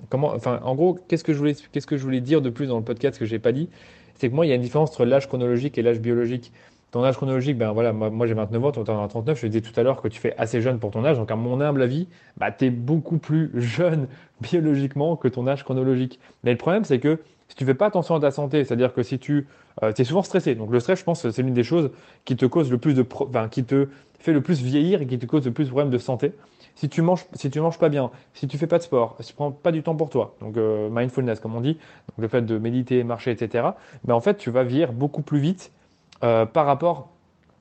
comment, 0.08 0.32
enfin, 0.34 0.60
en 0.62 0.74
gros, 0.74 0.98
qu'est-ce 1.08 1.24
que 1.24 1.32
je 1.32 1.38
voulais, 1.38 1.54
qu'est-ce 1.72 1.86
que 1.86 1.96
je 1.96 2.02
voulais 2.02 2.20
dire 2.20 2.40
de 2.40 2.50
plus 2.50 2.66
dans 2.66 2.78
le 2.78 2.84
podcast 2.84 3.18
que 3.18 3.26
j'ai 3.26 3.38
pas 3.38 3.52
dit, 3.52 3.68
c'est 4.14 4.30
que 4.30 4.34
moi, 4.34 4.46
il 4.46 4.48
y 4.48 4.52
a 4.52 4.54
une 4.54 4.62
différence 4.62 4.90
entre 4.90 5.04
l'âge 5.04 5.28
chronologique 5.28 5.76
et 5.76 5.82
l'âge 5.82 6.00
biologique. 6.00 6.52
Ton 6.90 7.04
âge 7.04 7.16
chronologique, 7.16 7.58
ben 7.58 7.72
voilà, 7.72 7.92
moi, 7.92 8.26
j'ai 8.26 8.34
29 8.34 8.64
ans, 8.64 8.72
toi 8.72 8.94
en 8.94 9.04
as 9.04 9.08
39, 9.08 9.40
je 9.40 9.46
disais 9.48 9.60
tout 9.60 9.78
à 9.78 9.82
l'heure 9.82 10.00
que 10.00 10.08
tu 10.08 10.20
fais 10.20 10.34
assez 10.38 10.60
jeune 10.60 10.78
pour 10.78 10.92
ton 10.92 11.04
âge, 11.04 11.18
donc 11.18 11.30
à 11.30 11.36
mon 11.36 11.60
humble 11.60 11.82
avis, 11.82 12.08
bah, 12.36 12.52
tu 12.52 12.66
es 12.66 12.70
beaucoup 12.70 13.18
plus 13.18 13.50
jeune 13.56 14.06
biologiquement 14.40 15.16
que 15.16 15.28
ton 15.28 15.46
âge 15.48 15.64
chronologique. 15.64 16.20
Mais 16.44 16.52
le 16.52 16.56
problème, 16.56 16.84
c'est 16.84 17.00
que 17.00 17.18
si 17.54 17.58
tu 17.58 17.64
fais 17.66 17.74
pas 17.74 17.86
attention 17.86 18.16
à 18.16 18.20
ta 18.20 18.32
santé, 18.32 18.64
c'est-à-dire 18.64 18.92
que 18.92 19.04
si 19.04 19.20
tu 19.20 19.46
euh, 19.84 19.92
es 19.96 20.02
souvent 20.02 20.24
stressé, 20.24 20.56
donc 20.56 20.72
le 20.72 20.80
stress, 20.80 20.98
je 20.98 21.04
pense, 21.04 21.30
c'est 21.30 21.42
l'une 21.42 21.54
des 21.54 21.62
choses 21.62 21.92
qui 22.24 22.34
te 22.34 22.46
cause 22.46 22.68
le 22.68 22.78
plus 22.78 22.94
de, 22.94 23.06
enfin, 23.20 23.48
qui 23.48 23.62
te 23.62 23.86
fait 24.18 24.32
le 24.32 24.40
plus 24.40 24.60
vieillir 24.60 25.02
et 25.02 25.06
qui 25.06 25.20
te 25.20 25.26
cause 25.26 25.44
le 25.44 25.52
plus 25.52 25.66
de 25.66 25.70
problèmes 25.70 25.92
de 25.92 25.98
santé. 25.98 26.32
Si 26.74 26.88
tu 26.88 27.00
manges, 27.00 27.24
si 27.34 27.50
tu 27.50 27.60
manges 27.60 27.78
pas 27.78 27.88
bien, 27.88 28.10
si 28.32 28.48
tu 28.48 28.58
fais 28.58 28.66
pas 28.66 28.78
de 28.78 28.82
sport, 28.82 29.14
si 29.20 29.28
tu 29.28 29.34
prends 29.34 29.52
pas 29.52 29.70
du 29.70 29.84
temps 29.84 29.94
pour 29.94 30.10
toi, 30.10 30.34
donc 30.40 30.56
euh, 30.56 30.88
mindfulness 30.90 31.38
comme 31.38 31.54
on 31.54 31.60
dit, 31.60 31.78
le 32.18 32.26
fait 32.26 32.42
de 32.42 32.58
méditer, 32.58 33.04
marcher, 33.04 33.30
etc. 33.30 33.68
Ben 34.02 34.14
en 34.14 34.20
fait, 34.20 34.36
tu 34.36 34.50
vas 34.50 34.64
vieillir 34.64 34.92
beaucoup 34.92 35.22
plus 35.22 35.38
vite 35.38 35.70
euh, 36.24 36.46
par 36.46 36.66
rapport 36.66 37.13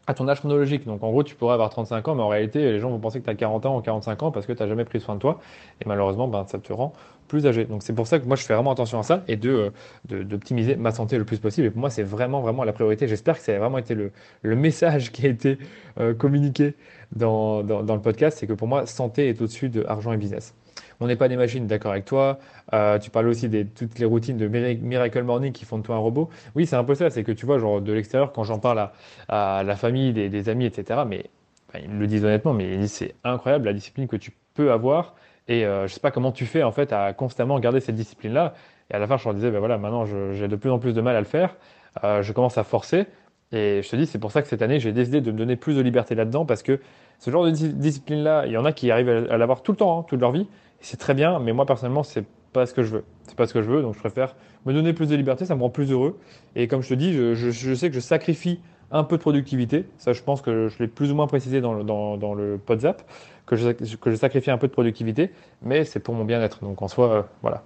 à 0.07 0.13
ton 0.13 0.27
âge 0.27 0.39
chronologique. 0.39 0.85
Donc 0.85 1.03
en 1.03 1.11
gros, 1.11 1.23
tu 1.23 1.35
pourrais 1.35 1.53
avoir 1.53 1.69
35 1.69 2.07
ans, 2.07 2.15
mais 2.15 2.23
en 2.23 2.27
réalité, 2.27 2.59
les 2.71 2.79
gens 2.79 2.89
vont 2.89 2.99
penser 2.99 3.19
que 3.19 3.25
tu 3.25 3.29
as 3.29 3.35
40 3.35 3.65
ans 3.65 3.77
ou 3.77 3.81
45 3.81 4.23
ans 4.23 4.31
parce 4.31 4.45
que 4.45 4.53
tu 4.53 4.61
n'as 4.61 4.67
jamais 4.67 4.85
pris 4.85 4.99
soin 4.99 5.15
de 5.15 5.19
toi. 5.19 5.39
Et 5.81 5.87
malheureusement, 5.87 6.27
ben, 6.27 6.45
ça 6.47 6.59
te 6.59 6.73
rend 6.73 6.93
plus 7.27 7.45
âgé. 7.47 7.65
Donc 7.65 7.83
c'est 7.83 7.93
pour 7.93 8.07
ça 8.07 8.19
que 8.19 8.25
moi, 8.25 8.35
je 8.35 8.43
fais 8.43 8.53
vraiment 8.53 8.71
attention 8.71 8.99
à 8.99 9.03
ça 9.03 9.23
et 9.27 9.37
de 9.37 9.71
euh, 10.11 10.23
d'optimiser 10.23 10.75
ma 10.75 10.91
santé 10.91 11.17
le 11.17 11.25
plus 11.25 11.39
possible. 11.39 11.67
Et 11.67 11.71
pour 11.71 11.79
moi, 11.79 11.89
c'est 11.89 12.03
vraiment, 12.03 12.41
vraiment 12.41 12.63
la 12.63 12.73
priorité. 12.73 13.07
J'espère 13.07 13.37
que 13.37 13.43
ça 13.43 13.55
a 13.55 13.59
vraiment 13.59 13.77
été 13.77 13.95
le, 13.95 14.11
message 14.55 15.11
qui 15.11 15.25
a 15.25 15.29
été 15.29 15.57
euh, 15.99 16.13
communiqué 16.13 16.75
dans, 17.15 17.63
dans, 17.63 17.83
dans, 17.83 17.95
le 17.95 18.01
podcast. 18.01 18.37
C'est 18.39 18.47
que 18.47 18.53
pour 18.53 18.67
moi, 18.67 18.85
santé 18.85 19.29
est 19.29 19.41
au-dessus 19.41 19.69
de 19.69 19.85
argent 19.87 20.11
et 20.11 20.17
business. 20.17 20.53
On 20.99 21.07
n'est 21.07 21.15
pas 21.15 21.27
des 21.27 21.35
machines, 21.35 21.67
d'accord 21.67 21.91
avec 21.91 22.05
toi. 22.05 22.39
Euh, 22.73 22.99
tu 22.99 23.09
parles 23.09 23.27
aussi 23.27 23.49
de 23.49 23.63
toutes 23.63 23.99
les 23.99 24.05
routines 24.05 24.37
de 24.37 24.47
Miracle 24.47 25.23
Morning 25.23 25.51
qui 25.51 25.65
font 25.65 25.77
de 25.77 25.83
toi 25.83 25.95
un 25.95 25.99
robot. 25.99 26.29
Oui, 26.55 26.65
c'est 26.65 26.75
un 26.75 26.83
peu 26.83 26.95
ça. 26.95 27.09
C'est 27.09 27.23
que 27.23 27.31
tu 27.31 27.45
vois, 27.45 27.59
genre 27.59 27.81
de 27.81 27.93
l'extérieur, 27.93 28.31
quand 28.31 28.43
j'en 28.43 28.59
parle 28.59 28.89
à, 29.29 29.63
la 29.65 29.75
famille, 29.75 30.13
des, 30.13 30.49
amis, 30.49 30.65
etc., 30.65 31.01
mais 31.07 31.25
ils 31.81 31.97
le 31.97 32.07
disent 32.07 32.23
honnêtement, 32.23 32.53
mais 32.53 32.85
c'est 32.87 33.15
incroyable 33.23 33.65
la 33.65 33.73
discipline 33.73 34.07
que 34.07 34.15
tu 34.15 34.31
peux 34.53 34.71
avoir. 34.71 35.15
Et 35.47 35.65
euh, 35.65 35.87
je 35.87 35.93
sais 35.93 35.99
pas 35.99 36.11
comment 36.11 36.31
tu 36.31 36.45
fais 36.45 36.63
en 36.63 36.71
fait 36.71 36.93
à 36.93 37.13
constamment 37.13 37.59
garder 37.59 37.79
cette 37.79 37.95
discipline-là. 37.95 38.53
Et 38.91 38.95
à 38.95 38.99
la 38.99 39.07
fin, 39.07 39.17
je 39.17 39.23
leur 39.25 39.33
disais, 39.33 39.51
ben 39.51 39.59
voilà, 39.59 39.77
maintenant 39.77 40.05
j'ai 40.05 40.47
de 40.47 40.55
plus 40.55 40.69
en 40.69 40.79
plus 40.79 40.93
de 40.93 41.01
mal 41.01 41.15
à 41.15 41.19
le 41.19 41.25
faire. 41.25 41.55
Euh, 42.03 42.21
je 42.21 42.31
commence 42.33 42.57
à 42.57 42.63
forcer. 42.63 43.07
Et 43.51 43.81
je 43.83 43.89
te 43.89 43.95
dis, 43.95 44.07
c'est 44.07 44.19
pour 44.19 44.31
ça 44.31 44.41
que 44.41 44.47
cette 44.47 44.63
année, 44.63 44.79
j'ai 44.79 44.91
décidé 44.91 45.21
de 45.21 45.31
me 45.31 45.37
donner 45.37 45.55
plus 45.55 45.75
de 45.75 45.81
liberté 45.81 46.15
là-dedans 46.15 46.43
parce 46.45 46.63
que 46.63 46.79
ce 47.19 47.29
genre 47.29 47.45
de 47.45 47.51
discipline-là, 47.51 48.47
il 48.47 48.51
y 48.51 48.57
en 48.57 48.65
a 48.65 48.71
qui 48.71 48.89
arrivent 48.89 49.27
à, 49.29 49.37
l'avoir 49.37 49.61
tout 49.61 49.71
le 49.71 49.77
temps, 49.77 49.99
hein, 49.99 50.05
toute 50.07 50.19
leur 50.19 50.31
vie 50.31 50.47
c'est 50.83 50.97
très 50.97 51.13
bien, 51.13 51.39
mais 51.39 51.53
moi 51.53 51.65
personnellement, 51.65 52.03
c'est 52.03 52.25
pas 52.51 52.65
ce 52.65 52.73
que 52.73 52.83
je 52.83 52.97
veux. 52.97 53.03
C'est 53.23 53.35
pas 53.35 53.47
ce 53.47 53.53
que 53.53 53.61
je 53.61 53.69
veux, 53.69 53.81
donc 53.81 53.95
je 53.95 53.99
préfère 53.99 54.35
me 54.65 54.73
donner 54.73 54.93
plus 54.93 55.07
de 55.07 55.15
liberté, 55.15 55.45
ça 55.45 55.55
me 55.55 55.61
rend 55.61 55.69
plus 55.69 55.91
heureux. 55.91 56.19
Et 56.55 56.67
comme 56.67 56.81
je 56.81 56.89
te 56.89 56.93
dis, 56.93 57.13
je, 57.13 57.73
sais 57.73 57.89
que 57.89 57.95
je 57.95 57.99
sacrifie 57.99 58.59
un 58.91 59.03
peu 59.03 59.17
de 59.17 59.21
productivité. 59.21 59.85
Ça, 59.97 60.13
je 60.13 60.21
pense 60.21 60.41
que 60.41 60.67
je 60.67 60.77
l'ai 60.79 60.87
plus 60.87 61.11
ou 61.11 61.15
moins 61.15 61.27
précisé 61.27 61.61
dans 61.61 61.73
le, 61.73 61.83
dans, 61.83 62.33
le 62.33 62.57
PodZap, 62.57 63.01
que 63.45 63.55
je, 63.55 63.71
que 63.71 64.11
je 64.11 64.15
sacrifie 64.15 64.51
un 64.51 64.57
peu 64.57 64.67
de 64.67 64.73
productivité, 64.73 65.31
mais 65.61 65.83
c'est 65.83 65.99
pour 65.99 66.13
mon 66.13 66.25
bien-être. 66.25 66.63
Donc 66.63 66.81
en 66.81 66.87
soi, 66.87 67.11
euh, 67.11 67.21
voilà. 67.41 67.63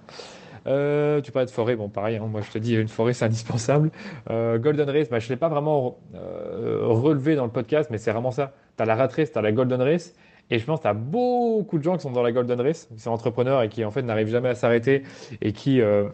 Euh, 0.66 1.20
tu 1.20 1.32
parlais 1.32 1.46
de 1.46 1.50
forêt, 1.50 1.76
bon 1.76 1.88
pareil, 1.88 2.16
hein, 2.16 2.26
moi 2.28 2.40
je 2.42 2.50
te 2.50 2.58
dis 2.58 2.74
une 2.74 2.88
forêt 2.88 3.12
c'est 3.14 3.24
indispensable. 3.24 3.90
Euh, 4.30 4.58
Golden 4.58 4.88
Race, 4.90 5.08
bah, 5.08 5.18
je 5.18 5.26
ne 5.26 5.30
l'ai 5.30 5.36
pas 5.36 5.48
vraiment 5.48 5.98
relevé 6.12 7.36
dans 7.36 7.44
le 7.44 7.50
podcast, 7.50 7.90
mais 7.90 7.98
c'est 7.98 8.12
vraiment 8.12 8.32
ça. 8.32 8.52
Tu 8.76 8.82
as 8.82 8.86
la 8.86 8.96
rat 8.96 9.08
race, 9.08 9.32
tu 9.32 9.38
as 9.38 9.42
la 9.42 9.52
Golden 9.52 9.80
Race, 9.82 10.14
et 10.50 10.58
je 10.58 10.64
pense 10.64 10.84
a 10.84 10.94
beaucoup 10.94 11.78
de 11.78 11.82
gens 11.82 11.96
qui 11.96 12.02
sont 12.02 12.10
dans 12.10 12.22
la 12.22 12.32
Golden 12.32 12.60
Race, 12.60 12.88
qui 12.94 13.00
sont 13.00 13.10
entrepreneurs 13.10 13.62
et 13.62 13.68
qui 13.68 13.84
en 13.84 13.90
fait 13.90 14.02
n'arrivent 14.02 14.28
jamais 14.28 14.48
à 14.48 14.54
s'arrêter 14.54 15.02
et 15.40 15.52
qui, 15.52 15.80
euh, 15.80 16.08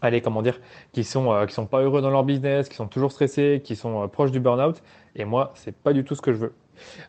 allez, 0.00 0.20
comment 0.20 0.42
dire, 0.42 0.60
qui 0.92 1.04
sont, 1.04 1.32
euh, 1.32 1.46
qui 1.46 1.54
sont 1.54 1.66
pas 1.66 1.80
heureux 1.82 2.00
dans 2.00 2.10
leur 2.10 2.24
business, 2.24 2.68
qui 2.68 2.76
sont 2.76 2.86
toujours 2.86 3.12
stressés, 3.12 3.60
qui 3.62 3.76
sont 3.76 4.04
euh, 4.04 4.06
proches 4.06 4.30
du 4.30 4.40
burn-out. 4.40 4.82
Et 5.16 5.24
moi, 5.24 5.52
c'est 5.54 5.76
pas 5.76 5.92
du 5.92 6.04
tout 6.04 6.14
ce 6.14 6.22
que 6.22 6.32
je 6.32 6.38
veux. 6.38 6.54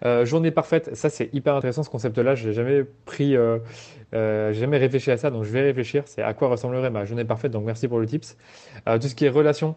Euh, 0.06 0.26
journée 0.26 0.52
parfaite, 0.52 0.96
ça 0.96 1.10
c'est 1.10 1.34
hyper 1.34 1.56
intéressant 1.56 1.84
ce 1.84 1.90
concept-là. 1.90 2.36
Je 2.36 2.48
n'ai 2.48 2.54
jamais 2.54 2.84
pris, 3.06 3.36
euh, 3.36 3.60
euh, 4.14 4.54
jamais 4.54 4.78
réfléchi 4.78 5.12
à 5.12 5.18
ça, 5.18 5.30
donc 5.30 5.44
je 5.44 5.52
vais 5.52 5.62
réfléchir. 5.62 6.04
C'est 6.06 6.22
à 6.22 6.34
quoi 6.34 6.50
ressemblerait 6.50 6.90
ma 6.90 7.06
journée 7.06 7.26
parfaite. 7.26 7.52
Donc 7.52 7.66
merci 7.66 7.88
pour 7.88 8.00
le 8.00 8.06
tips. 8.06 8.38
tout 8.86 9.08
ce 9.08 9.16
qui 9.16 9.26
est 9.26 9.30
relation, 9.30 9.76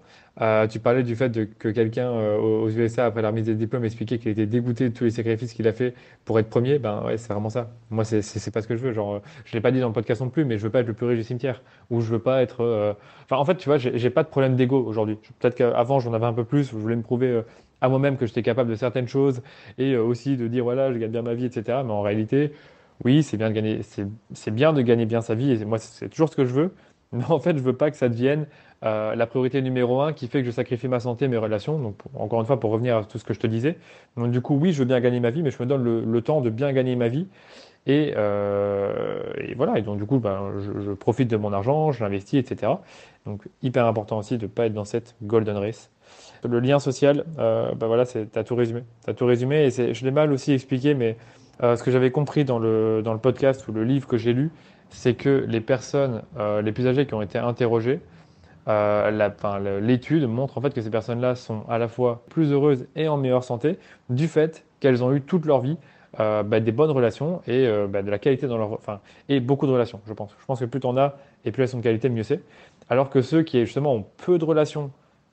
tu 0.70 0.78
parlais 0.80 1.02
du 1.02 1.16
fait 1.16 1.56
que 1.58 1.68
quelqu'un 1.68 2.10
aux 2.36 2.68
USA 2.70 3.06
après 3.06 3.22
la 3.22 3.28
remise 3.28 3.46
des 3.46 3.54
diplômes 3.54 3.84
expliquait 3.84 4.18
qu'il 4.18 4.30
était 4.30 4.46
dégoûté 4.46 4.88
de 4.88 4.94
tous 4.94 5.04
les 5.04 5.10
sacrifices 5.10 5.52
qu'il 5.52 5.68
a 5.68 5.72
fait 5.72 5.94
pour 6.24 6.38
être 6.38 6.48
premier. 6.48 6.78
Ben 6.78 7.02
ouais, 7.04 7.18
c'est 7.18 7.32
vraiment 7.32 7.50
ça. 7.50 7.70
Moi, 7.90 8.04
c'est 8.04 8.22
c'est 8.22 8.50
pas 8.50 8.62
ce 8.62 8.68
que 8.68 8.76
je 8.76 8.82
veux. 8.82 8.92
Genre, 8.92 9.20
je 9.44 9.52
l'ai 9.52 9.60
pas 9.60 9.70
dit 9.70 9.80
dans 9.80 9.88
le 9.88 9.92
podcast 9.92 10.20
non 10.20 10.28
plus, 10.28 10.44
mais 10.44 10.58
je 10.58 10.62
veux 10.62 10.70
pas 10.70 10.80
être 10.80 10.86
le 10.86 10.94
plus 10.94 11.06
riche 11.06 11.18
du 11.18 11.24
cimetière 11.24 11.62
ou 11.90 12.00
je 12.00 12.10
veux 12.10 12.18
pas 12.18 12.42
être. 12.42 12.96
Enfin, 13.24 13.36
en 13.36 13.44
fait, 13.44 13.56
tu 13.56 13.68
vois, 13.68 13.78
j'ai 13.78 14.10
pas 14.10 14.22
de 14.22 14.28
problème 14.28 14.56
d'ego 14.56 14.82
aujourd'hui. 14.84 15.18
Peut-être 15.38 15.54
qu'avant 15.54 16.00
j'en 16.00 16.12
avais 16.14 16.26
un 16.26 16.32
peu 16.32 16.44
plus. 16.44 16.70
Je 16.70 16.76
voulais 16.76 16.96
me 16.96 17.02
prouver 17.02 17.42
à 17.82 17.88
moi-même 17.88 18.16
que 18.16 18.24
j'étais 18.24 18.42
capable 18.42 18.70
de 18.70 18.76
certaines 18.76 19.08
choses 19.08 19.42
et 19.76 19.92
euh, 19.92 20.02
aussi 20.02 20.36
de 20.36 20.46
dire 20.46 20.64
voilà, 20.64 20.92
je 20.92 20.98
gagne 20.98 21.10
bien 21.10 21.22
ma 21.22 21.34
vie, 21.34 21.44
etc. 21.44 21.80
Mais 21.84 21.92
en 21.92 22.00
réalité, 22.00 22.52
oui, 23.04 23.22
c'est 23.22 23.36
bien 23.36 23.50
de 23.50 23.54
gagner, 23.54 23.80
c'est 23.82 24.54
bien 24.54 24.72
de 24.72 24.80
gagner 24.80 25.04
bien 25.04 25.20
sa 25.20 25.34
vie 25.34 25.50
et 25.50 25.64
moi, 25.64 25.78
c'est 25.78 26.08
toujours 26.08 26.30
ce 26.30 26.36
que 26.36 26.46
je 26.46 26.54
veux. 26.54 26.74
Mais 27.12 27.24
en 27.28 27.40
fait, 27.40 27.56
je 27.56 27.62
veux 27.62 27.74
pas 27.74 27.90
que 27.90 27.96
ça 27.98 28.08
devienne 28.08 28.46
euh, 28.84 29.14
la 29.14 29.26
priorité 29.26 29.60
numéro 29.60 30.00
un 30.00 30.14
qui 30.14 30.28
fait 30.28 30.40
que 30.40 30.46
je 30.46 30.50
sacrifie 30.50 30.88
ma 30.88 30.98
santé, 31.00 31.28
mes 31.28 31.36
relations. 31.36 31.78
Donc, 31.78 31.96
encore 32.14 32.40
une 32.40 32.46
fois, 32.46 32.58
pour 32.58 32.70
revenir 32.70 32.96
à 32.96 33.04
tout 33.04 33.18
ce 33.18 33.24
que 33.24 33.34
je 33.34 33.40
te 33.40 33.46
disais. 33.46 33.76
Donc, 34.16 34.30
du 34.30 34.40
coup, 34.40 34.56
oui, 34.56 34.72
je 34.72 34.78
veux 34.78 34.86
bien 34.86 34.98
gagner 35.00 35.20
ma 35.20 35.30
vie, 35.30 35.42
mais 35.42 35.50
je 35.50 35.62
me 35.62 35.66
donne 35.68 35.82
le, 35.84 36.22
temps 36.22 36.40
de 36.40 36.48
bien 36.48 36.72
gagner 36.72 36.96
ma 36.96 37.08
vie. 37.08 37.26
Et, 37.86 38.14
euh, 38.16 39.22
voilà. 39.56 39.78
Et 39.78 39.82
donc, 39.82 39.98
du 39.98 40.06
coup, 40.06 40.20
ben, 40.20 40.52
je, 40.60 40.80
je 40.80 40.92
profite 40.92 41.28
de 41.28 41.36
mon 41.36 41.52
argent, 41.52 41.92
je 41.92 42.02
l'investis, 42.02 42.38
etc. 42.38 42.72
Donc, 43.26 43.46
hyper 43.62 43.86
important 43.86 44.18
aussi 44.18 44.38
de 44.38 44.44
ne 44.44 44.50
pas 44.50 44.66
être 44.66 44.74
dans 44.74 44.86
cette 44.86 45.14
golden 45.22 45.56
race. 45.58 45.90
Le 46.44 46.58
lien 46.58 46.80
social, 46.80 47.24
euh, 47.38 47.72
bah 47.74 47.86
voilà, 47.86 48.04
tu 48.04 48.18
as 48.34 48.44
tout 48.44 48.56
résumé. 48.56 48.82
Tout 49.16 49.26
résumé 49.26 49.66
et 49.66 49.94
je 49.94 50.04
l'ai 50.04 50.10
mal 50.10 50.32
aussi 50.32 50.52
expliqué, 50.52 50.94
mais 50.94 51.16
euh, 51.62 51.76
ce 51.76 51.82
que 51.82 51.90
j'avais 51.90 52.10
compris 52.10 52.44
dans 52.44 52.58
le, 52.58 53.02
dans 53.04 53.12
le 53.12 53.18
podcast 53.18 53.66
ou 53.68 53.72
le 53.72 53.84
livre 53.84 54.08
que 54.08 54.16
j'ai 54.16 54.32
lu, 54.32 54.50
c'est 54.90 55.14
que 55.14 55.44
les 55.48 55.60
personnes 55.60 56.22
euh, 56.38 56.60
les 56.60 56.72
plus 56.72 56.86
âgées 56.86 57.06
qui 57.06 57.14
ont 57.14 57.22
été 57.22 57.38
interrogées, 57.38 58.00
euh, 58.68 59.80
l'étude 59.80 60.26
montre 60.26 60.58
en 60.58 60.60
fait 60.60 60.72
que 60.72 60.80
ces 60.80 60.90
personnes-là 60.90 61.34
sont 61.34 61.64
à 61.68 61.78
la 61.78 61.88
fois 61.88 62.24
plus 62.30 62.52
heureuses 62.52 62.86
et 62.96 63.08
en 63.08 63.16
meilleure 63.16 63.44
santé 63.44 63.78
du 64.08 64.28
fait 64.28 64.64
qu'elles 64.80 65.02
ont 65.02 65.12
eu 65.12 65.20
toute 65.20 65.46
leur 65.46 65.60
vie 65.60 65.76
bah, 66.18 66.60
des 66.60 66.72
bonnes 66.72 66.90
relations 66.90 67.40
et 67.46 67.66
bah, 67.88 68.02
de 68.02 68.10
la 68.10 68.18
qualité 68.18 68.46
dans 68.46 68.58
leur, 68.58 68.72
enfin, 68.72 69.00
et 69.28 69.40
beaucoup 69.40 69.66
de 69.66 69.72
relations, 69.72 70.00
je 70.06 70.12
pense. 70.12 70.36
Je 70.38 70.44
pense 70.44 70.60
que 70.60 70.66
plus 70.66 70.78
tu 70.78 70.86
en 70.86 70.96
as 70.96 71.16
et 71.44 71.50
plus 71.50 71.62
elles 71.62 71.68
sont 71.70 71.78
de 71.78 71.82
qualité, 71.82 72.08
mieux 72.08 72.22
c'est. 72.22 72.40
Alors 72.88 73.10
que 73.10 73.22
ceux 73.22 73.42
qui 73.42 73.58
justement 73.64 73.94
ont 73.94 74.04
peu 74.18 74.38
de 74.38 74.44
relations 74.44 74.92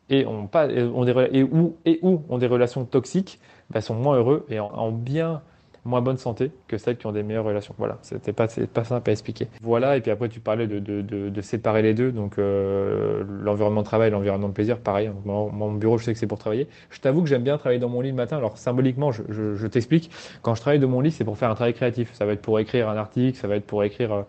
et 0.10 0.26
ont 0.26 0.48
pas 0.48 0.68
ont 0.68 1.06
des 1.06 1.14
et 1.32 1.44
où 1.44 1.78
et 1.86 2.00
ont 2.04 2.38
des 2.38 2.48
relations 2.48 2.86
toxiques 2.86 3.40
bah, 3.70 3.82
sont 3.82 3.94
moins 3.94 4.18
heureux 4.18 4.46
et 4.50 4.60
en, 4.60 4.92
bien 4.92 5.42
moins 5.86 6.02
bonne 6.02 6.18
santé 6.18 6.52
que 6.68 6.78
celles 6.78 6.98
qui 6.98 7.08
ont 7.08 7.12
des 7.12 7.24
meilleures 7.24 7.46
relations. 7.46 7.74
Voilà, 7.78 7.98
c'était 8.02 8.34
pas 8.34 8.48
pas 8.74 8.84
simple 8.84 9.10
à 9.10 9.14
expliquer. 9.14 9.48
Voilà, 9.62 9.96
et 9.96 10.02
puis 10.02 10.12
après 10.12 10.28
tu 10.28 10.40
parlais 10.40 10.68
de, 10.68 10.80
de, 10.80 11.02
de, 11.02 11.42
séparer 11.42 11.82
les 11.82 11.94
deux, 11.94 12.12
donc 12.12 12.38
euh, 12.38 13.24
l'environnement 13.44 13.82
de 13.82 13.86
travail, 13.86 14.12
l'environnement 14.12 14.50
de 14.50 14.54
plaisir, 14.54 14.80
pareil. 14.80 15.10
mon 15.26 15.72
bureau, 15.74 15.98
je 15.98 16.06
sais 16.06 16.14
que 16.14 16.20
c'est 16.20 16.28
pour 16.28 16.38
travailler. 16.38 16.68
Je 16.90 17.00
t'avoue 17.00 17.22
que 17.22 17.30
j'aime 17.30 17.44
bien 17.44 17.58
travailler 17.58 17.80
dans 17.80 17.90
mon 17.90 18.02
lit 18.02 18.10
le 18.10 18.16
matin. 18.16 18.38
Alors 18.38 18.58
symboliquement, 18.58 19.12
je, 19.12 19.24
je, 19.30 19.68
t'explique. 19.68 20.12
Quand 20.42 20.54
je 20.54 20.62
travaille 20.62 20.80
de 20.80 20.86
mon 20.86 21.00
lit, 21.00 21.12
c'est 21.12 21.24
pour 21.24 21.38
faire 21.38 21.50
un 21.50 21.56
travail 21.56 21.74
créatif. 21.74 22.14
Ça 22.14 22.26
va 22.26 22.34
être 22.34 22.42
pour 22.42 22.60
écrire 22.60 22.90
un 22.90 22.98
article, 22.98 23.38
ça 23.38 23.48
va 23.48 23.56
être 23.56 23.66
pour 23.66 23.84
écrire 23.84 24.14
euh, 24.14 24.24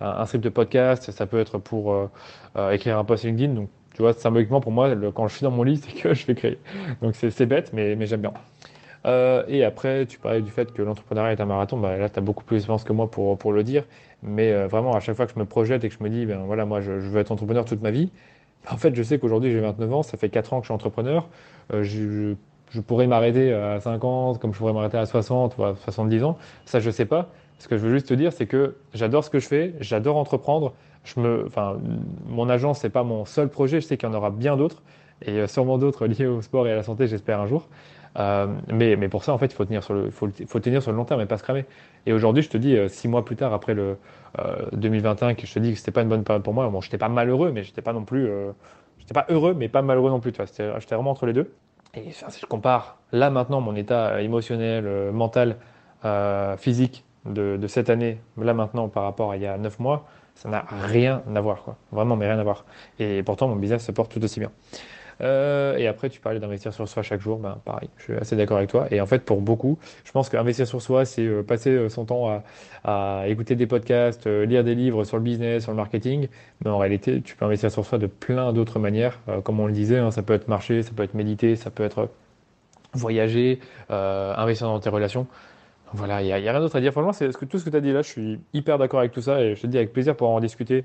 un, 0.00 0.26
script 0.26 0.42
de 0.42 0.48
podcast, 0.48 1.10
ça 1.12 1.26
peut 1.26 1.38
être 1.38 1.58
pour 1.58 1.92
euh, 1.92 2.70
écrire 2.72 2.98
un 2.98 3.04
post 3.04 3.24
LinkedIn. 3.24 3.66
Tu 3.96 4.02
vois, 4.02 4.12
symboliquement, 4.12 4.60
pour 4.60 4.72
moi, 4.72 4.94
quand 5.14 5.26
je 5.26 5.36
suis 5.36 5.44
dans 5.44 5.50
mon 5.50 5.62
lit, 5.62 5.78
c'est 5.82 5.94
que 5.94 6.12
je 6.12 6.26
vais 6.26 6.34
créer. 6.34 6.58
Donc 7.00 7.14
c'est 7.14 7.46
bête, 7.46 7.72
mais, 7.72 8.06
j'aime 8.06 8.20
bien. 8.20 8.34
Euh, 9.06 9.42
et 9.48 9.64
après, 9.64 10.04
tu 10.04 10.18
parlais 10.18 10.42
du 10.42 10.50
fait 10.50 10.70
que 10.70 10.82
l'entrepreneuriat 10.82 11.32
est 11.32 11.40
un 11.40 11.46
marathon. 11.46 11.78
Bah, 11.78 11.96
là, 11.96 12.10
tu 12.10 12.18
as 12.18 12.22
beaucoup 12.22 12.44
plus 12.44 12.56
d'expérience 12.56 12.84
que 12.84 12.92
moi 12.92 13.10
pour, 13.10 13.52
le 13.54 13.64
dire. 13.64 13.84
Mais 14.22 14.52
euh, 14.52 14.66
vraiment, 14.66 14.94
à 14.94 15.00
chaque 15.00 15.16
fois 15.16 15.24
que 15.24 15.32
je 15.32 15.38
me 15.38 15.46
projette 15.46 15.82
et 15.84 15.88
que 15.88 15.94
je 15.98 16.04
me 16.04 16.10
dis, 16.10 16.26
ben 16.26 16.40
voilà, 16.44 16.66
moi, 16.66 16.82
je, 16.82 16.92
veux 16.92 17.18
être 17.18 17.32
entrepreneur 17.32 17.64
toute 17.64 17.80
ma 17.80 17.90
vie, 17.90 18.10
en 18.70 18.76
fait, 18.76 18.94
je 18.94 19.02
sais 19.02 19.18
qu'aujourd'hui, 19.18 19.50
j'ai 19.50 19.60
29 19.60 19.94
ans, 19.94 20.02
ça 20.02 20.18
fait 20.18 20.28
4 20.28 20.52
ans 20.52 20.58
que 20.58 20.64
je 20.64 20.66
suis 20.66 20.74
entrepreneur. 20.74 21.26
Euh, 21.72 21.82
je, 21.82 22.34
pourrais 22.82 23.06
m'arrêter 23.06 23.54
à 23.54 23.80
50, 23.80 24.38
comme 24.38 24.52
je 24.52 24.58
pourrais 24.58 24.74
m'arrêter 24.74 24.98
à 24.98 25.06
60 25.06 25.56
ou 25.56 25.64
à 25.64 25.74
70 25.74 26.22
ans. 26.22 26.36
Ça, 26.66 26.80
je 26.80 26.90
sais 26.90 27.06
pas. 27.06 27.30
Ce 27.58 27.66
que 27.66 27.78
je 27.78 27.86
veux 27.86 27.94
juste 27.94 28.08
te 28.08 28.14
dire, 28.14 28.34
c'est 28.34 28.46
que 28.46 28.76
j'adore 28.92 29.24
ce 29.24 29.30
que 29.30 29.38
je 29.38 29.46
fais, 29.46 29.72
j'adore 29.80 30.18
entreprendre 30.18 30.74
mon 31.16 32.48
agence, 32.48 32.80
c'est 32.80 32.90
pas 32.90 33.04
mon 33.04 33.24
seul 33.24 33.48
projet. 33.48 33.80
Je 33.80 33.86
sais 33.86 33.96
qu'il 33.96 34.08
y 34.08 34.12
en 34.12 34.14
aura 34.14 34.30
bien 34.30 34.56
d'autres 34.56 34.82
et 35.22 35.40
euh, 35.40 35.46
sûrement 35.46 35.78
d'autres 35.78 36.06
liés 36.06 36.26
au 36.26 36.42
sport 36.42 36.66
et 36.66 36.72
à 36.72 36.76
la 36.76 36.82
santé, 36.82 37.06
j'espère 37.06 37.40
un 37.40 37.46
jour. 37.46 37.68
Euh, 38.18 38.46
mais, 38.72 38.96
pour 39.08 39.24
ça, 39.24 39.34
en 39.34 39.38
fait, 39.38 39.46
il 39.46 39.54
faut 39.54 39.64
tenir 39.66 39.82
sur 39.82 39.92
le, 39.92 40.96
long 40.96 41.04
terme 41.04 41.20
et 41.20 41.26
pas 41.26 41.36
se 41.36 41.42
cramer. 41.42 41.66
Et 42.06 42.12
aujourd'hui, 42.14 42.42
je 42.42 42.48
te 42.48 42.56
dis, 42.56 42.74
euh, 42.74 42.88
six 42.88 43.08
mois 43.08 43.24
plus 43.24 43.36
tard, 43.36 43.52
après 43.52 43.74
le 43.74 43.98
2021, 44.72 45.34
que 45.34 45.46
je 45.46 45.52
te 45.52 45.58
dis 45.58 45.72
que 45.72 45.78
c'était 45.78 45.92
pas 45.92 46.02
une 46.02 46.08
bonne 46.08 46.24
période 46.24 46.42
pour 46.42 46.54
moi. 46.54 46.68
Bon, 46.68 46.80
j'étais 46.80 46.98
pas 46.98 47.08
malheureux, 47.08 47.52
mais 47.52 47.62
j'étais 47.62 47.82
pas 47.82 47.94
non 47.94 48.04
plus, 48.04 48.28
j'étais 48.98 49.14
pas 49.14 49.24
heureux, 49.30 49.54
mais 49.54 49.68
pas 49.68 49.80
malheureux 49.80 50.10
non 50.10 50.20
plus. 50.20 50.32
Tu 50.32 50.42
vois, 50.42 50.46
j'étais 50.46 50.94
vraiment 50.94 51.10
entre 51.10 51.24
les 51.24 51.32
deux. 51.32 51.54
Et 51.94 52.10
si 52.10 52.40
je 52.40 52.44
compare 52.44 52.98
là 53.12 53.30
maintenant 53.30 53.62
mon 53.62 53.74
état 53.74 54.20
émotionnel, 54.20 55.10
mental, 55.10 55.56
physique 56.58 57.04
de, 57.24 57.66
cette 57.66 57.88
année, 57.88 58.20
là 58.36 58.52
maintenant 58.52 58.88
par 58.88 59.04
rapport 59.04 59.30
à 59.30 59.36
il 59.36 59.42
y 59.42 59.46
a 59.46 59.56
neuf 59.56 59.78
mois, 59.78 60.06
ça 60.36 60.48
n'a 60.48 60.64
rien 60.70 61.22
à 61.34 61.40
voir, 61.40 61.62
quoi. 61.62 61.76
Vraiment, 61.92 62.14
mais 62.16 62.26
rien 62.26 62.38
à 62.38 62.44
voir. 62.44 62.64
Et 62.98 63.22
pourtant, 63.22 63.48
mon 63.48 63.56
business 63.56 63.84
se 63.84 63.92
porte 63.92 64.12
tout 64.12 64.22
aussi 64.22 64.38
bien. 64.38 64.50
Euh, 65.22 65.76
et 65.76 65.86
après, 65.86 66.10
tu 66.10 66.20
parlais 66.20 66.40
d'investir 66.40 66.72
sur 66.74 66.88
soi 66.88 67.02
chaque 67.02 67.20
jour. 67.20 67.38
Ben, 67.38 67.58
pareil, 67.64 67.88
je 67.96 68.02
suis 68.04 68.14
assez 68.14 68.36
d'accord 68.36 68.58
avec 68.58 68.70
toi. 68.70 68.86
Et 68.90 69.00
en 69.00 69.06
fait, 69.06 69.24
pour 69.24 69.40
beaucoup, 69.40 69.78
je 70.04 70.12
pense 70.12 70.28
qu'investir 70.28 70.66
sur 70.66 70.82
soi, 70.82 71.04
c'est 71.04 71.22
euh, 71.22 71.42
passer 71.42 71.70
euh, 71.70 71.88
son 71.88 72.04
temps 72.04 72.42
à, 72.84 73.24
écouter 73.26 73.56
des 73.56 73.66
podcasts, 73.66 74.26
lire 74.26 74.62
des 74.62 74.74
livres 74.74 75.04
sur 75.04 75.16
le 75.16 75.22
business, 75.22 75.64
sur 75.64 75.72
le 75.72 75.76
marketing. 75.76 76.28
Mais 76.64 76.70
en 76.70 76.78
réalité, 76.78 77.20
tu 77.22 77.34
peux 77.34 77.44
investir 77.44 77.70
sur 77.70 77.84
soi 77.84 77.98
de 77.98 78.06
plein 78.06 78.52
d'autres 78.52 78.78
manières. 78.78 79.18
comme 79.42 79.58
on 79.58 79.66
le 79.66 79.72
disait, 79.72 79.98
hein, 79.98 80.10
ça 80.10 80.22
peut 80.22 80.34
être 80.34 80.48
marcher, 80.48 80.82
ça 80.82 80.92
peut 80.94 81.02
être 81.02 81.14
méditer, 81.14 81.56
ça 81.56 81.70
peut 81.70 81.82
être 81.82 82.08
voyager, 82.92 83.58
investir 83.88 84.68
dans 84.68 84.78
tes 84.78 84.88
relations. 84.88 85.26
Voilà, 85.96 86.20
il 86.20 86.26
n'y 86.26 86.32
a, 86.32 86.36
rien 86.36 86.60
d'autre 86.60 86.76
à 86.76 86.80
dire. 86.82 86.92
Franchement, 86.92 87.14
c'est 87.14 87.30
tout 87.48 87.58
ce 87.58 87.64
que 87.64 87.70
tu 87.70 87.76
as 87.76 87.80
dit 87.80 87.90
là, 87.90 88.02
je 88.02 88.08
suis 88.08 88.40
hyper 88.52 88.76
d'accord 88.76 89.00
avec 89.00 89.12
tout 89.12 89.22
ça 89.22 89.40
et 89.40 89.54
je 89.54 89.62
te 89.62 89.66
dis 89.66 89.78
avec 89.78 89.94
plaisir 89.94 90.14
pour 90.14 90.28
en 90.28 90.40
discuter. 90.40 90.84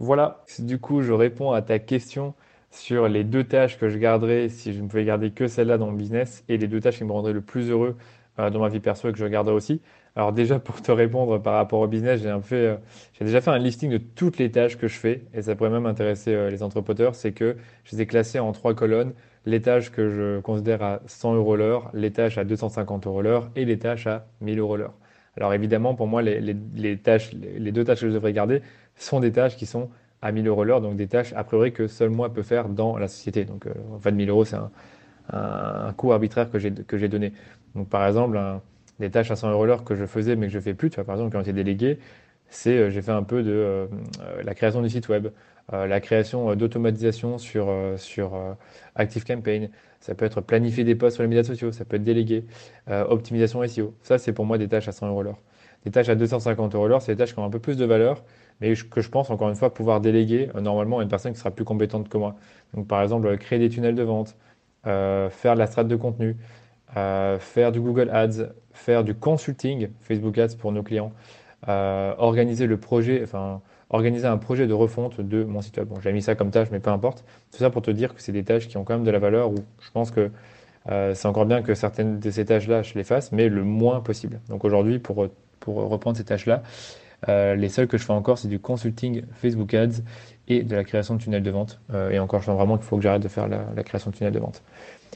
Voilà, 0.00 0.42
du 0.58 0.78
coup, 0.78 1.00
je 1.00 1.12
réponds 1.12 1.52
à 1.52 1.62
ta 1.62 1.78
question 1.78 2.34
sur 2.72 3.06
les 3.06 3.22
deux 3.22 3.44
tâches 3.44 3.78
que 3.78 3.88
je 3.88 3.98
garderais 3.98 4.48
si 4.48 4.72
je 4.72 4.82
ne 4.82 4.88
pouvais 4.88 5.04
garder 5.04 5.30
que 5.30 5.46
celle-là 5.46 5.78
dans 5.78 5.86
mon 5.86 5.92
business 5.92 6.42
et 6.48 6.56
les 6.56 6.66
deux 6.66 6.80
tâches 6.80 6.98
qui 6.98 7.04
me 7.04 7.12
rendraient 7.12 7.32
le 7.32 7.40
plus 7.40 7.70
heureux 7.70 7.96
euh, 8.40 8.50
dans 8.50 8.58
ma 8.58 8.68
vie 8.68 8.80
perso 8.80 9.08
et 9.08 9.12
que 9.12 9.18
je 9.18 9.26
garderais 9.26 9.54
aussi. 9.54 9.80
Alors 10.16 10.32
déjà, 10.32 10.58
pour 10.58 10.82
te 10.82 10.90
répondre 10.90 11.38
par 11.40 11.54
rapport 11.54 11.78
au 11.78 11.86
business, 11.86 12.20
j'ai 12.20 12.56
euh, 12.56 12.76
déjà 13.20 13.40
fait 13.40 13.50
un 13.50 13.58
listing 13.58 13.92
de 13.92 13.98
toutes 13.98 14.38
les 14.38 14.50
tâches 14.50 14.76
que 14.76 14.88
je 14.88 14.98
fais 14.98 15.22
et 15.34 15.42
ça 15.42 15.54
pourrait 15.54 15.70
même 15.70 15.86
intéresser 15.86 16.34
euh, 16.34 16.50
les 16.50 16.64
entrepreneurs. 16.64 17.14
C'est 17.14 17.30
que 17.30 17.56
je 17.84 17.94
les 17.94 18.02
ai 18.02 18.06
classées 18.06 18.40
en 18.40 18.50
trois 18.50 18.74
colonnes 18.74 19.12
les 19.46 19.60
tâches 19.60 19.90
que 19.90 20.08
je 20.08 20.40
considère 20.40 20.82
à 20.82 21.00
100 21.06 21.34
euros 21.34 21.56
l'heure, 21.56 21.90
les 21.94 22.12
tâches 22.12 22.38
à 22.38 22.44
250 22.44 23.06
euros 23.06 23.22
l'heure 23.22 23.50
et 23.56 23.64
les 23.64 23.78
tâches 23.78 24.06
à 24.06 24.26
1000 24.40 24.58
euros 24.58 24.76
l'heure. 24.76 24.94
Alors 25.36 25.54
évidemment, 25.54 25.94
pour 25.94 26.06
moi, 26.06 26.22
les, 26.22 26.54
deux 26.54 26.96
tâches 26.96 27.30
que 27.30 28.08
je 28.08 28.12
devrais 28.12 28.32
garder 28.32 28.62
sont 28.96 29.20
des 29.20 29.32
tâches 29.32 29.56
qui 29.56 29.66
sont 29.66 29.90
à 30.20 30.30
1000 30.30 30.46
euros 30.46 30.64
l'heure, 30.64 30.80
donc 30.80 30.96
des 30.96 31.08
tâches 31.08 31.32
a 31.34 31.42
priori 31.42 31.72
que 31.72 31.88
seul 31.88 32.10
moi 32.10 32.32
peux 32.32 32.42
faire 32.42 32.68
dans 32.68 32.96
la 32.96 33.08
société. 33.08 33.44
Donc 33.44 33.66
euh, 33.66 33.72
en 33.94 33.98
fait, 33.98 34.12
1000 34.12 34.28
euros, 34.30 34.44
c'est 34.44 34.56
un, 34.56 35.92
coût 35.96 36.12
arbitraire 36.12 36.50
que 36.50 36.58
j'ai 36.58 37.08
donné. 37.08 37.32
Donc 37.74 37.88
par 37.88 38.06
exemple, 38.06 38.38
des 38.98 39.10
tâches 39.10 39.30
à 39.30 39.36
100 39.36 39.50
euros 39.50 39.66
l'heure 39.66 39.84
que 39.84 39.94
je 39.94 40.06
faisais 40.06 40.36
mais 40.36 40.46
que 40.46 40.52
je 40.52 40.60
fais 40.60 40.74
plus, 40.74 40.90
tu 40.90 40.96
vois, 40.96 41.04
par 41.04 41.16
exemple, 41.16 41.32
quand 41.36 41.44
j'ai 41.44 41.52
délégué, 41.52 41.98
c'est 42.48 42.76
euh, 42.76 42.90
j'ai 42.90 43.02
fait 43.02 43.12
un 43.12 43.22
peu 43.22 43.42
de 43.42 43.50
euh, 43.50 43.86
la 44.44 44.54
création 44.54 44.82
du 44.82 44.90
site 44.90 45.08
web, 45.08 45.26
euh, 45.26 45.30
la 45.72 46.00
création 46.00 46.50
euh, 46.50 46.54
d'automatisation 46.54 47.38
sur, 47.38 47.68
euh, 47.68 47.96
sur 47.96 48.32
ActiveCampaign. 48.94 49.70
Ça 50.00 50.14
peut 50.14 50.24
être 50.24 50.40
planifier 50.40 50.84
des 50.84 50.94
posts 50.94 51.16
sur 51.16 51.22
les 51.22 51.28
médias 51.28 51.44
sociaux, 51.44 51.72
ça 51.72 51.84
peut 51.84 51.96
être 51.96 52.02
délégué, 52.02 52.44
optimisation 52.88 53.64
SEO. 53.64 53.94
Ça, 54.02 54.18
c'est 54.18 54.32
pour 54.32 54.44
moi 54.44 54.58
des 54.58 54.66
tâches 54.66 54.88
à 54.88 54.92
100 54.92 55.06
euros 55.08 55.22
l'heure. 55.22 55.38
Des 55.84 55.92
tâches 55.92 56.08
à 56.08 56.16
250 56.16 56.74
euros 56.74 56.88
l'heure, 56.88 57.02
c'est 57.02 57.12
des 57.12 57.18
tâches 57.18 57.32
qui 57.32 57.38
ont 57.38 57.44
un 57.44 57.50
peu 57.50 57.60
plus 57.60 57.76
de 57.76 57.84
valeur, 57.84 58.24
mais 58.60 58.74
que 58.74 59.00
je 59.00 59.08
pense 59.08 59.30
encore 59.30 59.48
une 59.48 59.54
fois 59.54 59.72
pouvoir 59.72 60.00
déléguer 60.00 60.50
normalement 60.60 60.98
à 60.98 61.04
une 61.04 61.08
personne 61.08 61.32
qui 61.32 61.38
sera 61.38 61.52
plus 61.52 61.64
compétente 61.64 62.08
que 62.08 62.18
moi. 62.18 62.34
Donc 62.74 62.88
par 62.88 63.00
exemple, 63.00 63.36
créer 63.38 63.60
des 63.60 63.68
tunnels 63.68 63.94
de 63.94 64.02
vente, 64.02 64.36
faire 64.82 65.54
de 65.54 65.58
la 65.58 65.68
strate 65.68 65.86
de 65.86 65.94
contenu, 65.94 66.36
faire 66.96 67.70
du 67.70 67.80
Google 67.80 68.10
Ads, 68.10 68.48
faire 68.72 69.04
du 69.04 69.14
consulting, 69.14 69.90
Facebook 70.00 70.36
Ads 70.36 70.56
pour 70.58 70.72
nos 70.72 70.82
clients, 70.82 71.12
organiser 71.68 72.66
le 72.66 72.76
projet, 72.76 73.20
enfin 73.22 73.62
organiser 73.92 74.26
un 74.26 74.38
projet 74.38 74.66
de 74.66 74.72
refonte 74.72 75.20
de 75.20 75.44
mon 75.44 75.60
site 75.60 75.76
web. 75.76 75.88
Bon, 75.88 76.00
j'ai 76.00 76.12
mis 76.12 76.22
ça 76.22 76.34
comme 76.34 76.50
tâche, 76.50 76.68
mais 76.72 76.80
peu 76.80 76.90
importe. 76.90 77.24
Tout 77.52 77.58
ça 77.58 77.70
pour 77.70 77.82
te 77.82 77.90
dire 77.90 78.14
que 78.14 78.20
c'est 78.20 78.32
des 78.32 78.42
tâches 78.42 78.68
qui 78.68 78.76
ont 78.76 78.84
quand 78.84 78.94
même 78.94 79.04
de 79.04 79.10
la 79.10 79.18
valeur, 79.18 79.50
où 79.50 79.56
je 79.80 79.90
pense 79.92 80.10
que 80.10 80.30
euh, 80.90 81.14
c'est 81.14 81.28
encore 81.28 81.46
bien 81.46 81.62
que 81.62 81.74
certaines 81.74 82.18
de 82.18 82.30
ces 82.30 82.46
tâches-là, 82.46 82.82
je 82.82 82.94
les 82.94 83.04
fasse, 83.04 83.32
mais 83.32 83.48
le 83.48 83.62
moins 83.62 84.00
possible. 84.00 84.40
Donc 84.48 84.64
aujourd'hui, 84.64 84.98
pour, 84.98 85.28
reprendre 85.66 86.16
ces 86.16 86.24
tâches-là, 86.24 86.62
euh, 87.28 87.54
les 87.54 87.68
seules 87.68 87.86
que 87.86 87.98
je 87.98 88.04
fais 88.04 88.12
encore, 88.12 88.38
c'est 88.38 88.48
du 88.48 88.58
consulting 88.58 89.22
Facebook 89.34 89.74
Ads 89.74 90.02
et 90.48 90.64
de 90.64 90.74
la 90.74 90.82
création 90.82 91.14
de 91.14 91.20
tunnels 91.20 91.42
de 91.42 91.50
vente. 91.50 91.80
Euh, 91.92 92.10
et 92.10 92.18
encore, 92.18 92.40
je 92.40 92.46
sens 92.46 92.56
vraiment 92.56 92.76
qu'il 92.78 92.86
faut 92.86 92.96
que 92.96 93.02
j'arrête 93.02 93.22
de 93.22 93.28
faire 93.28 93.46
la, 93.46 93.82
création 93.84 94.10
de 94.10 94.16
tunnels 94.16 94.32
de 94.32 94.40
vente. 94.40 94.62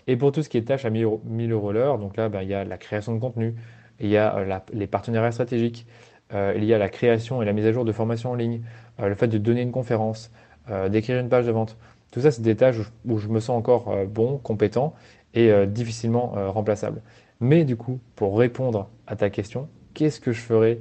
Et 0.06 0.16
pour 0.16 0.30
tout 0.30 0.42
ce 0.42 0.48
qui 0.48 0.58
est 0.58 0.62
tâches 0.62 0.84
à 0.84 0.90
1000 0.90 1.50
euros, 1.50 1.72
l'heure, 1.72 1.98
donc 1.98 2.16
là, 2.16 2.28
bah, 2.28 2.44
il 2.44 2.48
y 2.48 2.54
a 2.54 2.64
la 2.64 2.78
création 2.78 3.14
de 3.14 3.18
contenu, 3.18 3.54
il 3.98 4.08
y 4.08 4.16
a 4.18 4.62
les 4.72 4.86
partenariats 4.86 5.32
stratégiques, 5.32 5.86
il 6.32 6.64
y 6.64 6.74
a 6.74 6.78
la 6.78 6.88
création 6.88 7.42
et 7.42 7.44
la 7.44 7.52
mise 7.52 7.66
à 7.66 7.72
jour 7.72 7.84
de 7.84 7.92
formations 7.92 8.32
en 8.32 8.34
ligne, 8.34 8.62
euh, 9.00 9.08
le 9.08 9.14
fait 9.14 9.28
de 9.28 9.38
donner 9.38 9.62
une 9.62 9.72
conférence, 9.72 10.30
euh, 10.70 10.88
d'écrire 10.88 11.18
une 11.18 11.28
page 11.28 11.46
de 11.46 11.52
vente. 11.52 11.76
Tout 12.10 12.20
ça, 12.20 12.30
c'est 12.30 12.42
des 12.42 12.56
tâches 12.56 12.76
où 13.06 13.18
je 13.18 13.28
me 13.28 13.40
sens 13.40 13.56
encore 13.56 13.94
bon, 14.06 14.38
compétent 14.38 14.94
et 15.34 15.66
difficilement 15.66 16.32
remplaçable. 16.50 17.02
Mais 17.40 17.64
du 17.64 17.76
coup, 17.76 18.00
pour 18.14 18.38
répondre 18.38 18.88
à 19.06 19.16
ta 19.16 19.28
question, 19.28 19.68
qu'est-ce 19.92 20.18
que 20.18 20.32
je 20.32 20.40
ferais 20.40 20.78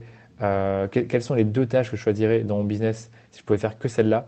Quelles 0.91 1.23
sont 1.23 1.33
les 1.33 1.43
deux 1.43 1.65
tâches 1.65 1.91
que 1.91 1.97
je 1.97 2.01
choisirais 2.01 2.43
dans 2.43 2.59
mon 2.59 2.63
business 2.63 3.11
si 3.31 3.41
je 3.41 3.43
pouvais 3.43 3.59
faire 3.59 3.77
que 3.77 3.89
celle-là? 3.89 4.27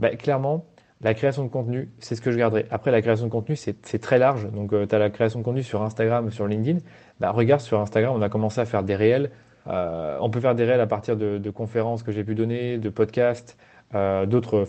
Bah, 0.00 0.16
Clairement, 0.16 0.64
la 1.00 1.14
création 1.14 1.44
de 1.44 1.48
contenu, 1.48 1.90
c'est 2.00 2.16
ce 2.16 2.20
que 2.20 2.32
je 2.32 2.38
garderai. 2.38 2.66
Après, 2.72 2.90
la 2.90 3.02
création 3.02 3.26
de 3.26 3.30
contenu, 3.30 3.54
c'est 3.54 4.00
très 4.00 4.18
large. 4.18 4.50
Donc, 4.50 4.70
tu 4.70 4.94
as 4.94 4.98
la 4.98 5.10
création 5.10 5.38
de 5.38 5.44
contenu 5.44 5.62
sur 5.62 5.82
Instagram, 5.82 6.32
sur 6.32 6.48
LinkedIn. 6.48 6.80
Bah, 7.20 7.30
regarde, 7.30 7.60
sur 7.60 7.78
Instagram, 7.78 8.14
on 8.16 8.22
a 8.22 8.28
commencé 8.28 8.60
à 8.60 8.64
faire 8.64 8.82
des 8.82 8.96
réels 8.96 9.26
euh, 9.26 9.47
on 9.68 10.30
peut 10.30 10.40
faire 10.40 10.54
des 10.54 10.64
réels 10.64 10.80
à 10.80 10.86
partir 10.86 11.16
de, 11.16 11.50
conférences 11.50 12.02
que 12.02 12.12
j'ai 12.12 12.24
pu 12.24 12.34
donner, 12.34 12.78
de 12.78 12.88
podcasts, 12.88 13.56
euh, 13.94 14.26
d'autres, 14.26 14.66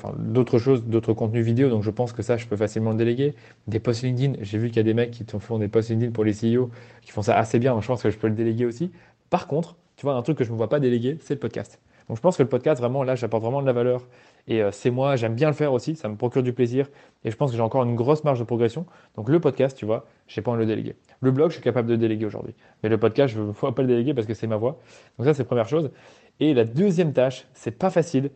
choses, 0.60 0.86
d'autres 0.86 1.14
contenus 1.14 1.46
vidéo. 1.46 1.70
Donc 1.70 1.84
je 1.84 1.92
pense 1.92 2.14
que 2.14 2.22
ça, 2.22 2.38
je 2.38 2.48
peux 2.48 2.56
facilement 2.56 2.92
le 2.92 2.98
déléguer. 2.98 3.36
Des 3.68 3.80
posts 3.80 4.04
LinkedIn, 4.04 4.38
j'ai 4.42 4.58
vu 4.58 4.68
qu'il 4.68 4.78
y 4.78 4.80
a 4.80 4.84
des 4.84 4.94
mecs 4.94 5.12
qui 5.12 5.26
font 5.40 5.60
des 5.60 5.68
posts 5.68 5.90
LinkedIn 5.90 6.12
pour 6.12 6.24
les 6.24 6.34
CEO 6.34 6.70
qui 7.02 7.12
font 7.12 7.22
ça 7.22 7.38
assez 7.38 7.60
bien. 7.60 7.80
je 7.82 7.88
pense 7.88 8.02
que 8.02 8.10
je 8.10 8.18
peux 8.18 8.28
le 8.28 8.36
déléguer 8.36 8.66
aussi. 8.66 8.92
Par 9.30 9.48
contre, 9.48 9.76
tu 9.98 10.06
vois, 10.06 10.16
un 10.16 10.22
truc 10.22 10.38
que 10.38 10.44
je 10.44 10.52
ne 10.52 10.58
vois 10.58 10.70
pas 10.70 10.80
déléguer, 10.80 11.18
c'est 11.22 11.34
le 11.34 11.40
podcast. 11.40 11.80
Donc 12.08 12.18
je 12.18 12.22
pense 12.22 12.38
que 12.38 12.44
le 12.44 12.50
podcast, 12.50 12.80
vraiment, 12.82 13.04
là, 13.04 13.16
j'apporte 13.16 13.44
vraiment 13.44 13.62
de 13.62 13.68
la 13.68 13.74
valeur. 13.74 14.08
Et 14.48 14.64
euh, 14.64 14.72
c'est 14.72 14.90
moi, 14.90 15.16
j'aime 15.16 15.36
bien 15.36 15.48
le 15.48 15.54
faire 15.54 15.74
aussi, 15.74 15.96
ça 15.96 16.10
me 16.10 16.16
procure 16.16 16.44
du 16.44 16.54
plaisir. 16.54 16.88
Et 17.24 17.32
je 17.32 17.36
pense 17.36 17.52
que 17.52 17.58
j'ai 17.58 17.64
encore 17.64 17.84
une 17.84 17.96
grosse 17.96 18.24
marge 18.24 18.40
de 18.40 18.44
progression. 18.44 18.86
Donc 19.16 19.30
le 19.30 19.40
podcast, 19.40 19.78
tu 19.78 19.86
vois, 19.86 20.06
je 20.28 20.34
sais 20.34 20.42
pas 20.42 20.52
envie 20.52 20.66
de 20.66 20.70
le 20.70 20.76
déléguer. 20.76 20.96
Le 21.22 21.32
blog, 21.32 21.50
je 21.50 21.56
suis 21.56 21.64
capable 21.64 21.88
de 21.90 21.96
déléguer 21.96 22.26
aujourd'hui. 22.26 22.56
Mais 22.82 22.90
le 22.90 22.98
podcast, 22.98 23.34
je 23.34 23.42
ne 23.42 23.52
peux 23.52 23.72
pas 23.72 23.82
le 23.82 23.88
déléguer 23.88 24.14
parce 24.14 24.28
que 24.28 24.34
c'est 24.34 24.48
ma 24.48 24.58
voix. 24.58 24.80
Donc 25.18 25.28
ça, 25.28 25.34
c'est 25.34 25.44
la 25.44 25.48
première 25.48 25.68
chose. 25.68 25.92
Et 26.40 26.54
la 26.54 26.66
deuxième 26.66 27.14
tâche, 27.14 27.46
c'est 27.54 27.72
pas 27.72 27.90
facile 27.90 28.32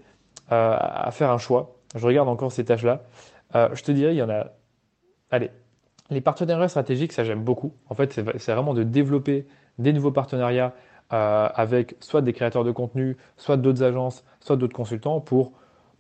euh, 0.52 0.78
à 0.80 1.10
faire 1.12 1.32
un 1.32 1.38
choix. 1.38 1.78
Je 1.96 2.06
regarde 2.06 2.28
encore 2.28 2.52
ces 2.52 2.66
tâches-là. 2.66 3.04
Euh, 3.56 3.70
je 3.74 3.84
te 3.84 3.92
dirais, 3.92 4.14
il 4.14 4.18
y 4.18 4.24
en 4.24 4.30
a. 4.30 4.52
Allez, 5.32 5.50
les 6.10 6.22
partenariats 6.22 6.68
stratégiques, 6.68 7.14
ça 7.14 7.24
j'aime 7.24 7.44
beaucoup. 7.44 7.74
En 7.90 7.96
fait, 7.96 8.12
c'est 8.14 8.52
vraiment 8.54 8.74
de 8.74 8.84
développer 8.84 9.48
des 9.80 9.94
nouveaux 9.94 10.12
partenariats 10.12 10.74
avec 11.10 11.96
soit 12.00 12.22
des 12.24 12.34
créateurs 12.34 12.64
de 12.64 12.72
contenu, 12.72 13.18
soit 13.38 13.56
d'autres 13.56 13.84
agences, 13.84 14.24
soit 14.40 14.56
d'autres 14.56 14.76
consultants 14.76 15.20
pour 15.20 15.52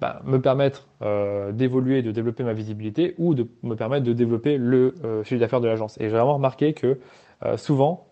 bah, 0.03 0.21
me 0.25 0.41
permettre 0.41 0.89
euh, 1.01 1.53
d'évoluer, 1.53 2.01
de 2.01 2.11
développer 2.11 2.43
ma 2.43 2.51
visibilité 2.51 3.15
ou 3.17 3.35
de 3.35 3.47
me 3.61 3.73
permettre 3.75 4.05
de 4.05 4.11
développer 4.11 4.57
le 4.57 4.95
euh, 5.05 5.23
chiffre 5.23 5.39
d'affaires 5.39 5.61
de 5.61 5.67
l'agence. 5.69 5.97
Et 6.01 6.09
j'ai 6.09 6.09
vraiment 6.09 6.33
remarqué 6.33 6.73
que 6.73 6.99
souvent, 7.57 8.07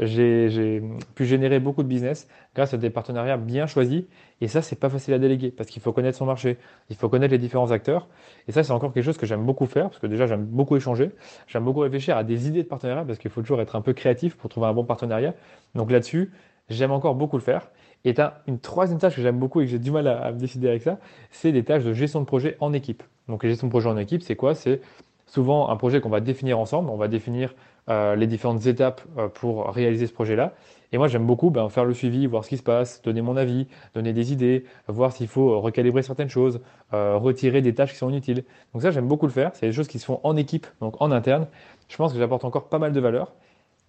j'ai 0.00 0.82
pu 1.14 1.26
générer 1.26 1.60
beaucoup 1.60 1.82
de 1.82 1.88
business 1.88 2.28
grâce 2.54 2.72
à 2.72 2.78
des 2.78 2.88
partenariats 2.88 3.36
bien 3.36 3.66
choisis. 3.66 4.04
Et 4.40 4.48
ça, 4.48 4.62
c'est 4.62 4.76
pas 4.76 4.88
facile 4.88 5.12
à 5.12 5.18
déléguer 5.18 5.50
parce 5.50 5.68
qu'il 5.68 5.82
faut 5.82 5.92
connaître 5.92 6.16
son 6.16 6.24
marché, 6.24 6.56
il 6.88 6.96
faut 6.96 7.10
connaître 7.10 7.32
les 7.32 7.38
différents 7.38 7.70
acteurs. 7.72 8.08
Et 8.48 8.52
ça, 8.52 8.62
c'est 8.62 8.72
encore 8.72 8.94
quelque 8.94 9.04
chose 9.04 9.18
que 9.18 9.26
j'aime 9.26 9.44
beaucoup 9.44 9.66
faire 9.66 9.90
parce 9.90 9.98
que 9.98 10.06
déjà, 10.06 10.26
j'aime 10.26 10.44
beaucoup 10.44 10.76
échanger, 10.76 11.10
j'aime 11.46 11.64
beaucoup 11.64 11.80
réfléchir 11.80 12.16
à 12.16 12.24
des 12.24 12.48
idées 12.48 12.62
de 12.62 12.68
partenariat 12.68 13.04
parce 13.04 13.18
qu'il 13.18 13.30
faut 13.30 13.42
toujours 13.42 13.60
être 13.60 13.76
un 13.76 13.82
peu 13.82 13.92
créatif 13.92 14.34
pour 14.36 14.48
trouver 14.48 14.66
un 14.66 14.72
bon 14.72 14.84
partenariat. 14.84 15.34
Donc 15.74 15.90
là-dessus, 15.90 16.32
j'aime 16.70 16.90
encore 16.90 17.14
beaucoup 17.14 17.36
le 17.36 17.42
faire. 17.42 17.70
Et 18.04 18.14
une 18.46 18.58
troisième 18.58 18.98
tâche 18.98 19.16
que 19.16 19.22
j'aime 19.22 19.38
beaucoup 19.38 19.60
et 19.60 19.64
que 19.64 19.70
j'ai 19.70 19.78
du 19.78 19.90
mal 19.90 20.06
à, 20.08 20.32
me 20.32 20.38
décider 20.38 20.68
avec 20.68 20.82
ça, 20.82 20.98
c'est 21.30 21.52
des 21.52 21.64
tâches 21.64 21.84
de 21.84 21.92
gestion 21.92 22.20
de 22.20 22.26
projet 22.26 22.56
en 22.60 22.72
équipe. 22.72 23.02
Donc 23.28 23.44
gestion 23.44 23.66
de 23.66 23.70
projet 23.70 23.88
en 23.88 23.96
équipe, 23.98 24.22
c'est 24.22 24.36
quoi? 24.36 24.54
C'est 24.54 24.80
souvent 25.26 25.68
un 25.68 25.76
projet 25.76 26.00
qu'on 26.00 26.08
va 26.08 26.20
définir 26.20 26.58
ensemble. 26.58 26.90
On 26.90 26.96
va 26.96 27.08
définir 27.08 27.54
euh, 27.88 28.16
les 28.16 28.26
différentes 28.26 28.66
étapes 28.66 29.02
euh, 29.18 29.28
pour 29.28 29.68
réaliser 29.68 30.06
ce 30.06 30.12
projet-là. 30.12 30.54
Et 30.92 30.98
moi, 30.98 31.06
j'aime 31.06 31.24
beaucoup 31.24 31.50
ben, 31.50 31.68
faire 31.68 31.84
le 31.84 31.94
suivi, 31.94 32.26
voir 32.26 32.44
ce 32.44 32.48
qui 32.48 32.56
se 32.56 32.62
passe, 32.62 33.00
donner 33.02 33.22
mon 33.22 33.36
avis, 33.36 33.68
donner 33.94 34.12
des 34.12 34.32
idées, 34.32 34.64
voir 34.88 35.12
s'il 35.12 35.28
faut 35.28 35.60
recalibrer 35.60 36.02
certaines 36.02 36.28
choses, 36.28 36.60
euh, 36.94 37.16
retirer 37.16 37.62
des 37.62 37.74
tâches 37.74 37.92
qui 37.92 37.98
sont 37.98 38.10
inutiles. 38.10 38.44
Donc 38.72 38.82
ça, 38.82 38.90
j'aime 38.90 39.06
beaucoup 39.06 39.26
le 39.26 39.32
faire. 39.32 39.52
C'est 39.54 39.66
des 39.66 39.72
choses 39.72 39.88
qui 39.88 39.98
se 39.98 40.04
font 40.04 40.20
en 40.24 40.36
équipe, 40.36 40.66
donc 40.80 41.00
en 41.00 41.12
interne. 41.12 41.46
Je 41.88 41.96
pense 41.96 42.12
que 42.12 42.18
j'apporte 42.18 42.44
encore 42.44 42.68
pas 42.68 42.78
mal 42.78 42.92
de 42.92 43.00
valeur. 43.00 43.32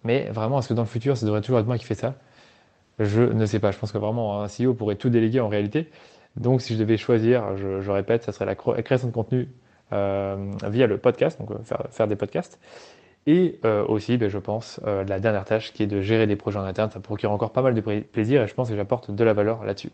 Mais 0.04 0.28
vraiment, 0.30 0.58
est-ce 0.58 0.68
que 0.68 0.74
dans 0.74 0.82
le 0.82 0.88
futur, 0.88 1.16
ça 1.16 1.26
devrait 1.26 1.40
toujours 1.40 1.58
être 1.58 1.66
moi 1.66 1.78
qui 1.78 1.84
fais 1.84 1.94
ça? 1.94 2.14
Je 3.04 3.22
ne 3.22 3.46
sais 3.46 3.58
pas. 3.58 3.70
Je 3.70 3.78
pense 3.78 3.92
que 3.92 3.98
vraiment 3.98 4.42
un 4.42 4.46
CEO 4.46 4.74
pourrait 4.74 4.96
tout 4.96 5.10
déléguer 5.10 5.40
en 5.40 5.48
réalité. 5.48 5.88
Donc, 6.36 6.62
si 6.62 6.74
je 6.74 6.78
devais 6.78 6.96
choisir, 6.96 7.56
je, 7.56 7.90
répète, 7.90 8.24
ça 8.24 8.32
serait 8.32 8.46
la 8.46 8.54
création 8.54 9.08
de 9.08 9.12
contenu 9.12 9.48
euh, 9.92 10.36
via 10.68 10.86
le 10.86 10.96
podcast, 10.96 11.38
donc 11.38 11.50
euh, 11.50 11.58
faire, 11.90 12.08
des 12.08 12.16
podcasts. 12.16 12.58
Et 13.26 13.60
euh, 13.66 13.84
aussi, 13.84 14.16
ben, 14.16 14.30
je 14.30 14.38
pense, 14.38 14.80
la 14.84 15.20
dernière 15.20 15.44
tâche 15.44 15.72
qui 15.72 15.82
est 15.82 15.86
de 15.86 16.00
gérer 16.00 16.26
des 16.26 16.36
projets 16.36 16.58
en 16.58 16.64
interne, 16.64 16.90
ça 16.90 17.00
procure 17.00 17.30
encore 17.30 17.52
pas 17.52 17.62
mal 17.62 17.74
de 17.74 17.80
plaisir 17.80 18.42
et 18.42 18.48
je 18.48 18.54
pense 18.54 18.70
que 18.70 18.76
j'apporte 18.76 19.10
de 19.10 19.24
la 19.24 19.34
valeur 19.34 19.64
là-dessus. 19.64 19.90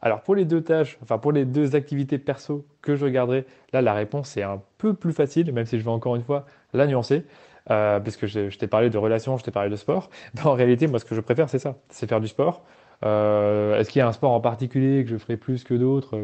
Alors 0.00 0.22
pour 0.22 0.34
les 0.34 0.44
deux 0.44 0.62
tâches, 0.62 0.98
enfin 1.02 1.18
pour 1.18 1.32
les 1.32 1.44
deux 1.44 1.74
activités 1.74 2.18
perso 2.18 2.64
que 2.82 2.94
je 2.94 3.04
regarderai, 3.04 3.46
là 3.72 3.82
la 3.82 3.94
réponse 3.94 4.36
est 4.36 4.42
un 4.42 4.62
peu 4.78 4.94
plus 4.94 5.12
facile, 5.12 5.52
même 5.52 5.66
si 5.66 5.78
je 5.78 5.84
vais 5.84 5.90
encore 5.90 6.16
une 6.16 6.22
fois 6.22 6.46
la 6.72 6.86
nuancer, 6.86 7.24
euh, 7.70 8.00
puisque 8.00 8.26
je, 8.26 8.56
t'ai 8.56 8.66
parlé 8.66 8.90
de 8.90 8.98
relations, 8.98 9.36
je 9.36 9.44
t'ai 9.44 9.50
parlé 9.50 9.70
de 9.70 9.76
sport. 9.76 10.10
en 10.44 10.52
réalité, 10.52 10.86
moi 10.86 10.98
ce 10.98 11.04
que 11.04 11.14
je 11.14 11.20
préfère 11.20 11.48
c'est 11.48 11.58
ça, 11.58 11.76
c'est 11.88 12.08
faire 12.08 12.20
du 12.20 12.28
sport. 12.28 12.64
Euh, 13.04 13.78
est-ce 13.78 13.90
qu'il 13.90 13.98
y 13.98 14.02
a 14.02 14.08
un 14.08 14.12
sport 14.12 14.32
en 14.32 14.40
particulier 14.40 15.04
que 15.04 15.10
je 15.10 15.16
ferai 15.16 15.36
plus 15.36 15.64
que 15.64 15.74
d'autres? 15.74 16.16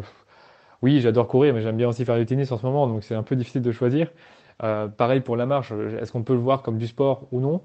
Oui, 0.82 1.00
j'adore 1.00 1.28
courir, 1.28 1.54
mais 1.54 1.62
j'aime 1.62 1.76
bien 1.76 1.88
aussi 1.88 2.04
faire 2.04 2.16
du 2.16 2.26
tennis 2.26 2.50
en 2.50 2.58
ce 2.58 2.66
moment, 2.66 2.88
donc 2.88 3.04
c'est 3.04 3.14
un 3.14 3.22
peu 3.22 3.36
difficile 3.36 3.62
de 3.62 3.70
choisir. 3.72 4.08
Euh, 4.62 4.88
pareil 4.88 5.20
pour 5.20 5.36
la 5.36 5.46
marche, 5.46 5.72
est-ce 6.00 6.12
qu'on 6.12 6.22
peut 6.22 6.34
le 6.34 6.40
voir 6.40 6.62
comme 6.62 6.78
du 6.78 6.86
sport 6.86 7.26
ou 7.32 7.40
non? 7.40 7.62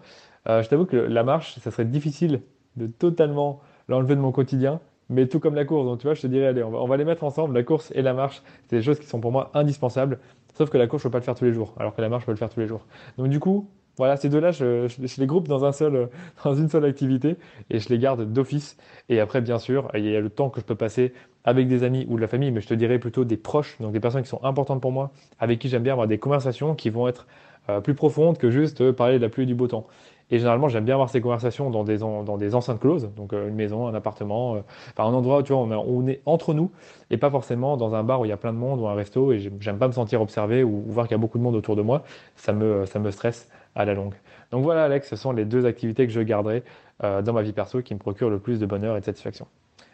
Euh, 0.47 0.61
Je 0.61 0.69
t'avoue 0.69 0.85
que 0.85 0.97
la 0.97 1.23
marche, 1.23 1.57
ça 1.59 1.71
serait 1.71 1.85
difficile 1.85 2.41
de 2.75 2.87
totalement 2.87 3.59
l'enlever 3.87 4.15
de 4.15 4.21
mon 4.21 4.31
quotidien, 4.31 4.79
mais 5.09 5.27
tout 5.27 5.39
comme 5.39 5.55
la 5.55 5.65
course. 5.65 5.85
Donc 5.85 5.99
tu 5.99 6.07
vois, 6.07 6.13
je 6.13 6.21
te 6.21 6.27
dirais, 6.27 6.47
allez, 6.47 6.63
on 6.63 6.87
va, 6.87 6.97
les 6.97 7.05
mettre 7.05 7.23
ensemble, 7.23 7.55
la 7.55 7.63
course 7.63 7.91
et 7.95 8.01
la 8.01 8.13
marche. 8.13 8.41
C'est 8.69 8.77
des 8.77 8.81
choses 8.83 8.99
qui 8.99 9.07
sont 9.07 9.19
pour 9.19 9.31
moi 9.31 9.51
indispensables. 9.53 10.19
Sauf 10.57 10.71
que 10.71 10.77
la 10.79 10.87
course, 10.87 11.03
je 11.03 11.07
peux 11.07 11.11
pas 11.11 11.19
le 11.19 11.23
faire 11.23 11.35
tous 11.35 11.45
les 11.45 11.53
jours, 11.53 11.75
alors 11.77 11.93
que 11.93 12.01
la 12.01 12.09
marche, 12.09 12.23
je 12.23 12.25
peux 12.25 12.31
le 12.31 12.37
faire 12.37 12.49
tous 12.49 12.59
les 12.59 12.65
jours. 12.65 12.87
Donc 13.19 13.27
du 13.27 13.39
coup, 13.39 13.69
voilà, 13.95 14.17
ces 14.17 14.27
deux-là, 14.27 14.49
je, 14.49 14.87
les 15.19 15.25
groupe 15.27 15.47
dans, 15.47 15.65
un 15.65 15.71
seul, 15.71 16.09
dans 16.43 16.55
une 16.55 16.67
seule 16.67 16.85
activité 16.85 17.35
et 17.69 17.77
je 17.77 17.89
les 17.89 17.99
garde 17.99 18.33
d'office. 18.33 18.75
Et 19.07 19.19
après, 19.19 19.39
bien 19.41 19.59
sûr, 19.59 19.91
il 19.93 20.03
y 20.03 20.15
a 20.15 20.19
le 20.19 20.31
temps 20.31 20.49
que 20.49 20.59
je 20.59 20.65
peux 20.65 20.73
passer 20.73 21.13
avec 21.43 21.67
des 21.67 21.83
amis 21.83 22.07
ou 22.09 22.15
de 22.15 22.21
la 22.21 22.27
famille, 22.27 22.49
mais 22.49 22.61
je 22.61 22.67
te 22.67 22.73
dirais 22.73 22.97
plutôt 22.97 23.23
des 23.23 23.37
proches, 23.37 23.77
donc 23.79 23.91
des 23.91 23.99
personnes 23.99 24.23
qui 24.23 24.29
sont 24.29 24.43
importantes 24.43 24.81
pour 24.81 24.91
moi, 24.91 25.11
avec 25.39 25.59
qui 25.59 25.69
j'aime 25.69 25.83
bien 25.83 25.93
avoir 25.93 26.07
des 26.07 26.17
conversations 26.17 26.73
qui 26.73 26.89
vont 26.89 27.07
être 27.07 27.27
euh, 27.69 27.79
plus 27.79 27.93
profondes 27.93 28.39
que 28.39 28.49
juste 28.49 28.91
parler 28.93 29.19
de 29.19 29.23
la 29.23 29.29
pluie 29.29 29.43
et 29.43 29.47
du 29.47 29.53
beau 29.55 29.67
temps. 29.67 29.85
Et 30.29 30.39
généralement, 30.39 30.67
j'aime 30.67 30.83
bien 30.83 30.95
avoir 30.95 31.09
ces 31.09 31.21
conversations 31.21 31.69
dans 31.69 31.85
des, 31.85 31.99
dans 31.99 32.37
des 32.37 32.53
enceintes 32.53 32.81
closes, 32.81 33.09
donc 33.15 33.31
euh, 33.31 33.47
une 33.47 33.55
maison, 33.55 33.87
un 33.87 33.93
appartement, 33.93 34.55
euh, 34.55 34.59
enfin 34.91 35.09
un 35.09 35.13
endroit 35.13 35.39
où 35.39 35.43
tu 35.43 35.53
vois, 35.53 35.61
on, 35.61 35.71
on, 35.71 36.07
est 36.07 36.21
entre 36.25 36.53
nous 36.53 36.69
et 37.09 37.17
pas 37.17 37.29
forcément 37.29 37.77
dans 37.77 37.95
un 37.95 38.03
bar 38.03 38.19
où 38.19 38.25
il 38.25 38.29
y 38.29 38.33
a 38.33 38.37
plein 38.37 38.51
de 38.51 38.57
monde 38.57 38.81
ou 38.81 38.87
un 38.87 38.93
resto 38.93 39.31
et 39.31 39.39
j'aime 39.59 39.77
pas 39.77 39.87
me 39.87 39.93
sentir 39.93 40.21
observé 40.21 40.63
ou, 40.63 40.83
voir 40.87 41.07
qu'il 41.07 41.15
y 41.15 41.19
a 41.19 41.21
beaucoup 41.21 41.37
de 41.37 41.43
monde 41.43 41.55
autour 41.55 41.77
de 41.77 41.81
moi. 41.81 42.03
Ça 42.35 42.51
me, 42.51 42.85
ça 42.85 42.99
me 42.99 43.09
stresse 43.11 43.49
à 43.75 43.85
la 43.85 43.93
longue. 43.93 44.15
Donc 44.51 44.63
voilà 44.63 44.83
Alex, 44.83 45.07
ce 45.07 45.15
sont 45.15 45.31
les 45.31 45.45
deux 45.45 45.65
activités 45.65 46.05
que 46.05 46.13
je 46.13 46.21
garderai 46.21 46.63
euh, 47.03 47.21
dans 47.21 47.33
ma 47.33 47.41
vie 47.41 47.53
perso 47.53 47.81
qui 47.81 47.93
me 47.93 47.99
procurent 47.99 48.29
le 48.29 48.39
plus 48.39 48.59
de 48.59 48.65
bonheur 48.65 48.97
et 48.97 48.99
de 48.99 49.05
satisfaction. 49.05 49.47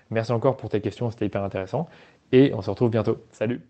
Merci 0.10 0.32
encore 0.32 0.58
pour 0.58 0.70
tes 0.70 0.82
questions, 0.82 1.12
c'était 1.12 1.26
hyper 1.26 1.44
intéressant. 1.44 1.88
Et 2.32 2.52
on 2.56 2.62
se 2.62 2.70
retrouve 2.70 2.90
bientôt. 2.90 3.18
Salut 3.32 3.62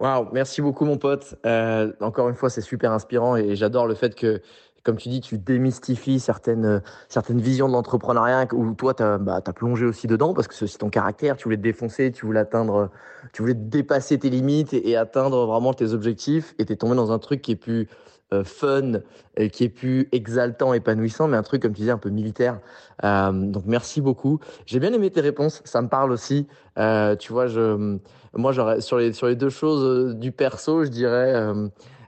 Waouh, 0.00 0.28
merci 0.32 0.62
beaucoup 0.62 0.84
mon 0.84 0.96
pote. 0.96 1.34
Euh, 1.44 1.92
encore 2.00 2.28
une 2.28 2.36
fois, 2.36 2.50
c'est 2.50 2.60
super 2.60 2.92
inspirant 2.92 3.34
et 3.34 3.56
j'adore 3.56 3.88
le 3.88 3.96
fait 3.96 4.14
que, 4.14 4.40
comme 4.88 4.96
tu 4.96 5.10
dis, 5.10 5.20
tu 5.20 5.36
démystifies 5.36 6.18
certaines, 6.18 6.80
certaines 7.10 7.42
visions 7.42 7.68
de 7.68 7.74
l'entrepreneuriat 7.74 8.46
où 8.54 8.72
toi, 8.72 8.94
tu 8.94 9.02
as, 9.02 9.18
bah, 9.18 9.42
plongé 9.54 9.84
aussi 9.84 10.06
dedans 10.06 10.32
parce 10.32 10.48
que 10.48 10.54
c'est 10.54 10.78
ton 10.78 10.88
caractère, 10.88 11.36
tu 11.36 11.44
voulais 11.44 11.58
te 11.58 11.62
défoncer, 11.62 12.10
tu 12.10 12.24
voulais 12.24 12.40
atteindre, 12.40 12.88
tu 13.34 13.42
voulais 13.42 13.52
dépasser 13.52 14.18
tes 14.18 14.30
limites 14.30 14.72
et, 14.72 14.96
atteindre 14.96 15.44
vraiment 15.44 15.74
tes 15.74 15.92
objectifs 15.92 16.54
et 16.58 16.64
tu 16.64 16.72
es 16.72 16.76
tombé 16.76 16.96
dans 16.96 17.12
un 17.12 17.18
truc 17.18 17.42
qui 17.42 17.52
est 17.52 17.56
plus 17.56 17.86
euh, 18.32 18.44
fun, 18.44 19.00
et 19.36 19.50
qui 19.50 19.64
est 19.64 19.68
plus 19.68 20.08
exaltant, 20.12 20.72
épanouissant, 20.72 21.28
mais 21.28 21.36
un 21.36 21.42
truc, 21.42 21.60
comme 21.60 21.72
tu 21.72 21.80
disais, 21.80 21.92
un 21.92 21.98
peu 21.98 22.08
militaire. 22.08 22.60
Euh, 23.04 23.30
donc, 23.32 23.64
merci 23.66 24.00
beaucoup. 24.00 24.40
J'ai 24.64 24.80
bien 24.80 24.94
aimé 24.94 25.10
tes 25.10 25.20
réponses, 25.20 25.60
ça 25.66 25.82
me 25.82 25.88
parle 25.88 26.12
aussi. 26.12 26.46
Euh, 26.78 27.14
tu 27.14 27.30
vois, 27.30 27.46
je, 27.46 27.98
moi, 28.32 28.54
sur 28.80 28.96
les, 28.96 29.12
sur 29.12 29.26
les 29.26 29.36
deux 29.36 29.50
choses 29.50 30.14
du 30.16 30.32
perso, 30.32 30.84
je 30.86 30.90
dirais, 30.90 31.34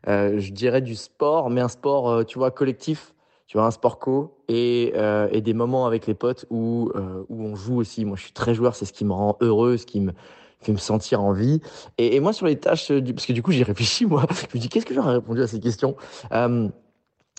je 0.07 0.53
dirais 0.53 0.81
du 0.81 0.95
sport, 0.95 1.51
mais 1.51 1.61
un 1.61 1.69
sport, 1.69 2.25
tu 2.27 2.39
vois, 2.39 2.51
collectif 2.51 3.15
tu 3.47 3.57
vois, 3.57 3.67
un 3.67 3.73
sport 3.73 3.99
co 3.99 4.39
et, 4.47 4.93
et 5.33 5.41
des 5.41 5.55
moments 5.55 5.85
avec 5.85 6.07
les 6.07 6.15
potes 6.15 6.47
où, 6.51 6.93
où 7.29 7.45
on 7.45 7.57
joue 7.57 7.79
aussi. 7.79 8.05
Moi, 8.05 8.17
je 8.17 8.23
suis 8.23 8.33
très 8.33 8.55
joueur, 8.55 8.77
c'est 8.77 8.85
ce 8.85 8.93
qui 8.93 9.05
me 9.05 9.13
rend 9.13 9.37
heureux, 9.41 9.77
ce 9.77 9.87
qui 9.87 9.99
me, 9.99 10.13
fait 10.61 10.73
me 10.73 10.79
sentir 10.79 11.23
en 11.23 11.33
vie. 11.33 11.61
Et, 11.99 12.21
moi, 12.21 12.33
sur 12.33 12.47
les 12.47 12.57
tâches, 12.57 12.89
parce 12.89 13.27
que 13.27 13.33
du 13.33 13.43
coup, 13.43 13.53
j'y 13.53 13.63
réfléchis, 13.63 14.07
moi, 14.07 14.27
je 14.31 14.57
me 14.57 14.61
dis, 14.61 14.69
qu'est-ce 14.69 14.87
que 14.87 14.95
j'aurais 14.95 15.15
répondu 15.15 15.43
à 15.43 15.47
ces 15.47 15.61
questions? 15.61 15.97
Euh, 16.33 16.69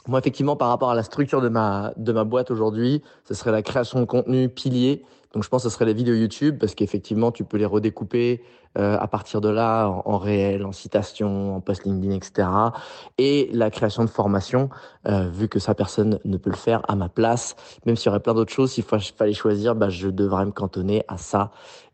Moi, 0.07 0.19
effectivement, 0.19 0.55
par 0.55 0.69
rapport 0.69 0.89
à 0.89 0.95
la 0.95 1.03
structure 1.03 1.41
de 1.41 1.49
ma, 1.49 1.93
de 1.97 2.11
ma 2.11 2.23
boîte 2.23 2.51
aujourd'hui, 2.51 3.01
ce 3.25 3.33
serait 3.33 3.51
la 3.51 3.61
création 3.61 3.99
de 3.99 4.05
contenu 4.05 4.49
pilier. 4.49 5.03
Donc, 5.33 5.43
je 5.43 5.49
pense 5.49 5.63
que 5.63 5.69
ce 5.69 5.73
serait 5.73 5.85
les 5.85 5.93
vidéos 5.93 6.15
YouTube, 6.15 6.57
parce 6.59 6.75
qu'effectivement, 6.75 7.31
tu 7.31 7.43
peux 7.43 7.57
les 7.57 7.65
redécouper 7.65 8.41
euh, 8.77 8.97
à 8.99 9.07
partir 9.07 9.41
de 9.41 9.49
là, 9.49 9.87
en, 9.87 10.17
réel, 10.17 10.65
en 10.65 10.71
citation, 10.71 11.57
en 11.57 11.61
post 11.61 11.85
LinkedIn, 11.85 12.15
etc. 12.15 12.47
Et 13.17 13.49
la 13.53 13.69
création 13.69 14.03
de 14.03 14.09
formation, 14.09 14.69
euh, 15.07 15.29
vu 15.29 15.49
que 15.49 15.59
ça, 15.59 15.75
personne 15.75 16.19
ne 16.23 16.37
peut 16.37 16.49
le 16.49 16.55
faire 16.55 16.81
à 16.87 16.95
ma 16.95 17.09
place. 17.09 17.55
Même 17.85 17.95
s'il 17.95 18.07
y 18.07 18.09
aurait 18.09 18.21
plein 18.21 18.33
d'autres 18.33 18.53
choses, 18.53 18.71
s'il 18.71 18.83
fallait 18.83 19.33
choisir, 19.33 19.75
bah, 19.75 19.89
je 19.89 20.07
devrais 20.07 20.45
me 20.45 20.51
cantonner 20.51 21.03
à 21.07 21.17
ça 21.17 21.51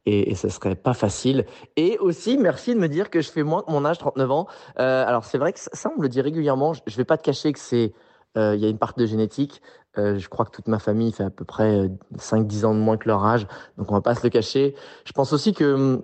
et, 0.08 0.32
et 0.32 0.36
ce 0.36 0.47
serait 0.47 0.76
pas 0.76 0.93
facile. 0.93 1.45
Et 1.76 1.97
aussi, 1.99 2.38
merci 2.38 2.74
de 2.74 2.80
me 2.80 2.88
dire 2.88 3.10
que 3.10 3.20
je 3.22 3.30
fais 3.30 3.43
moins 3.43 3.62
que 3.62 3.72
mon 3.72 3.84
âge, 3.84 3.97
39 3.97 4.32
ans. 4.32 4.47
Euh, 4.80 5.05
alors 5.05 5.26
c'est 5.26 5.38
vrai 5.38 5.51
que 5.51 5.60
ça, 5.60 5.91
on 5.93 5.97
me 5.97 6.03
le 6.03 6.10
dit 6.10 6.22
régulièrement. 6.22 6.74
Je 6.74 6.95
vais 6.95 7.03
pas 7.03 7.18
te 7.18 7.24
cacher 7.24 7.51
que 7.51 7.60
c'est, 7.60 7.93
euh, 8.38 8.55
il 8.55 8.62
y 8.62 8.66
a 8.66 8.70
une 8.70 8.78
partie 8.78 9.01
de 9.01 9.05
génétique. 9.05 9.62
Euh, 9.97 10.18
je 10.18 10.30
crois 10.30 10.45
que 10.45 10.51
toute 10.51 10.70
ma 10.70 10.80
famille 10.80 11.12
fait 11.12 11.26
à 11.26 11.30
peu 11.30 11.43
près 11.43 11.89
5-10 12.18 12.66
ans 12.66 12.74
de 12.74 12.80
moins 12.80 12.97
que 12.97 13.08
leur 13.08 13.26
âge, 13.26 13.47
donc 13.78 13.91
on 13.91 13.95
va 13.95 14.01
pas 14.01 14.16
se 14.16 14.24
le 14.24 14.30
cacher. 14.30 14.76
Je 15.03 15.12
pense 15.12 15.34
aussi 15.34 15.53
que 15.53 15.74
hum, 15.74 16.03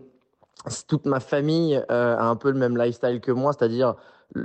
toute 0.87 1.05
ma 1.05 1.21
famille 1.21 1.81
a 1.87 2.25
un 2.25 2.35
peu 2.35 2.51
le 2.51 2.57
même 2.57 2.77
lifestyle 2.77 3.21
que 3.21 3.31
moi, 3.31 3.53
c'est-à-dire 3.53 3.95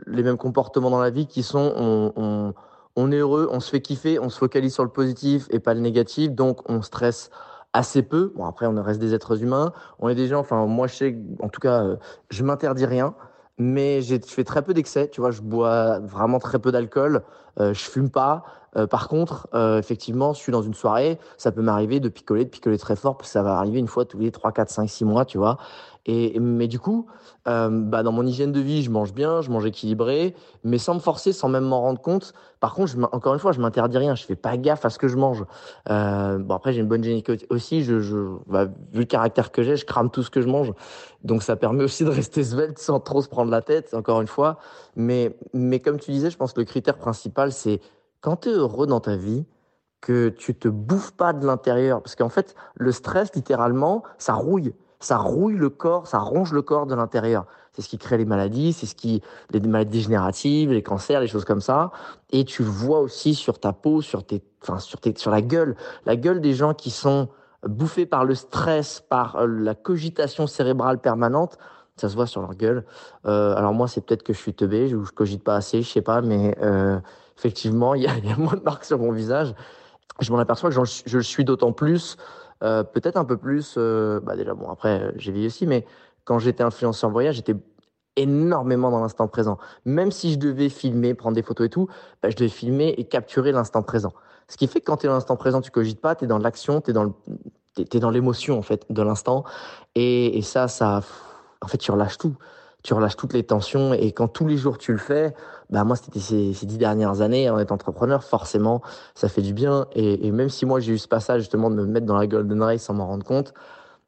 les 0.06 0.22
mêmes 0.22 0.36
comportements 0.36 0.90
dans 0.90 1.00
la 1.00 1.10
vie 1.10 1.26
qui 1.26 1.42
sont 1.42 1.72
on, 1.76 2.12
on, 2.16 2.54
on 2.94 3.10
est 3.10 3.18
heureux, 3.18 3.48
on 3.50 3.60
se 3.60 3.70
fait 3.70 3.80
kiffer, 3.80 4.18
on 4.18 4.28
se 4.28 4.38
focalise 4.38 4.74
sur 4.74 4.84
le 4.84 4.90
positif 4.90 5.46
et 5.50 5.58
pas 5.58 5.74
le 5.74 5.80
négatif, 5.80 6.32
donc 6.32 6.68
on 6.68 6.82
stresse 6.82 7.30
assez 7.72 8.02
peu. 8.02 8.32
Bon, 8.36 8.44
après, 8.46 8.66
on 8.66 8.82
reste 8.82 9.00
des 9.00 9.14
êtres 9.14 9.42
humains. 9.42 9.72
On 9.98 10.08
est 10.08 10.14
des 10.14 10.28
gens, 10.28 10.40
enfin, 10.40 10.66
moi, 10.66 10.86
je 10.86 10.94
sais, 10.94 11.18
en 11.40 11.48
tout 11.48 11.60
cas, 11.60 11.82
euh, 11.84 11.96
je 12.30 12.42
m'interdis 12.44 12.86
rien, 12.86 13.14
mais 13.58 14.02
je 14.02 14.16
fais 14.24 14.44
très 14.44 14.62
peu 14.62 14.74
d'excès. 14.74 15.08
Tu 15.08 15.20
vois, 15.20 15.30
je 15.30 15.42
bois 15.42 15.98
vraiment 16.00 16.38
très 16.38 16.58
peu 16.58 16.72
d'alcool. 16.72 17.22
Euh, 17.60 17.74
je 17.74 17.84
fume 17.84 18.10
pas. 18.10 18.44
Euh, 18.76 18.86
par 18.86 19.08
contre, 19.08 19.48
euh, 19.54 19.78
effectivement, 19.78 20.32
je 20.32 20.38
suis 20.38 20.52
dans 20.52 20.62
une 20.62 20.74
soirée, 20.74 21.18
ça 21.36 21.52
peut 21.52 21.62
m'arriver 21.62 22.00
de 22.00 22.08
picoler, 22.08 22.44
de 22.44 22.50
picoler 22.50 22.78
très 22.78 22.96
fort, 22.96 23.18
ça 23.22 23.42
va 23.42 23.56
arriver 23.56 23.78
une 23.78 23.88
fois 23.88 24.04
tous 24.04 24.18
les 24.18 24.30
3, 24.30 24.52
4, 24.52 24.70
5, 24.70 24.88
6 24.88 25.04
mois, 25.04 25.24
tu 25.24 25.38
vois. 25.38 25.58
Et, 26.06 26.38
mais 26.40 26.68
du 26.68 26.78
coup, 26.78 27.06
euh, 27.48 27.68
bah, 27.70 28.02
dans 28.02 28.12
mon 28.12 28.24
hygiène 28.24 28.50
de 28.50 28.60
vie, 28.60 28.82
je 28.82 28.90
mange 28.90 29.12
bien, 29.12 29.42
je 29.42 29.50
mange 29.50 29.66
équilibré, 29.66 30.34
mais 30.64 30.78
sans 30.78 30.94
me 30.94 31.00
forcer, 31.00 31.34
sans 31.34 31.50
même 31.50 31.64
m'en 31.64 31.82
rendre 31.82 32.00
compte. 32.00 32.32
Par 32.60 32.72
contre, 32.72 32.94
encore 33.12 33.34
une 33.34 33.40
fois, 33.40 33.52
je 33.52 33.60
m'interdis 33.60 33.98
rien, 33.98 34.14
je 34.14 34.24
fais 34.24 34.36
pas 34.36 34.56
gaffe 34.56 34.86
à 34.86 34.90
ce 34.90 34.98
que 34.98 35.06
je 35.06 35.16
mange. 35.16 35.44
Bon, 35.86 36.54
après, 36.54 36.72
j'ai 36.72 36.80
une 36.80 36.88
bonne 36.88 37.04
génétique 37.04 37.44
aussi, 37.50 37.82
je, 37.84 38.00
je, 38.00 38.16
bah, 38.46 38.64
vu 38.64 39.00
le 39.00 39.04
caractère 39.04 39.52
que 39.52 39.62
j'ai, 39.62 39.76
je 39.76 39.84
crame 39.84 40.10
tout 40.10 40.22
ce 40.22 40.30
que 40.30 40.40
je 40.40 40.48
mange. 40.48 40.72
Donc, 41.24 41.42
ça 41.42 41.56
permet 41.56 41.84
aussi 41.84 42.04
de 42.04 42.10
rester 42.10 42.42
svelte 42.42 42.78
sans 42.78 43.00
trop 43.00 43.20
se 43.20 43.28
prendre 43.28 43.50
la 43.50 43.60
tête, 43.60 43.92
encore 43.92 44.22
une 44.22 44.28
fois. 44.28 44.56
Mais, 44.96 45.36
mais 45.52 45.78
comme 45.80 46.00
tu 46.00 46.10
disais, 46.10 46.30
je 46.30 46.38
pense 46.38 46.54
que 46.54 46.60
le 46.60 46.66
critère 46.66 46.96
principal, 46.96 47.52
c'est 47.52 47.80
quand 48.20 48.42
tu 48.42 48.48
es 48.48 48.52
heureux 48.52 48.86
dans 48.86 49.00
ta 49.00 49.16
vie, 49.16 49.44
que 50.00 50.28
tu 50.28 50.54
te 50.54 50.68
bouffes 50.68 51.12
pas 51.12 51.32
de 51.32 51.44
l'intérieur, 51.44 52.02
parce 52.02 52.14
qu'en 52.14 52.28
fait, 52.28 52.54
le 52.76 52.92
stress, 52.92 53.34
littéralement, 53.34 54.02
ça 54.18 54.34
rouille. 54.34 54.74
Ça 55.00 55.16
rouille 55.16 55.56
le 55.56 55.70
corps, 55.70 56.06
ça 56.06 56.18
ronge 56.18 56.52
le 56.52 56.62
corps 56.62 56.86
de 56.86 56.94
l'intérieur. 56.94 57.46
C'est 57.72 57.82
ce 57.82 57.88
qui 57.88 57.98
crée 57.98 58.18
les 58.18 58.24
maladies, 58.24 58.72
c'est 58.72 58.86
ce 58.86 58.96
qui, 58.96 59.22
les 59.50 59.60
maladies 59.60 59.98
dégénératives, 59.98 60.72
les 60.72 60.82
cancers, 60.82 61.20
les 61.20 61.28
choses 61.28 61.44
comme 61.44 61.60
ça. 61.60 61.92
Et 62.30 62.44
tu 62.44 62.64
le 62.64 62.68
vois 62.68 63.00
aussi 63.00 63.34
sur 63.34 63.60
ta 63.60 63.72
peau, 63.72 64.02
sur 64.02 64.26
tes, 64.26 64.42
enfin, 64.62 64.80
sur 64.80 65.00
tes, 65.00 65.14
sur 65.16 65.30
la 65.30 65.40
gueule. 65.40 65.76
La 66.04 66.16
gueule 66.16 66.40
des 66.40 66.54
gens 66.54 66.74
qui 66.74 66.90
sont 66.90 67.28
bouffés 67.64 68.06
par 68.06 68.24
le 68.24 68.34
stress, 68.34 69.00
par 69.08 69.36
euh, 69.36 69.46
la 69.46 69.74
cogitation 69.74 70.48
cérébrale 70.48 70.98
permanente, 70.98 71.58
ça 71.96 72.08
se 72.08 72.14
voit 72.14 72.26
sur 72.26 72.40
leur 72.40 72.54
gueule. 72.54 72.84
Euh, 73.26 73.54
alors 73.54 73.74
moi, 73.74 73.88
c'est 73.88 74.00
peut-être 74.00 74.22
que 74.22 74.32
je 74.32 74.38
suis 74.38 74.54
teubé, 74.54 74.92
ou 74.94 75.04
je 75.04 75.12
cogite 75.12 75.44
pas 75.44 75.56
assez, 75.56 75.82
je 75.82 75.88
sais 75.88 76.02
pas, 76.02 76.20
mais 76.20 76.56
euh, 76.62 76.98
effectivement, 77.38 77.94
il 77.94 78.02
y, 78.02 78.06
a, 78.06 78.36
moins 78.36 78.54
de 78.54 78.62
marques 78.62 78.84
sur 78.84 78.98
mon 78.98 79.12
visage. 79.12 79.54
Je 80.20 80.32
m'en 80.32 80.38
aperçois 80.38 80.70
que 80.70 80.74
je, 80.74 81.16
le 81.16 81.22
suis 81.22 81.44
d'autant 81.44 81.72
plus, 81.72 82.16
euh, 82.62 82.82
peut-être 82.82 83.16
un 83.16 83.24
peu 83.24 83.36
plus. 83.36 83.76
Euh, 83.78 84.20
bah 84.20 84.36
déjà, 84.36 84.54
bon, 84.54 84.68
après, 84.68 85.12
j'ai 85.16 85.30
vieilli 85.30 85.46
aussi, 85.46 85.66
mais 85.66 85.86
quand 86.24 86.38
j'étais 86.38 86.64
influenceur 86.64 87.10
voyage, 87.10 87.36
j'étais 87.36 87.54
énormément 88.16 88.90
dans 88.90 89.00
l'instant 89.00 89.28
présent. 89.28 89.58
Même 89.84 90.10
si 90.10 90.32
je 90.32 90.38
devais 90.38 90.68
filmer, 90.68 91.14
prendre 91.14 91.36
des 91.36 91.42
photos 91.42 91.66
et 91.66 91.70
tout, 91.70 91.88
bah, 92.20 92.30
je 92.30 92.36
devais 92.36 92.48
filmer 92.48 92.94
et 92.98 93.04
capturer 93.04 93.52
l'instant 93.52 93.82
présent. 93.82 94.12
Ce 94.48 94.56
qui 94.56 94.66
fait 94.66 94.80
que 94.80 94.86
quand 94.86 94.96
tu 94.96 95.06
es 95.06 95.08
dans 95.08 95.14
l'instant 95.14 95.36
présent, 95.36 95.60
tu 95.60 95.70
cogites 95.70 96.00
pas, 96.00 96.16
tu 96.16 96.24
es 96.24 96.26
dans 96.26 96.38
l'action, 96.38 96.80
tu 96.80 96.90
es 96.90 96.92
dans 96.92 97.04
le, 97.04 97.12
t'es 97.84 98.00
dans 98.00 98.10
l'émotion 98.10 98.58
en 98.58 98.62
fait 98.62 98.86
de 98.90 99.02
l'instant 99.02 99.44
et, 99.94 100.36
et 100.36 100.42
ça 100.42 100.68
ça 100.68 101.02
en 101.60 101.68
fait 101.68 101.78
tu 101.78 101.90
relâches 101.90 102.18
tout 102.18 102.34
tu 102.82 102.94
relâches 102.94 103.16
toutes 103.16 103.32
les 103.32 103.42
tensions 103.42 103.92
et 103.92 104.12
quand 104.12 104.28
tous 104.28 104.46
les 104.46 104.56
jours 104.56 104.78
tu 104.78 104.92
le 104.92 104.98
fais, 104.98 105.34
bah 105.70 105.84
moi 105.84 105.96
c'était 105.96 106.20
ces, 106.20 106.54
ces, 106.54 106.66
dix 106.66 106.78
dernières 106.78 107.20
années 107.20 107.50
en 107.50 107.58
étant 107.58 107.74
entrepreneur, 107.74 108.22
forcément 108.22 108.82
ça 109.14 109.28
fait 109.28 109.42
du 109.42 109.52
bien 109.52 109.86
et, 109.94 110.30
même 110.30 110.48
si 110.48 110.64
moi 110.64 110.80
j'ai 110.80 110.92
eu 110.92 110.98
ce 110.98 111.08
passage 111.08 111.42
justement 111.42 111.70
de 111.70 111.76
me 111.76 111.86
mettre 111.86 112.06
dans 112.06 112.16
la 112.16 112.26
golden 112.26 112.62
race 112.62 112.82
sans 112.82 112.94
m'en 112.94 113.06
rendre 113.06 113.24
compte, 113.24 113.52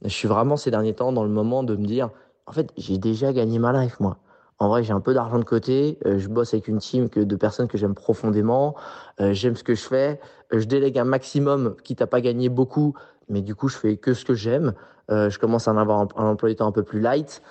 je 0.03 0.09
suis 0.09 0.29
vraiment 0.29 0.57
ces 0.57 0.71
derniers 0.71 0.95
temps 0.95 1.13
dans 1.13 1.25
le 1.25 1.31
moment 1.31 1.63
de 1.63 1.75
me 1.77 1.85
dire 1.85 2.11
en 2.47 2.53
fait 2.53 2.73
j'ai 2.77 2.99
déjà 2.99 3.33
gagné 3.33 3.59
ma 3.59 3.73
life 3.73 3.99
moi. 4.01 4.19
En 4.63 4.69
vrai, 4.69 4.83
j'ai 4.83 4.93
un 4.93 5.01
peu 5.01 5.15
d'argent 5.15 5.39
de 5.39 5.45
côté. 5.45 5.99
Euh, 6.05 6.19
je 6.19 6.29
bosse 6.29 6.53
avec 6.53 6.69
une 6.69 6.79
team 6.79 7.09
de 7.09 7.37
personnes 7.37 7.67
que 7.67 7.79
j'aime 7.79 7.95
profondément. 7.95 8.77
Euh, 9.19 9.33
j'aime 9.33 9.57
ce 9.57 9.65
que 9.65 9.75
je 9.75 9.83
fais. 9.83 10.21
Euh, 10.53 10.61
je 10.61 10.67
délègue 10.67 10.99
un 10.99 11.05
maximum, 11.05 11.77
quitte 11.83 12.03
à 12.03 12.07
pas 12.07 12.21
gagner 12.21 12.51
beaucoup, 12.51 12.95
mais 13.31 13.41
du 13.41 13.55
coup, 13.55 13.69
je 13.69 13.79
fais 13.79 13.97
que 13.97 14.13
ce 14.13 14.27
que 14.27 14.35
j'aime. 14.35 14.75
je 15.09 15.37
commence 15.39 15.67
à 15.67 15.73
en 15.73 15.79
avoir 15.79 16.01
un, 16.01 16.09
un 16.17 16.27
emploi 16.27 16.51
du 16.51 16.57
temps 16.57 16.67
un 16.67 16.73
peu 16.73 16.83
plus 16.83 17.01
light. 17.01 17.43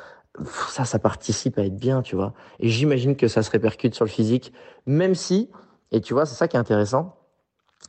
Ça, 0.46 0.86
ça 0.86 1.00
participe 1.00 1.58
à 1.58 1.64
être 1.64 1.76
bien, 1.76 2.02
tu 2.02 2.16
vois. 2.16 2.34
Et 2.60 2.70
j'imagine 2.70 3.16
que 3.16 3.28
ça 3.28 3.44
se 3.44 3.52
répercute 3.52 3.96
sur 3.96 4.06
le 4.06 4.10
physique, 4.10 4.54
même 4.86 5.16
si, 5.16 5.50
et 5.92 6.02
tu 6.02 6.14
vois, 6.14 6.26
c'est 6.26 6.36
ça 6.36 6.48
qui 6.48 6.56
est 6.56 6.60
intéressant. 6.60 7.16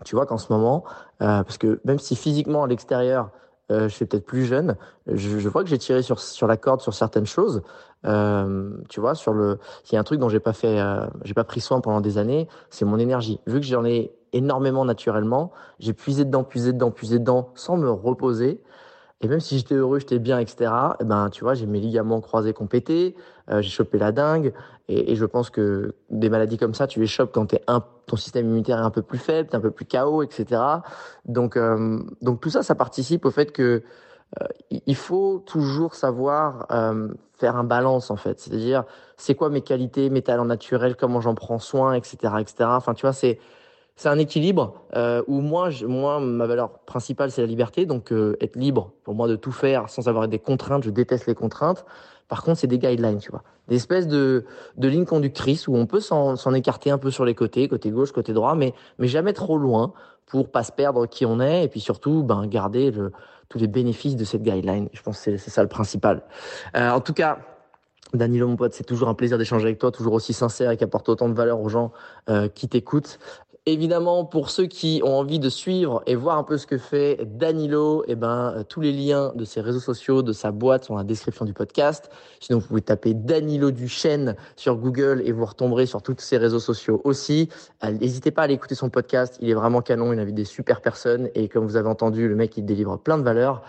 Tu 0.04 0.14
vois 0.14 0.26
qu'en 0.26 0.38
ce 0.38 0.52
moment, 0.52 0.84
parce 1.18 1.58
que 1.58 1.80
même 1.84 1.98
si 1.98 2.16
physiquement 2.16 2.62
à 2.64 2.66
l'extérieur, 2.66 3.30
euh, 3.70 3.88
je 3.88 3.94
suis 3.94 4.04
peut-être 4.04 4.26
plus 4.26 4.44
jeune, 4.44 4.76
je, 5.06 5.38
je 5.38 5.48
vois 5.48 5.62
que 5.62 5.68
j'ai 5.68 5.78
tiré 5.78 6.02
sur, 6.02 6.18
sur 6.18 6.46
la 6.46 6.56
corde 6.56 6.80
sur 6.80 6.92
certaines 6.92 7.26
choses. 7.26 7.62
Euh, 8.06 8.70
tu 8.88 9.00
vois, 9.00 9.14
sur 9.14 9.32
le, 9.32 9.58
il 9.84 9.94
y 9.94 9.96
a 9.96 10.00
un 10.00 10.04
truc 10.04 10.18
dont 10.18 10.28
j'ai 10.28 10.40
pas 10.40 10.52
fait, 10.52 10.80
euh, 10.80 11.06
j'ai 11.22 11.34
pas 11.34 11.44
pris 11.44 11.60
soin 11.60 11.80
pendant 11.80 12.00
des 12.00 12.18
années, 12.18 12.48
c'est 12.70 12.84
mon 12.84 12.98
énergie. 12.98 13.40
Vu 13.46 13.60
que 13.60 13.66
j'en 13.66 13.84
ai 13.84 14.12
énormément 14.32 14.84
naturellement, 14.84 15.52
j'ai 15.78 15.92
puisé 15.92 16.24
dedans, 16.24 16.42
puisé 16.42 16.72
dedans, 16.72 16.90
puisé 16.90 17.18
dedans, 17.18 17.50
sans 17.54 17.76
me 17.76 17.90
reposer. 17.90 18.60
Et 19.22 19.28
même 19.28 19.40
si 19.40 19.58
j'étais 19.58 19.74
heureux, 19.74 19.98
j'étais 19.98 20.18
bien, 20.18 20.38
etc. 20.38 20.72
Eh 21.00 21.04
ben, 21.04 21.28
tu 21.30 21.44
vois, 21.44 21.54
j'ai 21.54 21.66
mes 21.66 21.80
ligaments 21.80 22.20
croisés 22.20 22.54
pété, 22.54 23.14
euh, 23.50 23.60
j'ai 23.60 23.68
chopé 23.68 23.98
la 23.98 24.12
dingue. 24.12 24.52
Et, 24.88 25.12
et, 25.12 25.16
je 25.16 25.24
pense 25.26 25.50
que 25.50 25.94
des 26.08 26.30
maladies 26.30 26.56
comme 26.56 26.74
ça, 26.74 26.86
tu 26.86 27.00
les 27.00 27.06
chopes 27.06 27.30
quand 27.32 27.52
es 27.52 27.62
un, 27.66 27.84
ton 28.06 28.16
système 28.16 28.46
immunitaire 28.46 28.78
est 28.78 28.82
un 28.82 28.90
peu 28.90 29.02
plus 29.02 29.18
faible, 29.18 29.48
t'es 29.48 29.56
un 29.56 29.60
peu 29.60 29.70
plus 29.70 29.84
KO, 29.84 30.22
etc. 30.22 30.60
Donc, 31.26 31.56
euh, 31.56 32.00
donc 32.22 32.40
tout 32.40 32.50
ça, 32.50 32.62
ça 32.62 32.74
participe 32.74 33.24
au 33.26 33.30
fait 33.30 33.52
que 33.52 33.82
euh, 34.40 34.46
il 34.70 34.96
faut 34.96 35.42
toujours 35.44 35.94
savoir 35.94 36.66
euh, 36.70 37.08
faire 37.34 37.56
un 37.56 37.64
balance 37.64 38.10
en 38.10 38.16
fait. 38.16 38.40
C'est-à-dire, 38.40 38.84
c'est 39.16 39.34
quoi 39.34 39.50
mes 39.50 39.60
qualités, 39.60 40.08
mes 40.08 40.22
talents 40.22 40.44
naturels, 40.44 40.96
comment 40.96 41.20
j'en 41.20 41.34
prends 41.34 41.58
soin, 41.58 41.94
etc., 41.94 42.34
etc. 42.40 42.54
Enfin, 42.68 42.94
tu 42.94 43.02
vois, 43.02 43.12
c'est 43.12 43.38
c'est 43.96 44.08
un 44.08 44.18
équilibre 44.18 44.82
euh, 44.96 45.22
où 45.26 45.40
moi, 45.40 45.68
moi, 45.86 46.20
ma 46.20 46.46
valeur 46.46 46.70
principale, 46.86 47.30
c'est 47.30 47.42
la 47.42 47.46
liberté. 47.46 47.84
Donc, 47.84 48.12
euh, 48.12 48.36
être 48.40 48.56
libre 48.56 48.92
pour 49.04 49.14
moi 49.14 49.28
de 49.28 49.36
tout 49.36 49.52
faire 49.52 49.90
sans 49.90 50.08
avoir 50.08 50.26
des 50.26 50.38
contraintes. 50.38 50.84
Je 50.84 50.90
déteste 50.90 51.26
les 51.26 51.34
contraintes. 51.34 51.84
Par 52.26 52.42
contre, 52.42 52.60
c'est 52.60 52.66
des 52.66 52.78
guidelines, 52.78 53.18
tu 53.18 53.30
vois, 53.30 53.42
des 53.68 53.76
espèces 53.76 54.06
de, 54.06 54.44
de 54.76 54.88
lignes 54.88 55.04
conductrices 55.04 55.68
où 55.68 55.74
on 55.74 55.84
peut 55.84 56.00
s'en 56.00 56.54
écarter 56.54 56.90
un 56.90 56.96
peu 56.96 57.10
sur 57.10 57.24
les 57.24 57.34
côtés, 57.34 57.66
côté 57.66 57.90
gauche, 57.90 58.12
côté 58.12 58.32
droit, 58.32 58.54
mais, 58.54 58.72
mais 58.98 59.08
jamais 59.08 59.32
trop 59.32 59.58
loin 59.58 59.92
pour 60.26 60.48
pas 60.48 60.62
se 60.62 60.70
perdre 60.70 61.06
qui 61.06 61.26
on 61.26 61.40
est 61.40 61.64
et 61.64 61.68
puis 61.68 61.80
surtout 61.80 62.22
ben, 62.22 62.46
garder 62.46 62.92
le, 62.92 63.10
tous 63.48 63.58
les 63.58 63.66
bénéfices 63.66 64.14
de 64.14 64.24
cette 64.24 64.42
guideline. 64.42 64.88
Je 64.92 65.02
pense 65.02 65.20
que 65.20 65.36
c'est 65.36 65.50
ça 65.50 65.62
le 65.62 65.68
principal. 65.68 66.22
Euh, 66.76 66.90
en 66.90 67.00
tout 67.00 67.12
cas, 67.12 67.40
Danilo, 68.14 68.46
mon 68.46 68.56
pote, 68.56 68.74
c'est 68.74 68.84
toujours 68.84 69.08
un 69.08 69.14
plaisir 69.14 69.36
d'échanger 69.36 69.66
avec 69.66 69.78
toi, 69.78 69.90
toujours 69.90 70.12
aussi 70.12 70.32
sincère 70.32 70.70
et 70.70 70.76
qui 70.76 70.84
apporte 70.84 71.08
autant 71.08 71.28
de 71.28 71.34
valeur 71.34 71.60
aux 71.60 71.68
gens 71.68 71.92
qui 72.54 72.68
t'écoutent. 72.68 73.18
Évidemment, 73.66 74.24
pour 74.24 74.48
ceux 74.48 74.66
qui 74.66 75.02
ont 75.04 75.18
envie 75.18 75.38
de 75.38 75.50
suivre 75.50 76.02
et 76.06 76.14
voir 76.14 76.38
un 76.38 76.44
peu 76.44 76.56
ce 76.56 76.66
que 76.66 76.78
fait 76.78 77.18
Danilo, 77.26 78.02
eh 78.08 78.14
ben, 78.14 78.54
euh, 78.56 78.62
tous 78.64 78.80
les 78.80 78.90
liens 78.90 79.32
de 79.34 79.44
ses 79.44 79.60
réseaux 79.60 79.80
sociaux, 79.80 80.22
de 80.22 80.32
sa 80.32 80.50
boîte 80.50 80.86
sont 80.86 80.94
dans 80.94 80.98
la 80.98 81.04
description 81.04 81.44
du 81.44 81.52
podcast. 81.52 82.10
Sinon, 82.40 82.58
vous 82.58 82.68
pouvez 82.68 82.80
taper 82.80 83.12
Danilo 83.12 83.70
Duchesne 83.70 84.34
sur 84.56 84.76
Google 84.76 85.22
et 85.26 85.32
vous 85.32 85.44
retomberez 85.44 85.84
sur 85.84 86.00
tous 86.00 86.16
ses 86.20 86.38
réseaux 86.38 86.58
sociaux 86.58 87.02
aussi. 87.04 87.50
Euh, 87.84 87.92
n'hésitez 87.92 88.30
pas 88.30 88.42
à 88.42 88.44
aller 88.46 88.54
écouter 88.54 88.74
son 88.74 88.88
podcast. 88.88 89.36
Il 89.42 89.50
est 89.50 89.54
vraiment 89.54 89.82
canon. 89.82 90.14
Il 90.14 90.18
invite 90.18 90.34
des 90.34 90.46
super 90.46 90.80
personnes. 90.80 91.28
Et 91.34 91.48
comme 91.48 91.66
vous 91.66 91.76
avez 91.76 91.88
entendu, 91.88 92.28
le 92.28 92.36
mec, 92.36 92.56
il 92.56 92.64
délivre 92.64 92.96
plein 92.96 93.18
de 93.18 93.24
valeurs. 93.24 93.62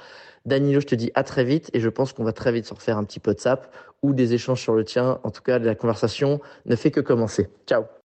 Danilo, 0.46 0.80
je 0.80 0.88
te 0.88 0.96
dis 0.96 1.12
à 1.16 1.24
très 1.24 1.44
vite 1.44 1.70
et 1.74 1.82
je 1.82 1.90
pense 1.90 2.14
qu'on 2.14 2.24
va 2.24 2.32
très 2.32 2.54
vite 2.54 2.66
se 2.66 2.74
refaire 2.74 2.98
un 2.98 3.04
petit 3.04 3.22
WhatsApp 3.28 3.70
ou 4.02 4.14
des 4.14 4.34
échanges 4.34 4.62
sur 4.62 4.74
le 4.74 4.86
tien. 4.86 5.20
En 5.24 5.32
tout 5.32 5.42
cas, 5.42 5.60
la 5.60 5.76
conversation 5.76 6.40
ne 6.66 6.78
fait 6.78 6.92
que 6.92 7.02
commencer. 7.02 7.50
Ciao 7.68 7.84